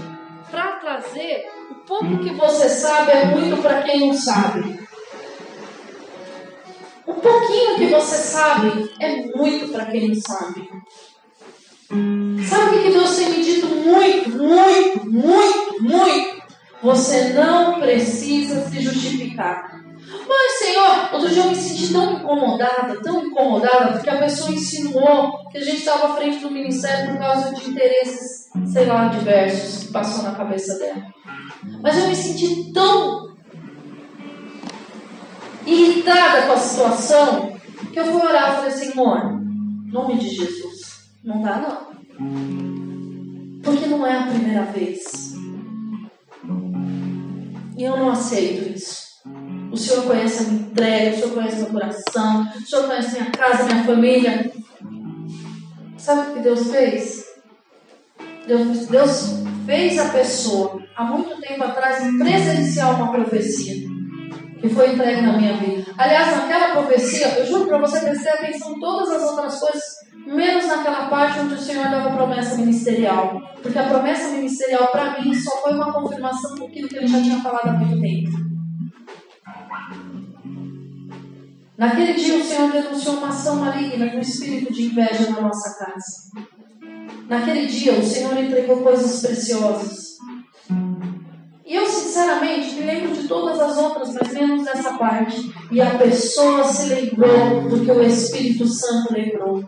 para 0.50 0.72
trazer 0.76 1.46
o 1.70 1.74
pouco 1.86 2.18
que 2.18 2.34
você 2.34 2.68
sabe 2.68 3.12
é 3.12 3.26
muito 3.26 3.62
para 3.62 3.82
quem 3.82 4.00
não 4.00 4.12
sabe. 4.12 4.78
O 7.06 7.14
pouquinho 7.14 7.76
que 7.76 7.86
você 7.86 8.16
sabe 8.16 8.90
é 9.00 9.26
muito 9.34 9.72
para 9.72 9.86
quem 9.86 10.08
não 10.08 10.14
sabe. 10.14 10.68
Sabe 12.46 12.76
o 12.76 12.82
que 12.82 12.90
Deus 12.90 13.16
tem 13.16 13.30
me 13.30 13.42
dito 13.42 13.66
muito, 13.66 14.30
muito, 14.30 15.10
muito, 15.10 15.82
muito? 15.82 16.42
Você 16.82 17.32
não 17.32 17.80
precisa 17.80 18.68
se 18.68 18.80
justificar. 18.80 19.80
Mas, 20.28 20.57
Senhor, 20.68 21.14
outro 21.14 21.30
dia 21.30 21.44
eu 21.44 21.48
me 21.48 21.56
senti 21.56 21.90
tão 21.90 22.12
incomodada, 22.12 23.00
tão 23.02 23.24
incomodada, 23.24 23.92
porque 23.92 24.10
a 24.10 24.18
pessoa 24.18 24.52
insinuou 24.52 25.48
que 25.50 25.56
a 25.56 25.64
gente 25.64 25.78
estava 25.78 26.08
à 26.08 26.16
frente 26.16 26.40
do 26.40 26.50
ministério 26.50 27.12
por 27.12 27.18
causa 27.18 27.54
de 27.54 27.70
interesses, 27.70 28.50
sei 28.70 28.84
lá, 28.84 29.08
diversos 29.08 29.84
que 29.84 29.92
passou 29.92 30.24
na 30.24 30.32
cabeça 30.32 30.78
dela. 30.78 31.06
Mas 31.82 31.96
eu 31.96 32.08
me 32.08 32.14
senti 32.14 32.70
tão 32.70 33.34
irritada 35.64 36.46
com 36.46 36.52
a 36.52 36.58
situação 36.58 37.58
que 37.90 37.98
eu 37.98 38.04
fui 38.04 38.20
orar 38.20 38.52
e 38.52 38.56
falei, 38.56 38.70
Senhor, 38.70 39.40
nome 39.86 40.18
de 40.18 40.28
Jesus, 40.28 41.08
não 41.24 41.40
dá 41.40 41.56
não. 41.56 41.88
Porque 43.62 43.86
não 43.86 44.06
é 44.06 44.18
a 44.18 44.26
primeira 44.26 44.64
vez. 44.64 45.34
E 47.74 47.82
eu 47.82 47.96
não 47.96 48.10
aceito 48.10 48.76
isso. 48.76 49.07
O 49.70 49.76
Senhor 49.76 50.04
conhece 50.04 50.44
a 50.44 50.46
minha 50.48 50.62
entrega, 50.62 51.10
o 51.10 51.14
Senhor 51.14 51.34
conhece 51.34 51.56
meu 51.56 51.66
coração, 51.66 52.52
o 52.56 52.66
Senhor 52.66 52.86
conhece 52.86 53.12
minha 53.12 53.30
casa, 53.30 53.64
minha 53.64 53.84
família. 53.84 54.52
Sabe 55.96 56.30
o 56.30 56.34
que 56.34 56.40
Deus 56.40 56.70
fez? 56.70 57.24
Deus, 58.46 58.86
Deus 58.86 59.42
fez 59.66 59.98
a 59.98 60.08
pessoa, 60.08 60.82
há 60.96 61.04
muito 61.04 61.38
tempo 61.40 61.62
atrás, 61.62 62.02
presenciar 62.16 62.94
uma 62.96 63.12
profecia 63.12 63.86
que 64.58 64.68
foi 64.70 64.94
entregue 64.94 65.20
na 65.20 65.36
minha 65.36 65.56
vida. 65.58 65.92
Aliás, 65.98 66.34
naquela 66.34 66.72
profecia, 66.72 67.38
eu 67.38 67.46
juro 67.46 67.66
para 67.66 67.78
você 67.78 68.00
prestar 68.00 68.34
atenção 68.34 68.80
todas 68.80 69.10
as 69.10 69.22
outras 69.30 69.60
coisas, 69.60 69.84
menos 70.26 70.66
naquela 70.66 71.08
parte 71.08 71.40
onde 71.40 71.54
o 71.54 71.58
Senhor 71.58 71.88
dava 71.90 72.16
promessa 72.16 72.56
ministerial. 72.56 73.40
Porque 73.62 73.78
a 73.78 73.88
promessa 73.88 74.30
ministerial, 74.30 74.88
para 74.88 75.20
mim, 75.20 75.34
só 75.34 75.62
foi 75.62 75.74
uma 75.74 75.92
confirmação 75.92 76.54
daquilo 76.56 76.88
que 76.88 76.96
ele 76.96 77.06
já 77.06 77.20
tinha 77.20 77.40
falado 77.40 77.68
há 77.68 77.72
muito 77.72 78.00
tempo. 78.00 78.47
Naquele 81.78 82.14
dia 82.14 82.36
o 82.36 82.42
Senhor 82.42 82.72
denunciou 82.72 83.18
uma 83.18 83.28
ação 83.28 83.54
maligna 83.54 84.10
com 84.10 84.18
espírito 84.18 84.72
de 84.72 84.86
inveja 84.86 85.30
na 85.30 85.42
nossa 85.42 85.78
casa. 85.78 86.32
Naquele 87.28 87.66
dia 87.66 87.92
o 87.92 88.04
Senhor 88.04 88.36
entregou 88.36 88.82
coisas 88.82 89.24
preciosas. 89.24 90.18
E 91.64 91.76
eu, 91.76 91.86
sinceramente, 91.86 92.74
me 92.74 92.82
lembro 92.82 93.14
de 93.14 93.28
todas 93.28 93.60
as 93.60 93.76
outras, 93.76 94.12
mas 94.12 94.32
menos 94.32 94.64
dessa 94.64 94.94
parte. 94.94 95.54
E 95.70 95.80
a 95.80 95.96
pessoa 95.98 96.64
se 96.64 96.88
lembrou 96.88 97.68
do 97.68 97.84
que 97.84 97.92
o 97.92 98.02
Espírito 98.02 98.66
Santo 98.66 99.12
lembrou. 99.12 99.62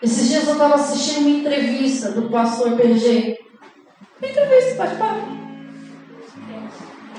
Esses 0.00 0.28
dias 0.28 0.46
eu 0.46 0.52
estava 0.52 0.76
assistindo 0.76 1.26
uma 1.26 1.38
entrevista 1.38 2.12
do 2.12 2.30
pastor. 2.30 2.68
Uma 2.68 2.80
entrevista, 2.84 4.76
parar. 4.76 5.42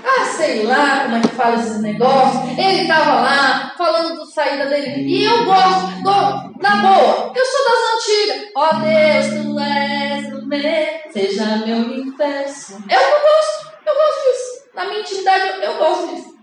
Ah, 0.06 0.26
sei 0.26 0.64
lá 0.64 1.04
como 1.04 1.16
é 1.16 1.22
que 1.22 1.28
fala 1.30 1.56
esses 1.56 1.82
negócios. 1.82 2.58
Ele 2.58 2.82
estava 2.82 3.22
lá 3.22 3.74
falando 3.78 4.18
da 4.18 4.26
saída 4.26 4.66
dele. 4.66 5.02
E 5.02 5.24
eu 5.24 5.46
gosto, 5.46 6.04
gosto, 6.04 6.62
na 6.62 6.76
boa. 6.76 7.34
Eu 7.34 7.46
sou 7.46 7.66
das 7.66 7.96
antigas. 7.96 8.52
Ó 8.56 8.70
oh, 8.70 8.80
Deus, 8.82 9.44
tu 9.44 9.60
és 9.60 10.34
o 10.34 10.46
meu, 10.46 11.12
seja 11.12 11.58
meu 11.66 11.78
universo. 11.78 12.74
Eu 12.74 13.02
não 13.02 13.22
gosto, 13.22 13.72
eu 13.86 13.94
gosto 13.94 14.30
disso. 14.30 14.70
Na 14.76 14.86
minha 14.86 15.00
intimidade, 15.00 15.48
eu, 15.48 15.56
eu 15.56 15.78
gosto 15.78 16.16
disso. 16.16 16.38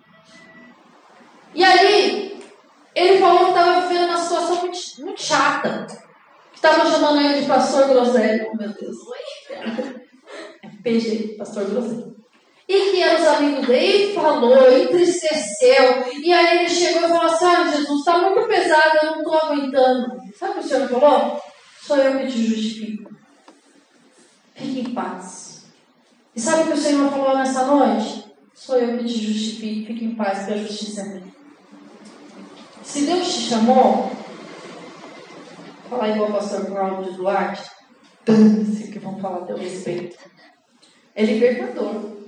E 1.54 1.62
aí, 1.62 2.42
ele 2.94 3.18
falou 3.18 3.44
que 3.44 3.50
estava 3.50 3.80
vivendo 3.82 4.08
uma 4.08 4.18
situação 4.18 4.56
muito, 4.60 4.78
muito 5.00 5.22
chata. 5.22 5.86
Que 6.50 6.56
estavam 6.56 6.90
chamando 6.90 7.20
ele 7.20 7.42
de 7.42 7.46
pastor 7.46 7.88
groselho. 7.88 8.50
Oh, 8.52 8.56
meu 8.56 8.72
Deus. 8.72 8.96
Oi? 9.06 10.00
PG, 10.82 11.36
pastor 11.36 11.66
groselho. 11.66 12.19
E 12.72 12.92
que 12.92 13.04
os 13.04 13.26
amigos 13.26 13.66
dele, 13.66 14.14
falou, 14.14 14.72
entristeceu. 14.72 16.04
E 16.22 16.32
aí 16.32 16.58
ele 16.58 16.68
chegou 16.68 17.02
e 17.02 17.08
falou 17.08 17.24
assim: 17.24 17.44
Ah, 17.44 17.68
Jesus, 17.68 17.98
está 17.98 18.18
muito 18.18 18.46
pesado, 18.46 18.98
eu 19.02 19.10
não 19.10 19.18
estou 19.18 19.34
aguentando. 19.34 20.22
Sabe 20.38 20.52
o 20.52 20.54
que 20.54 20.60
o 20.60 20.68
Senhor 20.68 20.88
falou? 20.88 21.42
Sou 21.82 21.96
eu 21.96 22.20
que 22.20 22.28
te 22.28 22.46
justifico. 22.46 23.10
Fique 24.54 24.80
em 24.82 24.94
paz. 24.94 25.64
E 26.32 26.40
sabe 26.40 26.62
o 26.62 26.66
que 26.66 26.72
o 26.74 26.76
Senhor 26.76 27.10
falou 27.10 27.36
nessa 27.36 27.64
noite? 27.64 28.26
Sou 28.54 28.78
eu 28.78 28.98
que 28.98 29.04
te 29.04 29.18
justifico. 29.18 29.88
Fique 29.88 30.04
em 30.04 30.14
paz, 30.14 30.46
que 30.46 30.52
a 30.52 30.58
justiça 30.58 31.00
é 31.00 31.04
minha. 31.06 31.34
Se 32.84 33.04
Deus 33.04 33.34
te 33.34 33.40
chamou, 33.48 34.12
falar 35.88 36.10
igual 36.10 36.30
o 36.30 36.34
pastor 36.34 36.66
Cláudio 36.66 37.14
Duarte, 37.14 37.68
dane-se 38.24 38.92
que 38.92 39.00
vão 39.00 39.18
falar 39.18 39.38
a 39.38 39.46
teu 39.46 39.56
respeito. 39.56 40.16
É 41.16 41.24
libertador. 41.24 42.19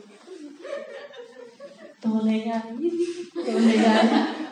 Tô 2.02 2.08
aí. 2.26 2.50
Tô 3.32 3.40
aí. 3.40 4.42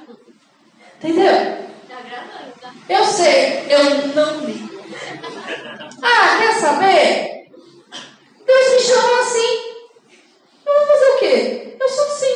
Entendeu? 0.98 1.34
Eu 2.88 3.04
sei, 3.04 3.66
eu 3.68 4.06
não 4.14 4.44
ligo. 4.44 4.70
Ah, 6.00 6.38
quer 6.38 6.54
saber? 6.54 7.50
Deus 8.46 8.72
me 8.72 8.80
chamou 8.80 9.20
assim. 9.20 9.70
Eu 10.64 10.74
vou 10.74 10.86
fazer 10.86 11.10
o 11.10 11.18
quê? 11.18 11.76
Eu 11.80 11.88
sou 11.88 12.04
assim. 12.04 12.34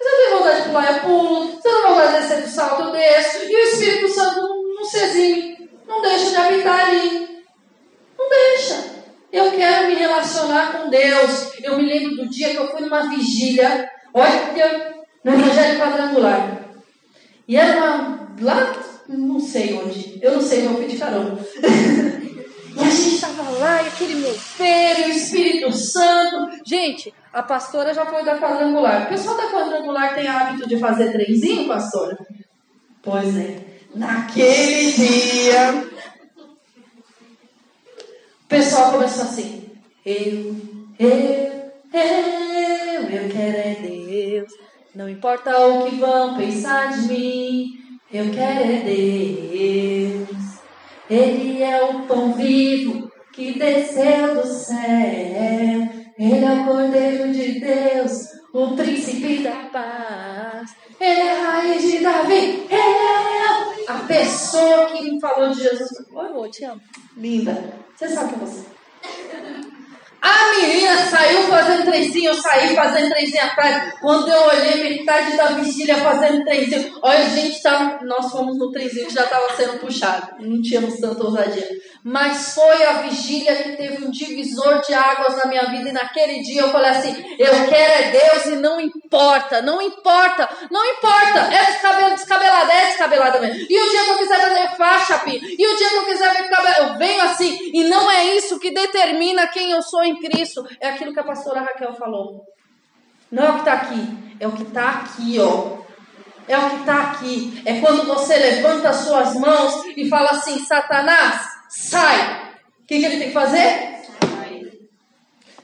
Se 0.00 0.08
eu 0.08 0.16
tenho 0.16 0.38
vontade 0.38 0.62
de 0.62 0.68
pular, 0.68 0.92
eu 0.92 1.00
pulo. 1.02 1.46
Se 1.46 1.68
eu 1.68 1.74
tenho 1.74 1.88
vontade 1.88 2.12
de 2.12 2.20
descer 2.20 2.42
do 2.42 2.48
salto, 2.48 2.82
eu 2.82 2.90
desço. 2.90 3.44
E 3.44 3.54
o 3.54 3.58
Espírito 3.58 4.08
Santo 4.12 4.40
não 4.40 4.82
exime. 4.82 5.70
Não 5.86 6.02
deixa 6.02 6.30
de 6.30 6.36
habitar 6.36 6.80
ali. 6.80 7.44
Não 8.18 8.28
deixa. 8.28 8.90
Eu 9.32 9.52
quero 9.52 9.86
me 9.86 9.94
relacionar 9.94 10.72
com 10.72 10.90
Deus. 10.90 11.52
Eu 11.62 11.76
me 11.76 11.84
lembro 11.84 12.16
do 12.16 12.28
dia 12.28 12.50
que 12.50 12.56
eu 12.56 12.72
fui 12.72 12.80
numa 12.80 13.08
vigília 13.08 13.88
Olha, 14.14 14.94
no 15.24 15.32
Evangelho 15.32 15.80
Quadrangular. 15.80 16.62
E 17.46 17.56
era 17.56 17.78
uma. 17.78 18.22
Lá, 18.40 18.76
não 19.08 19.40
sei 19.40 19.74
onde. 19.74 20.18
Eu 20.22 20.32
não 20.32 20.40
sei, 20.40 20.66
eu 20.66 20.74
fui 20.74 20.86
de 20.86 20.96
carona. 20.96 21.38
e 21.62 22.80
a 22.80 22.90
gente 22.90 23.14
estava 23.14 23.50
lá, 23.50 23.82
e 23.82 23.88
aquele 23.88 24.14
filho, 24.32 25.06
o 25.06 25.10
Espírito 25.10 25.72
Santo. 25.72 26.50
Gente, 26.66 27.12
a 27.32 27.42
pastora 27.42 27.94
já 27.94 28.06
foi 28.06 28.24
da 28.24 28.38
quadrangular. 28.38 29.04
O 29.04 29.08
pessoal 29.08 29.36
da 29.36 29.48
quadrangular 29.48 30.14
tem 30.14 30.26
hábito 30.26 30.68
de 30.68 30.78
fazer 30.78 31.12
trenzinho, 31.12 31.68
pastora? 31.68 32.16
Pois 33.02 33.36
é. 33.36 33.72
Naquele 33.94 34.92
dia, 34.92 35.84
o 38.44 38.48
pessoal 38.48 38.92
começou 38.92 39.24
assim. 39.24 39.70
Eu, 40.04 40.56
eu, 40.98 41.61
eu, 41.92 43.02
eu 43.02 43.28
quero 43.30 43.56
é 43.56 43.76
Deus. 43.80 44.52
Não 44.94 45.08
importa 45.08 45.58
o 45.66 45.84
que 45.84 45.96
vão 45.96 46.36
pensar 46.36 46.92
de 46.92 47.08
mim, 47.08 47.66
eu 48.12 48.30
quero 48.30 48.70
é 48.70 48.80
Deus. 48.80 50.28
Ele 51.08 51.62
é 51.62 51.82
o 51.82 52.02
pão 52.02 52.32
vivo 52.34 53.10
que 53.32 53.58
desceu 53.58 54.34
do 54.34 54.46
céu. 54.46 55.88
Ele 56.18 56.44
é 56.44 56.52
o 56.52 56.64
Cordeiro 56.64 57.32
de 57.32 57.58
Deus, 57.60 58.12
o 58.52 58.76
príncipe 58.76 59.42
da 59.42 59.68
paz. 59.72 60.70
Ele 61.00 61.20
é 61.20 61.32
a 61.32 61.50
raiz 61.50 61.82
de 61.82 61.98
Davi, 61.98 62.34
ele 62.34 62.70
é 62.70 63.42
a 63.88 63.98
pessoa 64.06 64.86
que 64.86 65.02
me 65.02 65.20
falou 65.20 65.50
de 65.50 65.62
Jesus. 65.62 65.90
Oi, 66.14 66.26
amor, 66.26 66.48
te 66.48 66.64
amo. 66.64 66.80
Linda. 67.16 67.74
Você 67.96 68.08
sabe 68.08 68.34
que 68.34 68.34
é 68.34 68.38
você. 68.38 68.66
A 70.22 70.52
menina 70.56 70.96
saiu 70.98 71.42
fazendo 71.48 71.84
trenzinho, 71.84 72.30
eu 72.30 72.34
saí 72.34 72.76
fazendo 72.76 73.10
trenzinho 73.10 73.44
atrás. 73.44 73.92
Quando 74.00 74.28
eu 74.28 74.40
olhei 74.46 74.98
metade 74.98 75.36
da 75.36 75.46
vigília 75.46 75.96
fazendo 75.96 76.44
trenzinho, 76.44 76.96
olha, 77.02 77.26
a 77.26 77.28
gente 77.28 77.60
tá, 77.60 77.98
nós 78.04 78.30
fomos 78.30 78.56
no 78.56 78.70
trenzinho 78.70 79.08
que 79.08 79.14
já 79.14 79.24
estava 79.24 79.52
sendo 79.56 79.80
puxado. 79.80 80.36
Não 80.38 80.62
tínhamos 80.62 81.00
tanta 81.00 81.24
ousadia. 81.24 81.68
Mas 82.04 82.54
foi 82.54 82.84
a 82.84 83.02
vigília 83.02 83.54
que 83.56 83.76
teve 83.76 84.04
um 84.04 84.12
divisor 84.12 84.80
de 84.86 84.94
águas 84.94 85.36
na 85.38 85.46
minha 85.46 85.64
vida. 85.64 85.88
E 85.88 85.92
naquele 85.92 86.40
dia 86.42 86.62
eu 86.62 86.70
falei 86.70 86.90
assim: 86.90 87.14
eu 87.36 87.68
quero 87.68 87.92
é 87.92 88.10
Deus 88.10 88.46
e 88.46 88.56
não 88.56 88.80
importa, 88.80 89.60
não 89.60 89.82
importa, 89.82 90.48
não 90.70 90.84
importa. 90.84 91.40
É 91.52 91.66
descabelada, 91.72 92.14
descabelada, 92.14 92.72
é 92.72 92.86
descabelada 92.86 93.40
mesmo. 93.40 93.66
E 93.68 93.78
o 93.78 93.90
dia 93.90 94.04
que 94.04 94.10
eu 94.10 94.18
quiser 94.18 94.40
fazer 94.40 94.76
faixa. 94.76 95.22
E 95.26 95.66
o 95.66 95.76
dia 95.76 95.88
que 95.88 95.96
eu 95.96 96.04
quiser 96.04 96.32
ver 96.32 96.48
cabelo, 96.48 96.88
eu 96.88 96.98
venho 96.98 97.22
assim. 97.22 97.70
E 97.72 97.84
não 97.84 98.10
é 98.10 98.36
isso 98.36 98.60
que 98.60 98.70
determina 98.70 99.46
quem 99.48 99.72
eu 99.72 99.82
sou 99.82 100.04
em 100.04 100.11
Cristo. 100.20 100.66
É 100.80 100.90
aquilo 100.90 101.12
que 101.12 101.20
a 101.20 101.24
pastora 101.24 101.60
Raquel 101.60 101.94
falou. 101.94 102.44
Não 103.30 103.44
é 103.44 103.50
o 103.50 103.54
que 103.54 103.58
está 103.60 103.72
aqui, 103.72 104.36
é 104.38 104.46
o 104.46 104.52
que 104.52 104.62
está 104.62 104.90
aqui, 104.90 105.38
ó. 105.40 105.82
É 106.46 106.58
o 106.58 106.70
que 106.70 106.76
está 106.80 107.02
aqui. 107.10 107.62
É 107.64 107.80
quando 107.80 108.06
você 108.06 108.36
levanta 108.36 108.90
as 108.90 108.96
suas 108.96 109.34
mãos 109.36 109.84
e 109.96 110.08
fala 110.08 110.30
assim: 110.30 110.58
Satanás, 110.58 111.42
sai. 111.70 112.52
O 112.82 112.86
que, 112.86 112.98
que 112.98 113.04
ele 113.04 113.18
tem 113.18 113.28
que 113.28 113.34
fazer? 113.34 113.92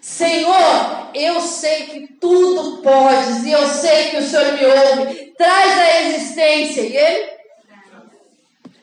Senhor, 0.00 1.10
eu 1.14 1.40
sei 1.40 1.84
que 1.86 2.14
tudo 2.14 2.80
podes 2.82 3.44
e 3.44 3.52
eu 3.52 3.66
sei 3.66 4.10
que 4.10 4.16
o 4.16 4.22
Senhor 4.22 4.52
me 4.54 4.64
ouve. 4.64 5.34
Traz 5.36 5.78
a 5.78 6.02
existência. 6.02 6.80
E 6.80 6.96
ele? 6.96 7.38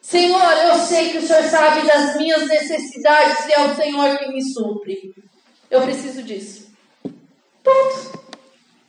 Senhor, 0.01 0.53
eu 0.68 0.76
sei 0.76 1.09
que 1.09 1.18
o 1.18 1.28
Senhor 1.28 1.43
sabe 1.45 1.88
das 1.88 2.16
minhas 2.16 2.47
necessidades 2.47 3.47
e 3.47 3.53
é 3.53 3.59
o 3.66 3.76
Senhor 3.76 4.18
que 4.20 4.28
me 4.32 4.41
supre. 4.41 5.16
Eu 5.76 5.82
preciso 5.82 6.23
disso. 6.23 6.71
Ponto. 7.61 8.19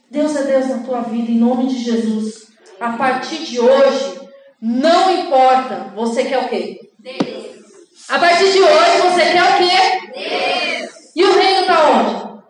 Deus 0.09 0.37
é 0.37 0.45
Deus 0.45 0.69
na 0.69 0.79
tua 0.85 1.01
vida, 1.01 1.33
em 1.33 1.37
nome 1.37 1.67
de 1.67 1.83
Jesus. 1.83 2.53
A 2.79 2.93
partir 2.93 3.39
de 3.39 3.59
hoje, 3.59 4.21
não 4.61 5.11
importa, 5.19 5.93
você 5.97 6.25
quer 6.25 6.45
o 6.45 6.49
quê? 6.49 6.93
Deus. 6.97 7.57
A 8.09 8.21
partir 8.21 8.53
de 8.53 8.61
hoje, 8.61 9.03
você 9.03 9.33
quer 9.33 9.43
o 9.43 9.57
quê? 9.59 10.13
Deus. 10.15 10.91
E 11.17 11.25
o 11.25 11.33
reino 11.37 11.63
está 11.63 11.91
onde? 11.91 12.47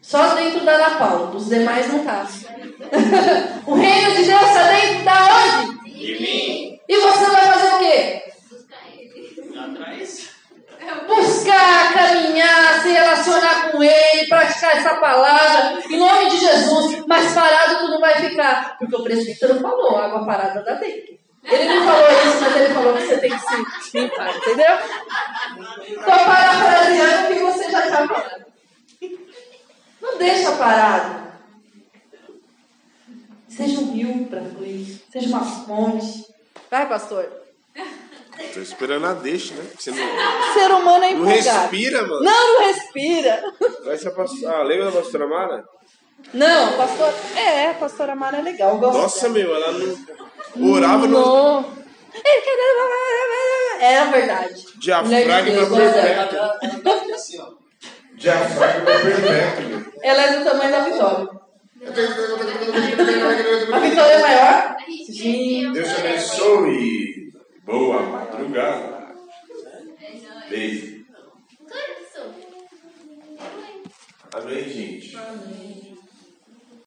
Só 0.00 0.34
dentro 0.34 0.64
da 0.64 0.72
Ana 0.72 0.98
Paula, 0.98 1.26
dos 1.28 1.46
demais 1.46 1.92
não 1.92 2.00
está. 2.00 2.26
o 3.68 3.74
reino 3.74 4.16
de 4.16 4.24
Deus 4.24 4.42
está 4.42 4.68
dentro 4.68 5.04
da 5.04 5.28
onde? 5.38 5.90
De 5.96 6.20
mim. 6.20 6.80
E 6.88 7.00
você 7.00 7.26
vai 7.30 7.44
fazer 7.46 7.72
o 7.72 7.78
quê? 7.78 8.22
Buscar 8.50 8.82
ele. 8.98 9.58
Atrás 9.58 10.31
buscar, 11.06 11.92
caminhar, 11.92 12.82
se 12.82 12.90
relacionar 12.90 13.70
com 13.70 13.82
Ele, 13.82 14.28
praticar 14.28 14.76
essa 14.76 14.94
palavra, 14.96 15.82
em 15.88 15.98
nome 15.98 16.30
de 16.30 16.38
Jesus. 16.38 17.04
Mas 17.06 17.32
parado 17.32 17.78
tu 17.78 17.88
não 17.88 18.00
vai 18.00 18.14
ficar, 18.14 18.76
porque 18.78 18.96
o 18.96 19.02
presbítero 19.02 19.60
falou, 19.60 19.96
água 19.96 20.26
parada 20.26 20.62
da 20.62 20.74
dengue. 20.74 21.20
Ele 21.44 21.74
não 21.74 21.84
falou 21.84 22.08
isso, 22.08 22.40
mas 22.40 22.56
ele 22.56 22.74
falou 22.74 22.94
que 22.94 23.02
você 23.02 23.18
tem 23.18 23.30
que 23.30 23.38
se 23.82 23.98
limpar, 23.98 24.36
entendeu? 24.36 24.78
Estou 25.88 26.04
parafraseando 26.04 27.24
o 27.24 27.34
que 27.34 27.40
você 27.40 27.70
já 27.70 27.84
está 27.84 28.06
falando. 28.06 28.46
Não 30.00 30.18
deixa 30.18 30.52
parado. 30.52 31.22
Seja 33.48 33.80
um 33.80 33.92
rio 33.92 34.26
para 34.26 34.40
fluir, 34.40 35.00
seja 35.10 35.28
uma 35.28 35.44
fonte. 35.44 36.26
Vai, 36.70 36.88
pastor. 36.88 37.41
Tô 38.54 38.60
esperando 38.60 39.06
a 39.06 39.14
deixa, 39.14 39.54
né? 39.54 39.64
Você 39.78 39.90
não... 39.90 39.98
Ser 40.54 40.70
humano 40.70 41.04
é 41.04 41.10
empolgado. 41.12 41.44
Não 41.44 41.60
respira, 41.60 42.02
mano. 42.02 42.22
Não, 42.22 42.54
não 42.54 42.66
respira. 42.66 43.42
Vai 43.84 43.98
ser 43.98 44.08
a 44.08 44.10
pastora... 44.12 44.56
Ah, 44.56 44.62
lembra 44.62 44.86
da 44.86 44.92
pastora 44.92 45.26
Mara? 45.26 45.64
Não, 46.32 46.72
pastor... 46.72 47.14
É, 47.36 47.66
a 47.68 47.74
pastora 47.74 48.14
Mara 48.14 48.38
é 48.38 48.42
legal. 48.42 48.78
Nossa, 48.78 49.28
dela. 49.28 49.34
meu, 49.34 49.54
ela 49.54 49.72
não... 49.72 50.72
Orava 50.72 51.06
no... 51.06 51.60
no... 51.60 51.82
É 53.80 54.04
verdade. 54.04 54.64
Diafragma 54.76 55.66
perpétuo. 55.66 57.14
Assim, 57.14 57.38
Diafragma 58.14 58.84
perpétuo. 58.84 59.92
Ela 60.02 60.22
é 60.22 60.38
do 60.38 60.44
tamanho 60.44 60.70
da 60.70 60.84
Vitória. 60.84 61.28
A 63.72 63.78
Vitória 63.80 64.12
é 64.12 64.20
maior? 64.20 64.76
Sim. 65.06 65.72
Deus 65.72 65.88
te 65.88 66.00
abençoe. 66.00 67.11
Boa 67.64 68.02
madrugada. 68.02 69.14
Beijo. 70.48 71.02
Amém, 74.34 74.68
gente. 74.68 75.16
Amém. 75.16 75.81